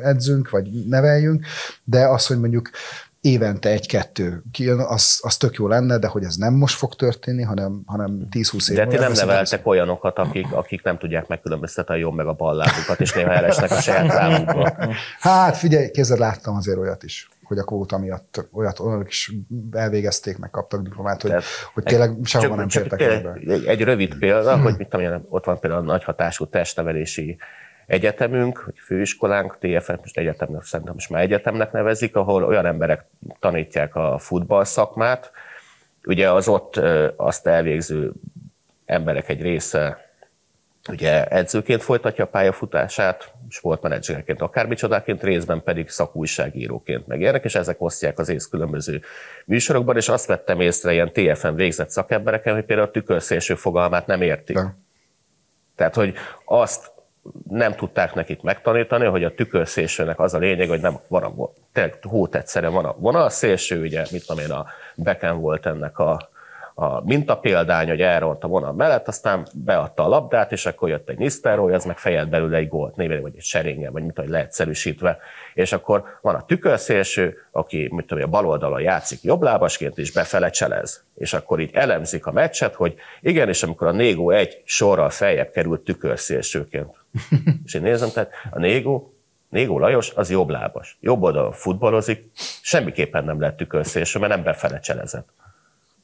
edzünk, 0.03 0.51
vagy 0.51 0.87
neveljünk, 0.87 1.45
de 1.85 2.09
az, 2.09 2.27
hogy 2.27 2.41
mondjuk 2.41 2.71
évente 3.21 3.69
egy-kettő 3.69 4.43
kijön, 4.53 4.79
az, 4.79 5.21
az 5.23 5.37
tök 5.37 5.55
jó 5.55 5.69
lenne, 5.69 5.99
de 5.99 6.07
hogy 6.07 6.25
ez 6.25 6.37
nem 6.37 6.55
most 6.55 6.77
fog 6.77 6.95
történni, 6.95 7.43
hanem, 7.43 7.83
hanem 7.87 8.29
10-20 8.31 8.71
év 8.71 8.77
De 8.77 8.87
ti 8.87 8.97
nem 8.97 9.13
neveltek 9.13 9.67
olyanokat, 9.67 10.19
akik, 10.19 10.53
akik 10.53 10.83
nem 10.83 10.99
tudják 10.99 11.27
megkülönböztetni 11.27 11.95
a 11.95 11.99
jobb 11.99 12.15
meg 12.15 12.27
a 12.27 12.33
bal 12.33 12.55
lábukat, 12.55 13.01
és 13.01 13.13
néha 13.13 13.33
elesnek 13.33 13.71
a 13.71 13.81
saját 13.81 14.07
lábukba. 14.07 14.77
Hát 15.19 15.57
figyelj, 15.57 15.91
kézzel 15.91 16.19
láttam 16.19 16.57
azért 16.57 16.79
olyat 16.79 17.03
is 17.03 17.29
hogy 17.51 17.59
a 17.59 17.65
kvóta 17.65 17.99
miatt 17.99 18.49
olyat 18.53 18.81
olyanok 18.81 19.09
is 19.09 19.33
elvégezték, 19.73 20.39
meg 20.39 20.51
kaptak 20.51 20.83
diplomát, 20.83 21.23
hogy, 21.23 21.31
Tehát 21.31 21.45
hogy 21.75 21.83
tényleg 21.83 22.17
sehova 22.23 22.55
nem 22.55 22.67
ebbe. 22.89 23.33
egy, 23.47 23.65
egy 23.65 23.83
rövid 23.83 24.15
példa, 24.15 24.59
hogy 24.59 24.75
mit 24.77 24.89
tudom 24.89 25.27
ott 25.29 25.45
van 25.45 25.59
például 25.59 25.83
a 25.83 25.85
nagy 25.85 26.05
hatású 26.05 26.47
testnevelési 26.47 27.39
egyetemünk, 27.91 28.65
vagy 28.65 28.79
főiskolánk, 28.79 29.59
TFM, 29.59 29.95
most 30.01 30.19
egyetemnek, 30.19 30.63
szerintem 30.63 30.95
most 30.95 31.11
már 31.11 31.23
egyetemnek 31.23 31.73
nevezik, 31.73 32.17
ahol 32.17 32.45
olyan 32.45 32.67
emberek 32.67 33.05
tanítják 33.41 33.95
a 33.95 34.19
futball 34.19 34.65
szakmát. 34.65 35.31
Ugye 36.05 36.31
az 36.31 36.49
ott 36.49 36.81
azt 37.17 37.47
elvégző 37.47 38.13
emberek 38.87 39.29
egy 39.29 39.43
része 39.43 40.09
ugye 40.89 41.25
edzőként 41.25 41.83
folytatja 41.83 42.25
a 42.25 42.29
pályafutását, 42.29 43.33
sportmenedzserként, 43.49 44.41
akármicsodáként, 44.41 45.23
részben 45.23 45.63
pedig 45.63 45.89
szakújságíróként 45.89 47.07
megérnek, 47.07 47.45
és 47.45 47.55
ezek 47.55 47.81
osztják 47.83 48.19
az 48.19 48.29
ész 48.29 48.47
különböző 48.47 49.01
műsorokban, 49.45 49.97
és 49.97 50.09
azt 50.09 50.27
vettem 50.27 50.61
észre 50.61 50.93
ilyen 50.93 51.13
TFN 51.13 51.55
végzett 51.55 51.91
szakembereken, 51.91 52.55
hogy 52.55 52.65
például 52.65 52.89
a 52.89 52.91
tükörszélső 52.91 53.55
fogalmát 53.55 54.07
nem 54.07 54.23
értik. 54.23 54.57
De. 54.57 54.77
Tehát, 55.77 55.95
hogy 55.95 56.15
azt 56.45 56.99
nem 57.49 57.75
tudták 57.75 58.15
nekik 58.15 58.43
megtanítani, 58.43 59.07
hogy 59.07 59.25
a 59.25 59.35
tükörszélsőnek 59.35 60.21
az 60.21 60.35
a 60.35 60.39
lényeg, 60.39 60.69
hogy 60.69 60.81
nem 60.81 60.99
van 61.09 61.23
a, 61.23 61.33
tényleg 61.73 61.99
egyszerűen 62.35 62.73
van 62.73 62.85
a 62.85 62.97
vonalszélső, 62.99 63.81
ugye, 63.81 64.05
mit 64.11 64.27
tudom 64.27 64.45
én, 64.45 64.51
a 64.51 64.67
beken 64.95 65.41
volt 65.41 65.67
ennek 65.67 65.99
a, 65.99 66.30
a 66.81 67.03
mintapéldány, 67.05 67.89
hogy 67.89 68.01
elront 68.01 68.45
a 68.45 68.49
vonal 68.49 68.73
mellett, 68.73 69.09
aztán 69.09 69.47
beadta 69.55 70.05
a 70.05 70.09
labdát, 70.09 70.53
és 70.53 70.67
akkor 70.67 70.89
jött 70.89 71.09
egy 71.09 71.19
Nisztelrooy, 71.19 71.73
az 71.73 71.85
meg 71.85 71.99
fejelt 71.99 72.29
belőle 72.29 72.57
egy 72.57 72.69
gólt, 72.69 72.97
névére, 72.97 73.21
vagy 73.21 73.33
egy 73.37 73.43
serénge, 73.43 73.91
vagy 73.91 74.03
mit 74.03 74.15
tudom, 74.15 74.31
leegyszerűsítve. 74.31 75.19
És 75.55 75.73
akkor 75.73 76.05
van 76.21 76.35
a 76.35 76.45
tükörszélső, 76.45 77.37
aki 77.51 77.89
mit 77.93 78.07
tudom, 78.07 78.25
a 78.25 78.27
bal 78.27 78.47
oldalon 78.47 78.81
játszik 78.81 79.23
jobblábasként, 79.23 79.99
és 79.99 80.13
befele 80.13 80.51
cselez. 80.51 81.05
És 81.15 81.33
akkor 81.33 81.61
így 81.61 81.71
elemzik 81.73 82.27
a 82.27 82.33
meccset, 82.33 82.75
hogy 82.75 82.95
igen, 83.21 83.49
és 83.49 83.63
amikor 83.63 83.87
a 83.87 83.93
Négó 83.93 84.31
egy 84.31 84.63
sorral 84.65 85.11
feljebb 85.11 85.51
került 85.51 85.81
tükörszélsőként. 85.81 86.95
és 87.65 87.75
én 87.75 87.83
nézem, 87.83 88.09
tehát 88.15 88.33
a 88.51 88.59
Négó 88.59 89.15
Négó 89.49 89.79
Lajos 89.79 90.11
az 90.15 90.31
jobblábas. 90.31 90.99
Jobb 91.01 91.23
oldalon 91.23 91.53
futballozik, 91.53 92.31
semmiképpen 92.63 93.25
nem 93.25 93.41
lett 93.41 93.57
tükörszélső, 93.57 94.19
mert 94.19 94.33
nem 94.33 94.43
befele 94.43 94.81
cselezett. 94.81 95.29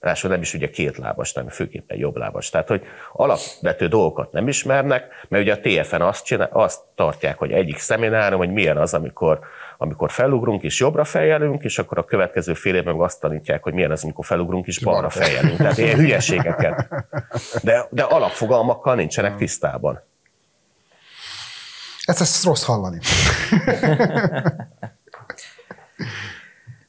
Ráadásul 0.01 0.31
nem 0.31 0.41
is 0.41 0.55
ugye 0.55 0.71
két 0.71 0.97
lábas, 0.97 1.33
hanem 1.33 1.49
főképpen 1.49 1.99
jobb 1.99 2.17
lábas. 2.17 2.51
Tehát, 2.51 2.69
hogy 2.69 2.83
alapvető 3.13 3.89
dolgokat 3.89 4.33
nem 4.33 4.49
ismernek, 4.49 5.07
mert 5.29 5.43
ugye 5.43 5.53
a 5.53 5.61
TFN 5.61 6.01
azt, 6.01 6.25
csinál, 6.25 6.49
azt 6.53 6.81
tartják, 6.95 7.39
hogy 7.39 7.53
egyik 7.53 7.79
szeminárom, 7.79 8.39
hogy 8.39 8.53
milyen 8.53 8.77
az, 8.77 8.95
amikor, 8.95 9.41
amikor 9.79 10.11
felugrunk 10.11 10.63
és 10.63 10.81
jobbra 10.81 11.05
fejelünk, 11.05 11.65
és 11.65 11.79
akkor 11.79 11.99
a 11.99 12.05
következő 12.05 12.55
fél 12.55 12.75
évben 12.75 12.95
meg 12.95 13.05
azt 13.05 13.21
tanítják, 13.21 13.63
hogy 13.63 13.73
milyen 13.73 13.91
az, 13.91 14.03
amikor 14.03 14.25
felugrunk 14.25 14.67
és 14.67 14.79
balra 14.79 15.11
fejelünk. 15.11 15.57
Tehát 15.57 15.79
ilyen 15.79 15.99
hülyeségeket. 15.99 16.89
De, 17.63 17.87
de 17.91 18.03
alapfogalmakkal 18.03 18.95
nincsenek 18.95 19.37
tisztában. 19.37 20.03
Ezt, 22.05 22.21
ezt 22.21 22.45
rossz 22.45 22.65
hallani. 22.65 22.99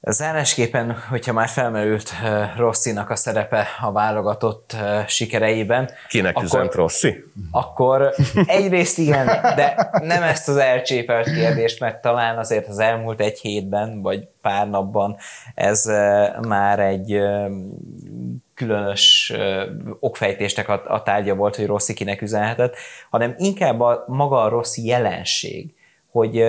Zárásképpen, 0.09 0.95
hogyha 1.09 1.33
már 1.33 1.47
felmerült 1.47 2.11
Rosszinak 2.57 3.09
a 3.09 3.15
szerepe 3.15 3.67
a 3.81 3.91
válogatott 3.91 4.75
sikereiben, 5.07 5.89
Kinek 6.07 6.31
akkor, 6.31 6.43
üzent 6.43 6.73
Rossi? 6.73 7.23
akkor 7.51 8.13
egyrészt 8.45 8.97
igen, 8.97 9.25
de 9.25 9.89
nem 10.01 10.23
ezt 10.23 10.47
az 10.47 10.57
elcsépelt 10.57 11.25
kérdést, 11.25 11.79
mert 11.79 12.01
talán 12.01 12.37
azért 12.37 12.67
az 12.67 12.79
elmúlt 12.79 13.21
egy 13.21 13.39
hétben, 13.39 14.01
vagy 14.01 14.27
pár 14.41 14.69
napban 14.69 15.17
ez 15.55 15.85
már 16.41 16.79
egy 16.79 17.19
különös 18.53 19.33
okfejtésnek 19.99 20.69
a, 20.69 21.01
tárgya 21.03 21.35
volt, 21.35 21.55
hogy 21.55 21.65
Rossi 21.65 21.93
kinek 21.93 22.21
üzenhetett, 22.21 22.75
hanem 23.09 23.35
inkább 23.37 23.79
a 23.79 24.03
maga 24.07 24.41
a 24.41 24.49
Rossi 24.49 24.85
jelenség, 24.85 25.73
hogy 26.11 26.43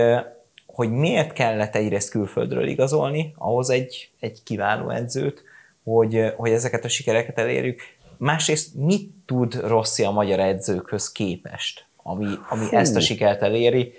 hogy 0.79 0.91
miért 0.91 1.33
kellett 1.33 1.75
egyrészt 1.75 2.11
külföldről 2.11 2.67
igazolni, 2.67 3.35
ahhoz 3.39 3.71
egy, 3.71 4.11
egy 4.21 4.43
kiváló 4.43 4.91
edzőt, 4.91 5.43
hogy, 5.85 6.33
hogy 6.37 6.51
ezeket 6.51 6.85
a 6.85 6.89
sikereket 6.89 7.39
elérjük. 7.39 7.81
Másrészt 8.17 8.75
mit 8.75 9.11
tud 9.27 9.61
Rossi 9.67 10.05
a 10.05 10.11
magyar 10.11 10.39
edzőkhöz 10.39 11.13
képest, 11.13 11.85
ami, 12.03 12.27
ami 12.49 12.67
ezt 12.71 12.97
a 12.97 13.01
sikert 13.01 13.43
eléri? 13.43 13.93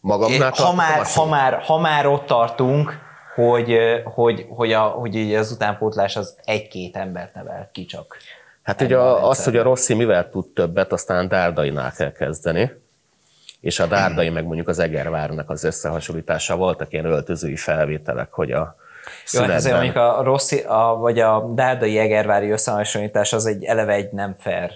Magamnál 0.00 0.50
ha 0.50 0.74
már, 0.74 1.06
ha, 1.14 1.26
már, 1.26 1.62
ha 1.62 1.78
már 1.78 2.06
ott 2.06 2.26
tartunk, 2.26 2.98
hogy, 3.34 3.76
hogy, 4.04 4.46
hogy, 4.48 4.72
a, 4.72 4.82
hogy 4.82 5.34
az 5.34 5.52
utánpótlás 5.52 6.16
az 6.16 6.36
egy-két 6.44 6.96
embert 6.96 7.34
nevelt 7.34 7.70
ki 7.70 7.84
csak. 7.84 8.16
Hát 8.62 8.80
ugye 8.80 8.98
az, 8.98 9.44
hogy 9.44 9.56
a 9.56 9.62
Rossi 9.62 9.94
mivel 9.94 10.30
tud 10.30 10.46
többet, 10.46 10.92
aztán 10.92 11.28
Dárdainál 11.28 11.92
kell 11.92 12.12
kezdeni 12.12 12.84
és 13.60 13.78
a 13.78 13.86
Dárdai 13.86 14.28
meg 14.28 14.44
mondjuk 14.44 14.68
az 14.68 14.78
Egervárnak 14.78 15.50
az 15.50 15.64
összehasonlítása. 15.64 16.56
Voltak 16.56 16.92
ilyen 16.92 17.04
öltözői 17.04 17.56
felvételek, 17.56 18.32
hogy 18.32 18.52
a 18.52 18.76
jó, 19.32 19.40
hát 19.40 19.50
azért 19.50 19.74
mondjuk 19.74 19.96
a 19.96 20.22
Rossi, 20.22 20.58
a, 20.58 20.96
vagy 20.98 21.18
a 21.18 21.50
Dárdai 21.54 21.98
Egervári 21.98 22.50
összehasonlítás 22.50 23.32
az 23.32 23.46
egy 23.46 23.64
eleve 23.64 23.92
egy 23.92 24.12
nem 24.12 24.34
fair 24.38 24.70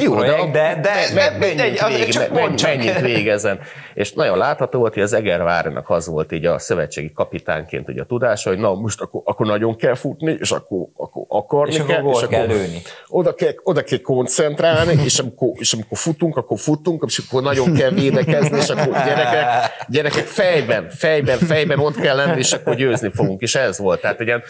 jó, 0.00 0.14
projekt, 0.14 0.50
de, 0.50 0.78
de, 0.82 1.08
de, 1.14 1.14
de 1.14 1.38
menjünk, 1.38 1.88
végig, 1.88 2.08
csak 2.08 2.32
menjünk, 2.32 2.62
menjünk 2.62 2.98
végig 2.98 3.28
ezen. 3.28 3.60
És 3.94 4.12
nagyon 4.12 4.38
látható 4.38 4.78
volt, 4.78 4.94
hogy 4.94 5.02
az 5.02 5.12
Egervárnak 5.12 5.90
az 5.90 6.06
volt 6.06 6.32
így 6.32 6.46
a 6.46 6.58
szövetségi 6.58 7.12
kapitánként 7.12 7.88
ugye 7.88 8.02
a 8.02 8.04
tudása, 8.04 8.48
hogy 8.48 8.58
na 8.58 8.74
most 8.74 9.00
akkor, 9.00 9.22
akkor 9.24 9.46
nagyon 9.46 9.76
kell 9.76 9.94
futni, 9.94 10.36
és 10.40 10.50
akkor, 10.50 10.86
akkor 10.96 11.24
akarni 11.28 11.74
és 11.74 11.82
kell, 11.86 11.98
akkor 11.98 12.22
és 12.22 12.28
kell 12.28 12.46
lőni. 12.46 12.82
Oda 13.08 13.34
kell, 13.34 13.52
oda 13.62 13.82
kell 13.82 14.00
koncentrálni, 14.00 15.02
és 15.04 15.18
amikor, 15.18 15.48
és 15.54 15.72
amikor 15.72 15.98
futunk, 15.98 16.36
akkor 16.36 16.58
futunk, 16.58 17.04
és 17.06 17.22
akkor 17.26 17.42
nagyon 17.42 17.74
kell 17.74 17.90
védekezni, 17.90 18.58
és 18.58 18.68
akkor 18.68 18.92
gyerekek, 18.92 19.46
gyerekek 19.88 20.24
fejben, 20.24 20.88
fejben, 20.90 21.38
fejben 21.38 21.78
ott 21.78 22.00
kell 22.00 22.16
lenni, 22.16 22.38
és 22.38 22.52
akkor 22.52 22.74
győzni 22.74 23.10
fogunk. 23.14 23.40
És 23.40 23.54
ez 23.54 23.78
volt. 23.78 24.00
Tehát 24.00 24.20
ugye 24.20 24.40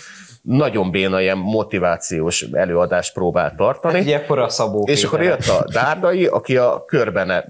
nagyon 0.43 0.91
béna 0.91 1.21
ilyen 1.21 1.39
motivációs 1.39 2.43
előadást 2.53 3.13
próbált 3.13 3.57
tartani. 3.57 3.95
Hát, 3.95 4.03
ugye 4.03 4.17
akkor 4.17 4.39
a 4.39 4.49
Szabó 4.49 4.85
És 4.87 5.05
akkor 5.12 5.23
jött 5.23 5.46
a 5.46 5.64
Dárdai, 5.73 6.27
aki 6.27 6.57
a 6.57 6.85
körbene, 6.85 7.44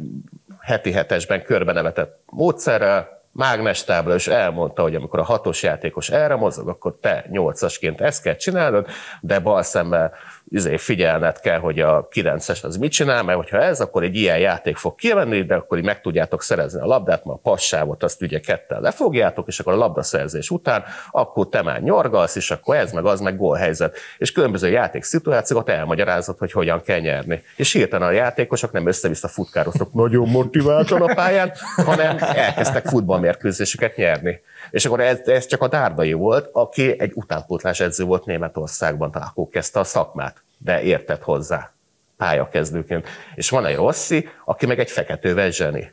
heti 0.61 0.93
hetesben 0.93 1.43
körbenevetett 1.43 2.21
módszerrel, 2.27 3.19
mágnestábla, 3.33 4.15
és 4.15 4.27
elmondta, 4.27 4.83
hogy 4.83 4.95
amikor 4.95 5.19
a 5.19 5.25
hatos 5.25 5.63
játékos 5.63 6.11
erre 6.11 6.37
mozog, 6.37 6.69
akkor 6.69 6.97
te 7.01 7.25
nyolcasként 7.29 8.01
ezt 8.01 8.23
kell 8.23 8.35
csinálnod, 8.35 8.87
de 9.21 9.39
bal 9.39 9.63
szemmel 9.63 10.13
izé, 10.51 10.77
figyelned 10.77 11.41
kell, 11.41 11.59
hogy 11.59 11.81
a 11.81 12.09
9-es 12.09 12.63
az 12.63 12.77
mit 12.77 12.93
csinál, 12.93 13.23
mert 13.23 13.39
hogyha 13.39 13.63
ez, 13.63 13.81
akkor 13.81 14.03
egy 14.03 14.17
ilyen 14.17 14.39
játék 14.39 14.77
fog 14.77 14.95
kimenni, 14.95 15.43
de 15.43 15.55
akkor 15.55 15.79
így 15.79 15.85
meg 15.85 16.01
tudjátok 16.01 16.43
szerezni 16.43 16.81
a 16.81 16.87
labdát, 16.87 17.25
mert 17.25 17.39
a 17.39 17.51
passávot 17.51 18.03
azt 18.03 18.23
ugye 18.23 18.41
kettel 18.41 18.81
lefogjátok, 18.81 19.49
és 19.49 19.61
akkor 19.61 19.73
a 19.73 19.77
labdaszerzés 19.77 20.51
után, 20.51 20.85
akkor 21.11 21.49
te 21.49 21.63
már 21.63 21.83
nyargalsz, 21.83 22.37
és 22.37 22.51
akkor 22.51 22.77
ez 22.77 22.93
meg 22.93 23.05
az 23.05 23.21
meg 23.21 23.37
gólhelyzet. 23.37 23.97
És 24.19 24.33
különböző 24.33 24.69
játék 24.69 25.03
szituációkat 25.03 25.69
elmagyarázod, 25.69 26.39
hogy 26.39 26.53
hogyan 26.53 26.83
kell 26.83 26.99
nyerni. 26.99 27.43
És 27.57 27.73
hirtelen 27.73 28.09
a 28.09 28.13
játékosok 28.13 28.73
nem 28.73 28.87
össze-vissza 28.87 29.29
futkároztak 29.29 29.93
nagyon 29.93 30.29
motiváltan 30.29 31.03
a 31.03 31.15
pályán, 31.15 31.53
hanem 31.77 32.17
elkezdtek 32.21 32.87
futballmérkőzéseket 32.87 33.97
nyerni. 33.97 34.41
És 34.71 34.85
akkor 34.85 35.01
ez, 35.01 35.19
ez 35.25 35.47
csak 35.47 35.63
a 35.63 35.69
Dárdai 35.69 36.13
volt, 36.13 36.49
aki 36.53 37.01
egy 37.01 37.13
utánpótlás 37.15 37.81
edző 37.81 38.05
volt 38.05 38.25
Németországban, 38.25 39.11
tehát 39.11 39.29
akkor 39.29 39.49
kezdte 39.49 39.81
a 39.81 39.85
szakmát, 39.85 40.43
de 40.59 40.83
értett 40.83 41.23
hozzá 41.23 41.73
pályakezdőként. 42.17 43.09
És 43.35 43.51
van 43.51 43.67
egy 43.67 43.77
Rossi, 43.77 44.29
aki 44.45 44.67
meg 44.67 44.79
egy 44.79 44.91
feketővel 44.91 45.51
zseni. 45.51 45.93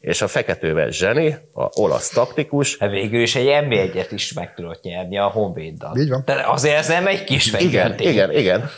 És 0.00 0.22
a 0.22 0.28
feketővel 0.28 0.90
zseni, 0.90 1.36
a 1.52 1.68
olasz 1.72 2.08
taktikus. 2.08 2.76
Hát 2.78 2.90
végül 2.90 3.20
is 3.20 3.36
egy 3.36 3.64
nb 3.64 3.72
1 3.72 4.06
is 4.10 4.32
meg 4.32 4.54
tudott 4.54 4.82
nyerni 4.82 5.18
a 5.18 5.26
Honvéddal. 5.26 5.98
Így 5.98 6.08
van. 6.08 6.22
De 6.24 6.44
azért 6.46 6.76
ez 6.76 6.88
nem 6.88 7.06
egy 7.06 7.24
kis 7.24 7.52
Igen, 7.52 7.98
igen, 7.98 8.32
igen. 8.32 8.70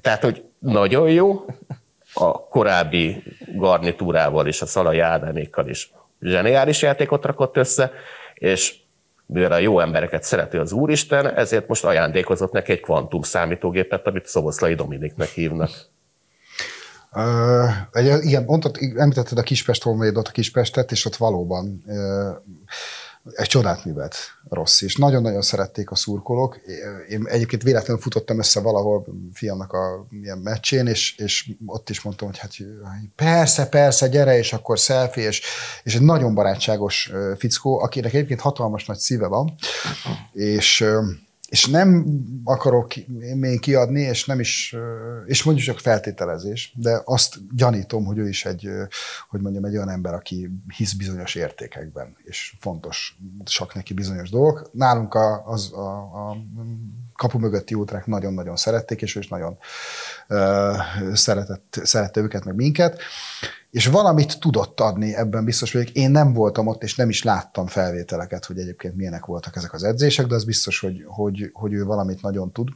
Tehát, 0.00 0.22
hogy 0.22 0.44
nagyon 0.58 1.10
jó, 1.10 1.44
a 2.14 2.48
korábbi 2.48 3.22
garnitúrával 3.56 4.46
és 4.46 4.62
a 4.62 4.66
Szalai 4.66 4.98
Ádámékkal 4.98 5.68
is 5.68 5.92
zseniális 6.20 6.82
játékot 6.82 7.24
rakott 7.24 7.56
össze, 7.56 7.92
és 8.40 8.74
mivel 9.26 9.52
a 9.52 9.58
jó 9.58 9.80
embereket 9.80 10.22
szereti 10.22 10.56
az 10.56 10.72
Úristen, 10.72 11.34
ezért 11.36 11.68
most 11.68 11.84
ajándékozott 11.84 12.52
neki 12.52 12.72
egy 12.72 12.80
kvantum 12.80 13.22
számítógépet, 13.22 14.06
amit 14.06 14.26
Szoboszlai 14.26 14.74
Dominiknek 14.74 15.28
hívnak. 15.28 15.70
Uh, 17.12 18.22
igen, 18.22 18.44
mondtad, 18.44 18.76
említetted 18.96 19.38
a 19.38 19.42
Kispest 19.42 19.82
Honvédot, 19.82 20.28
a 20.28 20.30
Kispestet, 20.30 20.90
és 20.90 21.04
ott 21.04 21.16
valóban 21.16 21.82
uh, 21.86 22.36
egy 23.32 23.46
csodát 23.46 23.84
művelt 23.84 24.16
Rossi, 24.48 24.84
és 24.84 24.96
nagyon-nagyon 24.96 25.42
szerették 25.42 25.90
a 25.90 25.94
szurkolók. 25.94 26.60
Én 27.08 27.26
egyébként 27.26 27.62
véletlenül 27.62 28.02
futottam 28.02 28.38
össze 28.38 28.60
valahol 28.60 29.06
fiamnak 29.32 29.72
a 29.72 30.06
ilyen 30.10 30.38
meccsén, 30.38 30.86
és, 30.86 31.16
és 31.16 31.50
ott 31.66 31.90
is 31.90 32.00
mondtam, 32.00 32.28
hogy 32.28 32.38
hát 32.38 32.52
persze, 33.16 33.66
persze, 33.68 34.08
gyere, 34.08 34.38
és 34.38 34.52
akkor 34.52 34.78
selfie, 34.78 35.26
és, 35.26 35.42
és 35.82 35.94
egy 35.94 36.02
nagyon 36.02 36.34
barátságos 36.34 37.12
fickó, 37.36 37.78
akinek 37.80 38.14
egyébként 38.14 38.40
hatalmas 38.40 38.86
nagy 38.86 38.98
szíve 38.98 39.26
van, 39.26 39.54
és 40.32 40.84
és 41.50 41.66
nem 41.66 42.06
akarok 42.44 42.92
még 43.34 43.60
kiadni, 43.60 44.00
és 44.00 44.24
nem 44.24 44.40
is, 44.40 44.76
és 45.26 45.42
mondjuk 45.42 45.66
csak 45.66 45.78
feltételezés, 45.78 46.74
de 46.76 47.00
azt 47.04 47.56
gyanítom, 47.56 48.04
hogy 48.04 48.18
ő 48.18 48.28
is 48.28 48.44
egy, 48.44 48.68
hogy 49.28 49.40
mondjam, 49.40 49.64
egy 49.64 49.76
olyan 49.76 49.90
ember, 49.90 50.14
aki 50.14 50.50
hisz 50.76 50.92
bizonyos 50.92 51.34
értékekben, 51.34 52.16
és 52.22 52.54
fontos 52.60 53.18
csak 53.44 53.74
neki 53.74 53.94
bizonyos 53.94 54.30
dolgok. 54.30 54.70
Nálunk 54.72 55.14
a, 55.14 55.46
a, 55.46 55.88
a 56.30 56.36
kapu 57.20 57.38
mögötti 57.38 57.74
útrák 57.74 58.06
nagyon-nagyon 58.06 58.56
szerették, 58.56 59.02
és 59.02 59.16
ő 59.16 59.20
is 59.20 59.28
nagyon 59.28 59.58
uh, 60.28 61.14
szeretett, 61.14 61.80
szerette 61.82 62.20
őket, 62.20 62.44
meg 62.44 62.54
minket 62.54 63.00
és 63.70 63.86
valamit 63.86 64.40
tudott 64.40 64.80
adni, 64.80 65.14
ebben 65.14 65.44
biztos 65.44 65.72
vagyok. 65.72 65.90
Én 65.90 66.10
nem 66.10 66.32
voltam 66.32 66.66
ott, 66.66 66.82
és 66.82 66.94
nem 66.94 67.08
is 67.08 67.22
láttam 67.22 67.66
felvételeket, 67.66 68.44
hogy 68.44 68.58
egyébként 68.58 68.96
milyenek 68.96 69.24
voltak 69.24 69.56
ezek 69.56 69.72
az 69.72 69.84
edzések, 69.84 70.26
de 70.26 70.34
az 70.34 70.44
biztos, 70.44 70.80
hogy, 70.80 71.04
hogy, 71.06 71.50
hogy 71.52 71.72
ő 71.72 71.84
valamit 71.84 72.22
nagyon 72.22 72.52
tud. 72.52 72.68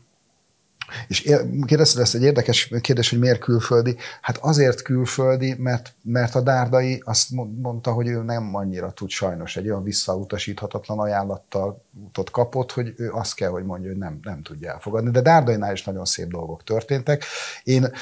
És 1.09 1.35
kérdezted 1.67 2.03
ezt 2.03 2.15
egy 2.15 2.23
érdekes 2.23 2.73
kérdés, 2.81 3.11
hogy 3.11 3.19
miért 3.19 3.41
külföldi? 3.41 3.97
Hát 4.21 4.39
azért 4.41 4.83
külföldi, 4.83 5.55
mert, 5.59 5.95
mert 6.03 6.35
a 6.35 6.41
Dárdai 6.41 7.03
azt 7.05 7.29
mondta, 7.63 7.93
hogy 7.93 8.09
ő 8.09 8.23
nem 8.23 8.55
annyira 8.55 8.91
tud 8.91 9.09
sajnos 9.09 9.57
egy 9.57 9.69
olyan 9.69 9.83
visszautasíthatatlan 9.83 10.99
ajánlattal 10.99 11.83
kapott, 12.31 12.73
hogy 12.73 12.95
ő 12.97 13.11
azt 13.13 13.35
kell, 13.35 13.51
hogy 13.51 13.65
mondja, 13.65 13.89
hogy 13.89 13.99
nem, 13.99 14.19
nem 14.23 14.43
tudja 14.43 14.73
elfogadni. 14.73 15.11
De 15.11 15.21
Dárdainál 15.21 15.73
is 15.73 15.85
nagyon 15.85 16.05
szép 16.05 16.29
dolgok 16.29 16.65
történtek. 16.65 17.25
Én, 17.63 17.93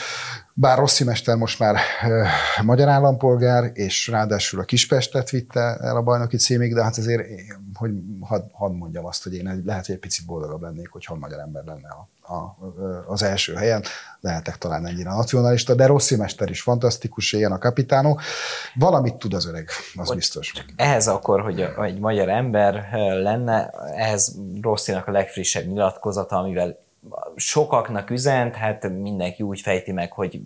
bár 0.54 0.78
Rossi 0.78 1.04
Mester 1.04 1.36
most 1.36 1.58
már 1.58 1.74
e, 2.00 2.28
magyar 2.62 2.88
állampolgár, 2.88 3.70
és 3.74 4.08
ráadásul 4.08 4.60
a 4.60 4.64
Kispestet 4.64 5.30
vitte 5.30 5.76
el 5.80 5.96
a 5.96 6.02
bajnoki 6.02 6.36
címig, 6.36 6.74
de 6.74 6.82
hát 6.82 6.96
azért, 6.96 7.22
hogy 7.74 7.90
hadd 8.20 8.42
had 8.52 8.76
mondjam 8.76 9.04
azt, 9.04 9.22
hogy 9.22 9.34
én 9.34 9.62
lehet, 9.64 9.86
hogy 9.86 9.94
egy 9.94 10.00
picit 10.00 10.26
boldogabb 10.26 10.62
lennék, 10.62 10.88
hogyha 10.88 11.14
magyar 11.14 11.38
ember 11.38 11.64
lenne 11.64 11.88
a 11.88 12.08
a, 12.32 12.56
az 13.06 13.22
első 13.22 13.54
helyen, 13.54 13.82
lehetek 14.20 14.58
talán 14.58 14.86
ennyire 14.86 15.10
nacionalista, 15.10 15.74
de 15.74 15.86
Rossi 15.86 16.16
Mester 16.16 16.50
is 16.50 16.62
fantasztikus, 16.62 17.32
ilyen 17.32 17.52
a 17.52 17.58
kapitánó. 17.58 18.20
Valamit 18.74 19.14
tud 19.14 19.34
az 19.34 19.46
öreg, 19.46 19.68
az 19.94 20.06
hogy 20.06 20.16
biztos. 20.16 20.52
Ehhez 20.76 21.08
akkor, 21.08 21.40
hogy 21.40 21.60
egy 21.60 21.98
magyar 21.98 22.28
ember 22.28 22.88
lenne, 23.22 23.70
ehhez 23.96 24.36
Rosszinak 24.60 25.06
a 25.06 25.10
legfrissebb 25.10 25.66
nyilatkozata, 25.66 26.36
amivel 26.36 26.78
sokaknak 27.36 28.10
üzent, 28.10 28.54
hát 28.54 28.88
mindenki 28.88 29.42
úgy 29.42 29.60
fejti 29.60 29.92
meg, 29.92 30.12
hogy 30.12 30.40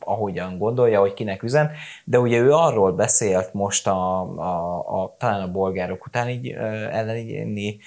ahogyan 0.00 0.58
gondolja, 0.58 1.00
hogy 1.00 1.14
kinek 1.14 1.42
üzent, 1.42 1.70
de 2.04 2.18
ugye 2.18 2.38
ő 2.38 2.52
arról 2.52 2.92
beszélt 2.92 3.52
most 3.52 3.86
a, 3.86 4.20
a, 4.20 4.78
a 5.02 5.14
talán 5.18 5.42
a 5.42 5.50
bolgárok 5.50 6.06
utáni 6.06 6.54
elleni 6.90 7.78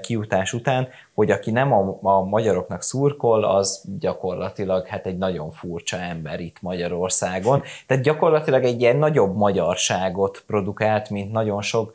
kiutás 0.00 0.52
után, 0.52 0.88
hogy 1.14 1.30
aki 1.30 1.50
nem 1.50 1.72
a, 1.72 1.98
a 2.02 2.24
magyaroknak 2.24 2.82
szurkol, 2.82 3.44
az 3.44 3.84
gyakorlatilag 3.98 4.86
hát 4.86 5.06
egy 5.06 5.18
nagyon 5.18 5.50
furcsa 5.50 5.96
ember 5.96 6.40
itt 6.40 6.56
Magyarországon. 6.60 7.62
Tehát 7.86 8.02
gyakorlatilag 8.02 8.64
egy 8.64 8.80
ilyen 8.80 8.96
nagyobb 8.96 9.36
magyarságot 9.36 10.42
produkált, 10.46 11.10
mint 11.10 11.32
nagyon 11.32 11.62
sok 11.62 11.92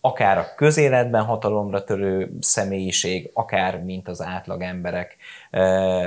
akár 0.00 0.38
a 0.38 0.54
közéletben 0.56 1.24
hatalomra 1.24 1.84
törő 1.84 2.30
személyiség, 2.40 3.30
akár 3.34 3.82
mint 3.82 4.08
az 4.08 4.22
átlag 4.22 4.62
emberek 4.62 5.16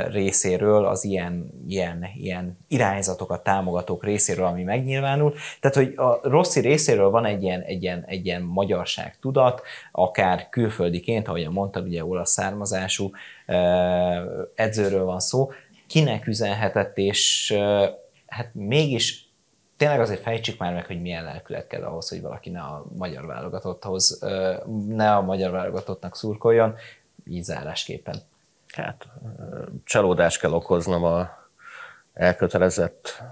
részéről, 0.10 0.86
az 0.86 1.04
ilyen, 1.04 1.50
ilyen, 1.68 2.06
ilyen 2.16 2.58
irányzatokat 2.68 3.44
támogatók 3.44 4.04
részéről, 4.04 4.46
ami 4.46 4.64
megnyilvánul. 4.64 5.34
Tehát, 5.60 5.78
hogy 5.78 5.94
a 5.96 6.20
Rossi 6.30 6.60
részéről 6.60 7.10
van 7.10 7.26
egy 7.26 7.44
ilyen, 7.44 7.62
egy 7.62 7.84
ilyen, 7.84 8.04
egy 8.08 8.26
ilyen 8.26 8.42
magyarság 8.42 9.18
tudat, 9.20 9.62
akár 9.92 10.50
külföldiként, 10.50 11.28
ahogyan 11.28 11.54
mondtam, 11.54 11.84
ugye 11.84 12.06
olasz 12.06 12.32
származású 12.32 13.12
edzőről 14.56 15.06
van 15.06 15.20
szó, 15.20 15.50
kinek 15.88 16.28
üzenhetett, 16.28 16.98
és 16.98 17.54
hát 18.28 18.50
mégis 18.54 19.31
tényleg 19.82 20.00
azért 20.00 20.22
fejtsük 20.22 20.60
már 20.60 20.74
meg, 20.74 20.86
hogy 20.86 21.02
milyen 21.02 21.24
lelkület 21.24 21.68
kell 21.68 21.84
ahhoz, 21.84 22.10
hogy 22.10 22.22
valaki 22.22 22.50
ne 22.50 22.60
a 22.60 22.86
magyar 22.98 23.26
válogatotthoz, 23.26 24.20
ne 24.88 25.16
a 25.16 25.22
magyar 25.22 25.52
válogatottnak 25.52 26.16
szurkoljon, 26.16 26.76
így 27.28 27.44
zárásképpen. 27.44 28.16
Hát 28.68 29.08
csalódást 29.84 30.40
kell 30.40 30.52
okoznom 30.52 31.04
a 31.04 31.30
elkötelezett 32.14 33.24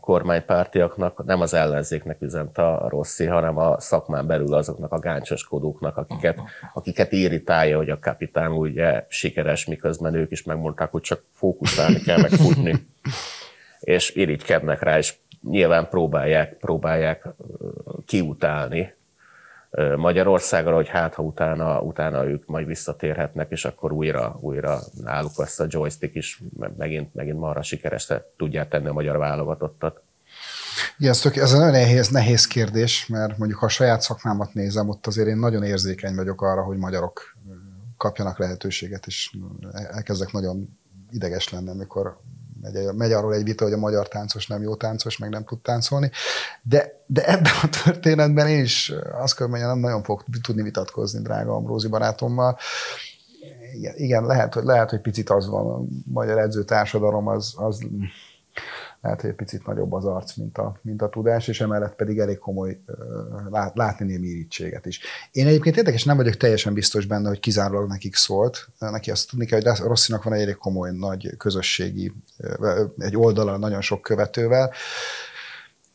kormánypártiaknak, 0.00 1.24
nem 1.24 1.40
az 1.40 1.54
ellenzéknek 1.54 2.22
üzent 2.22 2.58
a 2.58 2.86
Rossi, 2.88 3.26
hanem 3.26 3.56
a 3.58 3.80
szakmán 3.80 4.26
belül 4.26 4.54
azoknak 4.54 4.92
a 4.92 4.98
gáncsoskodóknak, 4.98 5.96
akiket, 5.96 6.38
akiket 6.72 7.12
irritálja, 7.12 7.76
hogy 7.76 7.90
a 7.90 7.98
kapitán 7.98 8.52
ugye 8.52 9.06
sikeres, 9.08 9.66
miközben 9.66 10.14
ők 10.14 10.30
is 10.30 10.42
megmondták, 10.42 10.90
hogy 10.90 11.02
csak 11.02 11.22
fókuszálni 11.32 12.00
kell, 12.00 12.20
meg 12.20 12.30
futni. 12.30 12.74
és 13.80 14.14
irigykednek 14.14 14.82
rá, 14.82 14.98
és 14.98 15.14
nyilván 15.42 15.88
próbálják, 15.88 16.56
próbálják 16.56 17.28
kiutálni 18.06 18.94
Magyarországra, 19.96 20.74
hogy 20.74 20.88
hát 20.88 21.14
ha 21.14 21.22
utána, 21.22 21.80
utána 21.80 22.26
ők 22.26 22.46
majd 22.46 22.66
visszatérhetnek, 22.66 23.50
és 23.50 23.64
akkor 23.64 23.92
újra, 23.92 24.36
újra 24.40 24.78
náluk 25.02 25.38
azt 25.38 25.60
a 25.60 25.66
joystick 25.68 26.14
is 26.14 26.42
megint, 26.76 27.14
megint 27.14 27.38
marra 27.38 27.62
sikeresre 27.62 28.26
tudják 28.36 28.68
tenni 28.68 28.88
a 28.88 28.92
magyar 28.92 29.16
válogatottat. 29.16 30.02
Igen, 30.98 31.10
ez, 31.10 31.20
tök, 31.20 31.36
ez 31.36 31.52
egy 31.52 31.58
nagyon 31.58 31.72
nehéz, 31.72 32.08
nehéz 32.08 32.46
kérdés, 32.46 33.06
mert 33.06 33.38
mondjuk 33.38 33.58
ha 33.58 33.66
a 33.66 33.68
saját 33.68 34.00
szakmámat 34.00 34.54
nézem, 34.54 34.88
ott 34.88 35.06
azért 35.06 35.28
én 35.28 35.36
nagyon 35.36 35.62
érzékeny 35.62 36.14
vagyok 36.14 36.42
arra, 36.42 36.62
hogy 36.62 36.76
magyarok 36.76 37.36
kapjanak 37.96 38.38
lehetőséget, 38.38 39.06
és 39.06 39.36
elkezdek 39.72 40.32
nagyon 40.32 40.78
ideges 41.10 41.48
lenni, 41.48 41.68
amikor 41.68 42.20
megy, 42.62 42.94
megy 42.94 43.12
arról 43.12 43.34
egy 43.34 43.44
vita, 43.44 43.64
hogy 43.64 43.72
a 43.72 43.78
magyar 43.78 44.08
táncos 44.08 44.46
nem 44.46 44.62
jó 44.62 44.74
táncos, 44.74 45.18
meg 45.18 45.30
nem 45.30 45.44
tud 45.44 45.60
táncolni, 45.60 46.10
de, 46.62 47.04
de 47.06 47.26
ebben 47.26 47.52
a 47.62 47.68
történetben 47.84 48.48
én 48.48 48.62
is 48.62 48.92
azt 49.12 49.36
kell 49.36 49.46
mondjam, 49.46 49.68
nem 49.70 49.78
nagyon 49.78 50.02
fog 50.02 50.24
tudni 50.42 50.62
vitatkozni 50.62 51.22
drága 51.22 51.54
Ambrózi 51.54 51.88
barátommal. 51.88 52.58
Igen, 53.74 53.94
igen 53.96 54.24
lehet, 54.24 54.54
hogy, 54.54 54.64
lehet, 54.64 54.90
hogy 54.90 55.00
picit 55.00 55.30
az 55.30 55.48
van, 55.48 55.66
a 55.66 55.84
magyar 56.12 56.38
edzőtársadalom 56.38 57.28
az, 57.28 57.54
az 57.56 57.80
lehet, 59.02 59.20
hogy 59.20 59.30
egy 59.30 59.36
picit 59.36 59.66
nagyobb 59.66 59.92
az 59.92 60.04
arc, 60.04 60.36
mint 60.36 60.58
a, 60.58 60.78
mint 60.82 61.02
a 61.02 61.08
tudás, 61.08 61.48
és 61.48 61.60
emellett 61.60 61.94
pedig 61.94 62.18
elég 62.18 62.38
komoly 62.38 62.80
lát, 63.50 63.76
látni 63.76 64.04
némi 64.04 64.26
irítséget 64.26 64.86
is. 64.86 65.00
Én 65.32 65.46
egyébként 65.46 65.76
érdekes, 65.76 66.04
nem 66.04 66.16
vagyok 66.16 66.36
teljesen 66.36 66.74
biztos 66.74 67.06
benne, 67.06 67.28
hogy 67.28 67.40
kizárólag 67.40 67.88
nekik 67.88 68.14
szólt. 68.14 68.68
Neki 68.78 69.10
azt 69.10 69.30
tudni 69.30 69.46
kell, 69.46 69.60
hogy 69.62 69.86
Rosszinak 69.86 70.22
van 70.22 70.32
egy 70.32 70.42
elég 70.42 70.56
komoly 70.56 70.90
nagy 70.90 71.36
közösségi, 71.36 72.12
egy 72.98 73.16
oldala 73.16 73.56
nagyon 73.56 73.80
sok 73.80 74.02
követővel, 74.02 74.72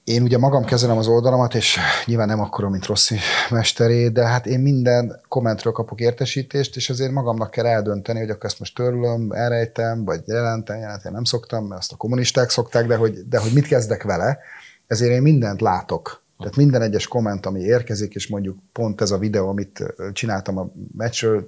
én 0.08 0.22
ugye 0.22 0.38
magam 0.38 0.66
kezelem 0.66 0.98
az 0.98 1.08
oldalamat, 1.08 1.56
és 1.56 1.80
nyilván 2.06 2.28
nem 2.28 2.40
akkor, 2.40 2.70
mint 2.70 2.86
Rossi 2.86 3.18
mesteré, 3.50 4.10
de 4.10 4.26
hát 4.26 4.46
én 4.46 4.60
minden 4.60 5.22
kommentről 5.28 5.74
kapok 5.74 6.00
értesítést, 6.00 6.76
és 6.76 6.90
azért 6.90 7.12
magamnak 7.12 7.52
kell 7.52 7.66
eldönteni, 7.66 8.20
hogy 8.20 8.30
akkor 8.30 8.46
ezt 8.46 8.60
most 8.60 8.76
törlöm, 8.76 9.32
elrejtem, 9.32 10.06
vagy 10.06 10.22
jelentem, 10.26 10.80
jelentem 10.80 11.14
nem 11.14 11.24
szoktam, 11.24 11.66
mert 11.66 11.82
azt 11.82 11.92
a 11.92 11.96
kommunisták 11.96 12.50
szokták, 12.50 12.88
de 12.88 12.96
hogy, 12.96 13.28
de 13.28 13.40
hogy 13.40 13.52
mit 13.54 13.68
kezdek 13.68 14.04
vele, 14.04 14.40
ezért 14.88 15.12
én 15.12 15.22
mindent 15.22 15.62
látok 15.62 16.22
tehát 16.38 16.56
minden 16.56 16.82
egyes 16.82 17.08
komment, 17.08 17.46
ami 17.46 17.60
érkezik, 17.60 18.16
és 18.16 18.28
mondjuk 18.28 18.58
pont 18.72 19.02
ez 19.02 19.12
a 19.12 19.18
videó, 19.18 19.48
amit 19.50 19.84
csináltam 20.14 20.58
a 20.58 20.72
meccsről, 20.98 21.48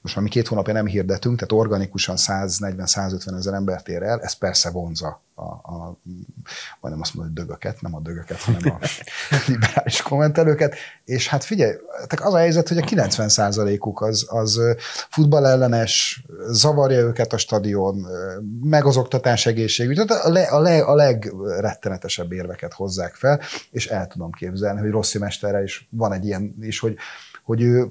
most 0.00 0.14
már 0.14 0.24
mi 0.24 0.30
két 0.30 0.48
hónapja 0.48 0.72
nem 0.72 0.86
hirdetünk, 0.86 1.34
tehát 1.38 1.64
organikusan 1.64 2.16
140-150 2.18 3.36
ezer 3.36 3.54
embert 3.54 3.88
ér 3.88 4.02
el, 4.02 4.20
ez 4.20 4.32
persze 4.32 4.70
vonza 4.70 5.20
a, 5.34 5.42
a 5.42 5.96
majdnem 6.80 7.02
azt 7.02 7.14
mondom, 7.14 7.34
hogy 7.34 7.44
dögöket, 7.44 7.80
nem 7.80 7.94
a 7.94 8.00
dögöket, 8.00 8.40
hanem 8.40 8.60
a 8.64 8.78
liberális 9.48 10.02
kommentelőket, 10.02 10.74
és 11.04 11.28
hát 11.28 11.44
figyelj, 11.44 11.72
tehát 12.08 12.26
az 12.26 12.34
a 12.34 12.38
helyzet, 12.38 12.68
hogy 12.68 12.78
a 12.78 12.82
90% 12.82 13.86
uk 13.86 14.00
az, 14.00 14.26
az 14.28 14.60
futballellenes, 15.10 16.24
zavarja 16.50 16.98
őket 16.98 17.32
a 17.32 17.38
stadion, 17.38 18.06
meg 18.62 18.84
az 18.84 18.96
oktatás 18.96 19.46
egészségügy, 19.46 20.06
tehát 20.06 20.24
a, 20.24 20.30
le, 20.30 20.42
a, 20.42 20.60
le, 20.60 20.82
a 20.82 20.94
legrettenetesebb 20.94 22.32
érveket 22.32 22.72
hozzák 22.72 23.14
fel, 23.14 23.40
és 23.70 23.86
el 23.86 24.01
tudom 24.08 24.30
képzelni, 24.30 24.80
hogy 24.80 24.90
Rossi 24.90 25.18
mesterre 25.18 25.62
is 25.62 25.88
van 25.90 26.12
egy 26.12 26.24
ilyen 26.24 26.54
is, 26.60 26.78
hogy 26.78 26.96
hogy 27.42 27.62
ő 27.62 27.88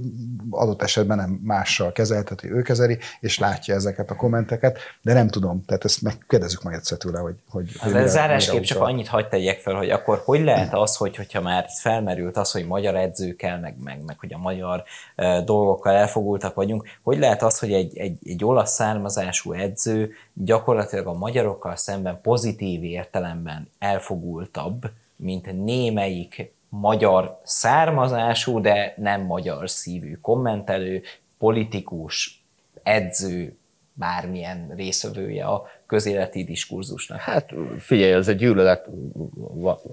adott 0.49 0.81
esetben 0.81 1.17
nem 1.17 1.39
mással 1.43 1.91
kezelteti, 1.91 2.51
ő 2.51 2.61
kezeli, 2.61 2.97
és 3.19 3.39
látja 3.39 3.75
ezeket 3.75 4.11
a 4.11 4.15
kommenteket, 4.15 4.79
de 5.01 5.13
nem 5.13 5.27
tudom, 5.27 5.65
tehát 5.65 5.85
ezt 5.85 6.01
megkérdezzük 6.01 6.63
meg 6.63 6.73
egyszer 6.73 6.97
tőle, 6.97 7.19
hogy... 7.19 7.35
hogy 7.49 7.71
az 7.79 7.91
hogy 7.91 8.07
zárásképp 8.07 8.61
csak 8.61 8.81
annyit 8.81 9.07
hagyd 9.07 9.27
tegyek 9.27 9.59
fel, 9.59 9.75
hogy 9.75 9.89
akkor 9.89 10.21
hogy 10.25 10.43
lehet 10.43 10.73
az, 10.73 10.95
hogy, 10.95 11.15
hogyha 11.15 11.41
már 11.41 11.65
felmerült 11.79 12.37
az, 12.37 12.51
hogy 12.51 12.65
magyar 12.65 12.95
edzőkkel, 12.95 13.59
meg, 13.59 13.75
meg, 13.83 14.03
meg 14.05 14.19
hogy 14.19 14.33
a 14.33 14.37
magyar 14.37 14.83
uh, 15.17 15.43
dolgokkal 15.43 15.93
elfogultak 15.93 16.55
vagyunk, 16.55 16.87
hogy 17.01 17.19
lehet 17.19 17.43
az, 17.43 17.59
hogy 17.59 17.73
egy, 17.73 17.97
egy, 17.97 18.17
egy 18.23 18.43
olasz 18.43 18.73
származású 18.73 19.53
edző 19.53 20.11
gyakorlatilag 20.33 21.07
a 21.07 21.13
magyarokkal 21.13 21.75
szemben 21.75 22.21
pozitív 22.21 22.83
értelemben 22.83 23.69
elfogultabb, 23.79 24.89
mint 25.21 25.63
némelyik 25.63 26.51
magyar 26.69 27.39
származású, 27.43 28.61
de 28.61 28.93
nem 28.97 29.21
magyar 29.21 29.69
szívű 29.69 30.17
kommentelő, 30.21 31.01
politikus, 31.37 32.43
edző, 32.83 33.57
bármilyen 33.93 34.71
részövője 34.75 35.45
a 35.45 35.67
közéleti 35.85 36.43
diskurzusnak. 36.43 37.19
Hát 37.19 37.53
figyelj, 37.79 38.11
ez 38.11 38.27
egy 38.27 38.37
gyűlölet 38.37 38.87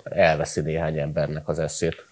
elveszi 0.05 0.61
néhány 0.61 0.99
embernek 0.99 1.49
az 1.49 1.59
eszét. 1.59 2.07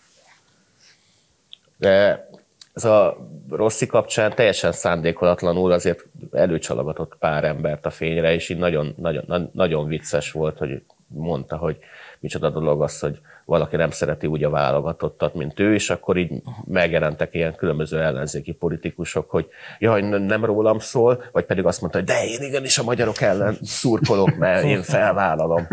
De 1.76 2.28
ez 2.74 2.84
a 2.84 3.28
Rossi 3.50 3.86
kapcsán 3.86 4.34
teljesen 4.34 4.72
szándékolatlanul 4.72 5.72
azért 5.72 6.04
előcsalogatott 6.32 7.16
pár 7.18 7.44
embert 7.44 7.86
a 7.86 7.90
fényre, 7.90 8.34
és 8.34 8.48
így 8.48 8.58
nagyon, 8.58 8.94
nagyon, 8.96 9.50
nagyon 9.52 9.86
vicces 9.86 10.30
volt, 10.32 10.58
hogy 10.58 10.82
mondta, 11.06 11.56
hogy 11.56 11.78
micsoda 12.26 12.50
dolog 12.50 12.82
az, 12.82 13.00
hogy 13.00 13.20
valaki 13.46 13.76
nem 13.76 13.90
szereti 13.90 14.26
úgy 14.26 14.44
a 14.44 14.50
válogatottat, 14.50 15.34
mint 15.34 15.60
ő, 15.60 15.74
és 15.74 15.90
akkor 15.90 16.16
így 16.16 16.42
megjelentek 16.64 17.34
ilyen 17.34 17.54
különböző 17.54 18.00
ellenzéki 18.00 18.52
politikusok, 18.52 19.30
hogy 19.30 19.48
jaj, 19.78 20.02
nem 20.02 20.44
rólam 20.44 20.78
szól, 20.78 21.24
vagy 21.32 21.44
pedig 21.44 21.64
azt 21.64 21.80
mondta, 21.80 21.98
hogy 21.98 22.06
de 22.06 22.26
én 22.26 22.42
igenis 22.42 22.78
a 22.78 22.82
magyarok 22.82 23.20
ellen 23.20 23.58
szurkolok, 23.62 24.36
mert 24.36 24.64
én 24.64 24.82
felvállalom. 24.82 25.68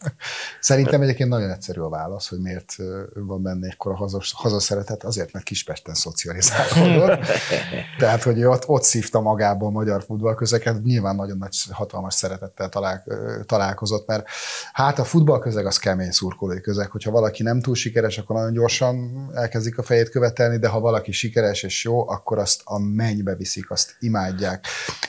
Szerintem 0.60 1.02
egyébként 1.02 1.28
nagyon 1.28 1.50
egyszerű 1.50 1.80
a 1.80 1.88
válasz, 1.88 2.28
hogy 2.28 2.38
miért 2.38 2.76
van 3.14 3.42
benne 3.42 3.66
egykor 3.66 3.92
a 3.92 3.96
hazas, 3.96 4.32
hazaszeretet, 4.36 5.04
azért, 5.04 5.32
mert 5.32 5.44
Kispesten 5.44 5.94
szocializálódott. 5.94 7.20
Tehát, 7.98 8.22
hogy 8.22 8.44
ott, 8.44 8.68
ott 8.68 8.82
szívta 8.82 9.20
magában 9.20 9.68
a 9.68 9.72
magyar 9.72 10.02
futballközeket, 10.02 10.82
nyilván 10.82 11.16
nagyon 11.16 11.38
nagy, 11.38 11.56
hatalmas 11.70 12.14
szeretettel 12.14 12.68
talál, 12.68 13.04
találkozott, 13.46 14.06
mert 14.06 14.28
hát 14.72 14.98
a 14.98 15.04
futballközeg 15.04 15.66
az 15.66 15.78
kemény 15.78 16.10
szurkolói 16.10 16.60
közeg, 16.60 16.90
hogyha 16.90 17.07
valaki 17.10 17.42
nem 17.42 17.60
túl 17.60 17.74
sikeres, 17.74 18.18
akkor 18.18 18.36
nagyon 18.36 18.52
gyorsan 18.52 19.28
elkezdik 19.34 19.78
a 19.78 19.82
fejét 19.82 20.08
követelni, 20.08 20.58
de 20.58 20.68
ha 20.68 20.80
valaki 20.80 21.12
sikeres 21.12 21.62
és 21.62 21.84
jó, 21.84 22.08
akkor 22.08 22.38
azt 22.38 22.60
a 22.64 22.78
mennybe 22.78 23.34
viszik, 23.34 23.70
azt 23.70 23.96
imádják, 24.00 24.66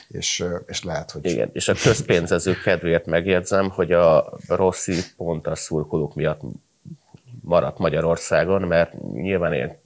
és, 0.08 0.44
és 0.66 0.84
lehet, 0.84 1.10
hogy... 1.10 1.26
Igen, 1.26 1.50
és 1.52 1.68
a 1.68 1.74
közpénzezők 1.82 2.62
kedvéért 2.62 3.06
megjegyzem, 3.06 3.70
hogy 3.70 3.92
a 3.92 4.38
Rossi 4.48 4.96
pont 5.16 5.46
a 5.46 5.54
szurkolók 5.54 6.14
miatt 6.14 6.40
maradt 7.40 7.78
Magyarországon, 7.78 8.62
mert 8.62 8.92
nyilván 9.12 9.52
én 9.52 9.78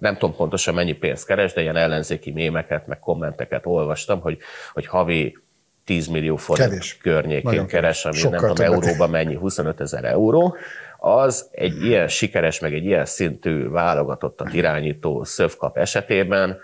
nem 0.00 0.16
tudom 0.16 0.36
pontosan 0.36 0.74
mennyi 0.74 0.92
pénzt 0.92 1.26
keres, 1.26 1.52
de 1.52 1.60
ilyen 1.60 1.76
ellenzéki 1.76 2.30
mémeket, 2.30 2.86
meg 2.86 2.98
kommenteket 2.98 3.66
olvastam, 3.66 4.20
hogy, 4.20 4.38
hogy 4.72 4.86
havi 4.86 5.38
10 5.84 6.06
millió 6.06 6.36
forint 6.36 6.68
Kevés. 6.68 6.96
környékén 6.96 7.42
Nagyon 7.42 7.66
keres, 7.66 8.04
ami 8.04 8.16
Sokkal 8.16 8.40
nem 8.40 8.54
tudom, 8.54 8.72
euróban 8.72 9.10
mennyi, 9.10 9.34
25 9.34 9.80
ezer 9.80 10.04
euró, 10.04 10.56
az 11.00 11.48
egy 11.50 11.84
ilyen 11.84 12.08
sikeres, 12.08 12.60
meg 12.60 12.74
egy 12.74 12.84
ilyen 12.84 13.04
szintű 13.04 13.68
válogatottat 13.68 14.52
irányító 14.52 15.24
szövkap 15.24 15.76
esetében 15.76 16.58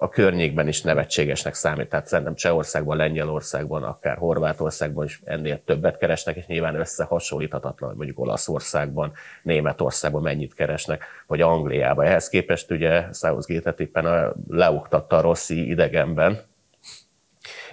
a 0.00 0.08
környékben 0.08 0.68
is 0.68 0.82
nevetségesnek 0.82 1.54
számít. 1.54 1.88
Tehát 1.88 2.06
szerintem 2.06 2.34
Csehországban, 2.34 2.96
Lengyelországban, 2.96 3.82
akár 3.82 4.16
Horvátországban 4.16 5.04
is 5.04 5.20
ennél 5.24 5.62
többet 5.64 5.98
keresnek, 5.98 6.36
és 6.36 6.46
nyilván 6.46 6.74
összehasonlíthatatlan, 6.74 7.88
hogy 7.88 7.98
mondjuk 7.98 8.18
Olaszországban, 8.18 9.12
Németországban 9.42 10.22
mennyit 10.22 10.54
keresnek, 10.54 11.04
vagy 11.26 11.40
Angliában. 11.40 12.04
Ehhez 12.04 12.28
képest 12.28 12.70
ugye 12.70 13.04
Southgate-et 13.12 13.80
éppen 13.80 14.34
leuktatta 14.48 15.16
a 15.16 15.20
Rossi 15.20 15.68
idegenben, 15.68 16.40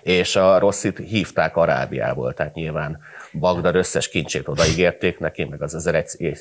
és 0.06 0.36
a 0.36 0.60
Rosszit 0.60 0.98
hívták 0.98 1.58
Arábiából, 1.58 2.34
tehát 2.34 2.54
nyilván 2.54 3.00
Bagdad 3.40 3.76
összes 3.76 4.10
kincsét 4.10 4.48
odaígérték 4.48 5.20
neki, 5.20 5.44
meg 5.44 5.62
az 5.62 5.76
ezer 5.76 5.96
egy 5.96 6.38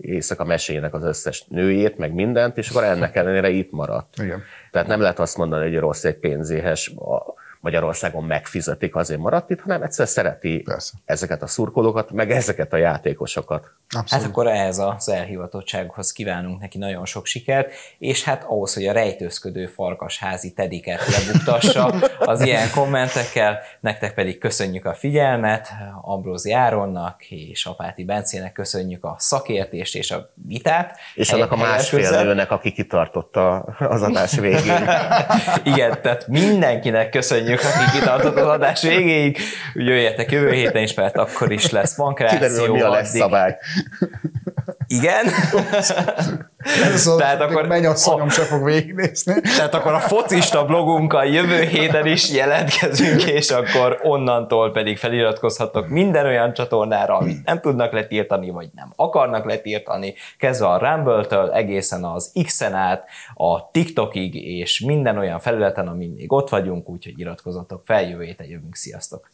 éjszaka 0.00 0.44
meséjének 0.44 0.94
az 0.94 1.04
összes 1.04 1.44
nőjét, 1.48 1.98
meg 1.98 2.12
mindent, 2.12 2.58
és 2.58 2.68
akkor 2.68 2.84
ennek 2.84 3.16
ellenére 3.16 3.48
itt 3.48 3.70
maradt. 3.70 4.14
Igen. 4.22 4.42
Tehát 4.70 4.88
nem 4.88 5.00
lehet 5.00 5.18
azt 5.18 5.36
mondani, 5.36 5.62
hogy 5.62 5.78
rossz 5.78 6.04
egy 6.04 6.16
pénzéhes 6.16 6.94
Magyarországon 7.60 8.24
megfizetik, 8.24 8.94
azért 8.96 9.20
maradt 9.20 9.50
itt, 9.50 9.60
hanem 9.60 9.82
egyszer 9.82 10.08
szereti 10.08 10.58
Persze. 10.58 10.92
ezeket 11.04 11.42
a 11.42 11.46
szurkolókat, 11.46 12.10
meg 12.10 12.30
ezeket 12.30 12.72
a 12.72 12.76
játékosokat. 12.76 13.70
Abszolút. 13.88 14.08
Hát 14.08 14.24
akkor 14.24 14.46
ehhez 14.46 14.78
az 14.78 15.08
elhivatottsághoz 15.08 16.12
kívánunk 16.12 16.60
neki 16.60 16.78
nagyon 16.78 17.04
sok 17.04 17.26
sikert, 17.26 17.72
és 17.98 18.24
hát 18.24 18.44
ahhoz, 18.44 18.74
hogy 18.74 18.86
a 18.86 18.92
rejtőzködő 18.92 19.66
farkasházi 19.66 20.52
tediket 20.52 21.00
lebuktassa 21.06 21.84
az 22.18 22.40
ilyen 22.40 22.70
kommentekkel, 22.70 23.58
nektek 23.80 24.14
pedig 24.14 24.38
köszönjük 24.38 24.84
a 24.84 24.94
figyelmet, 24.94 25.68
Ambrózi 26.02 26.52
Áronnak 26.52 27.30
és 27.30 27.66
Apáti 27.66 28.04
Bencének 28.04 28.52
köszönjük 28.52 29.04
a 29.04 29.14
szakértést 29.18 29.94
és 29.94 30.10
a 30.10 30.32
vitát. 30.46 30.98
És 31.14 31.32
annak 31.32 31.52
a 31.52 31.56
másfél 31.56 32.10
nőnek, 32.10 32.50
aki 32.50 32.72
kitartotta 32.72 33.58
az 33.78 34.02
adás 34.02 34.38
végén. 34.38 34.88
Igen, 35.72 36.02
tehát 36.02 36.26
mindenkinek 36.26 37.10
köszönjük, 37.10 37.49
aki 37.58 37.98
kitartott 37.98 38.36
az 38.36 38.46
adás 38.46 38.82
végéig. 38.82 39.38
Jöjjetek 39.74 40.32
jövő 40.32 40.52
héten 40.52 40.82
is, 40.82 40.94
mert 40.94 41.16
akkor 41.16 41.52
is 41.52 41.70
lesz 41.70 41.96
bankráció. 41.96 42.38
Kiderül, 42.38 42.72
mi 42.72 42.80
a 42.80 42.90
lesz 42.90 43.16
szabály. 43.16 43.56
Igen. 44.92 45.26
Ez 46.84 47.06
az, 47.06 47.14
tehát 47.18 47.40
akkor 47.40 47.66
mennyasszonyom 47.66 48.28
se 48.28 48.42
fog 48.42 48.64
végignézni. 48.64 49.40
Tehát 49.40 49.74
akkor 49.74 49.92
a 49.92 49.98
focista 50.00 50.64
blogunkkal 50.64 51.24
jövő 51.24 51.62
héten 51.62 52.06
is 52.06 52.30
jelentkezünk, 52.30 53.24
és 53.24 53.50
akkor 53.50 53.98
onnantól 54.02 54.70
pedig 54.70 54.98
feliratkozhatok 54.98 55.88
minden 55.88 56.26
olyan 56.26 56.52
csatornára, 56.52 57.16
amit 57.16 57.44
nem 57.44 57.60
tudnak 57.60 57.92
letiltani, 57.92 58.50
vagy 58.50 58.68
nem 58.74 58.92
akarnak 58.96 59.44
letiltani, 59.44 60.14
kezdve 60.38 60.66
a 60.66 60.78
Rumble-től 60.78 61.52
egészen 61.52 62.04
az 62.04 62.32
X-en 62.44 62.74
át, 62.74 63.04
a 63.34 63.70
TikTokig, 63.70 64.34
és 64.34 64.80
minden 64.80 65.18
olyan 65.18 65.40
felületen, 65.40 65.88
amin 65.88 66.10
még 66.16 66.32
ott 66.32 66.48
vagyunk, 66.48 66.88
úgyhogy 66.88 67.18
iratkozzatok 67.18 67.82
fel, 67.84 68.02
jövő 68.02 68.24
héten 68.24 68.46
jövünk, 68.46 68.74
sziasztok! 68.74 69.30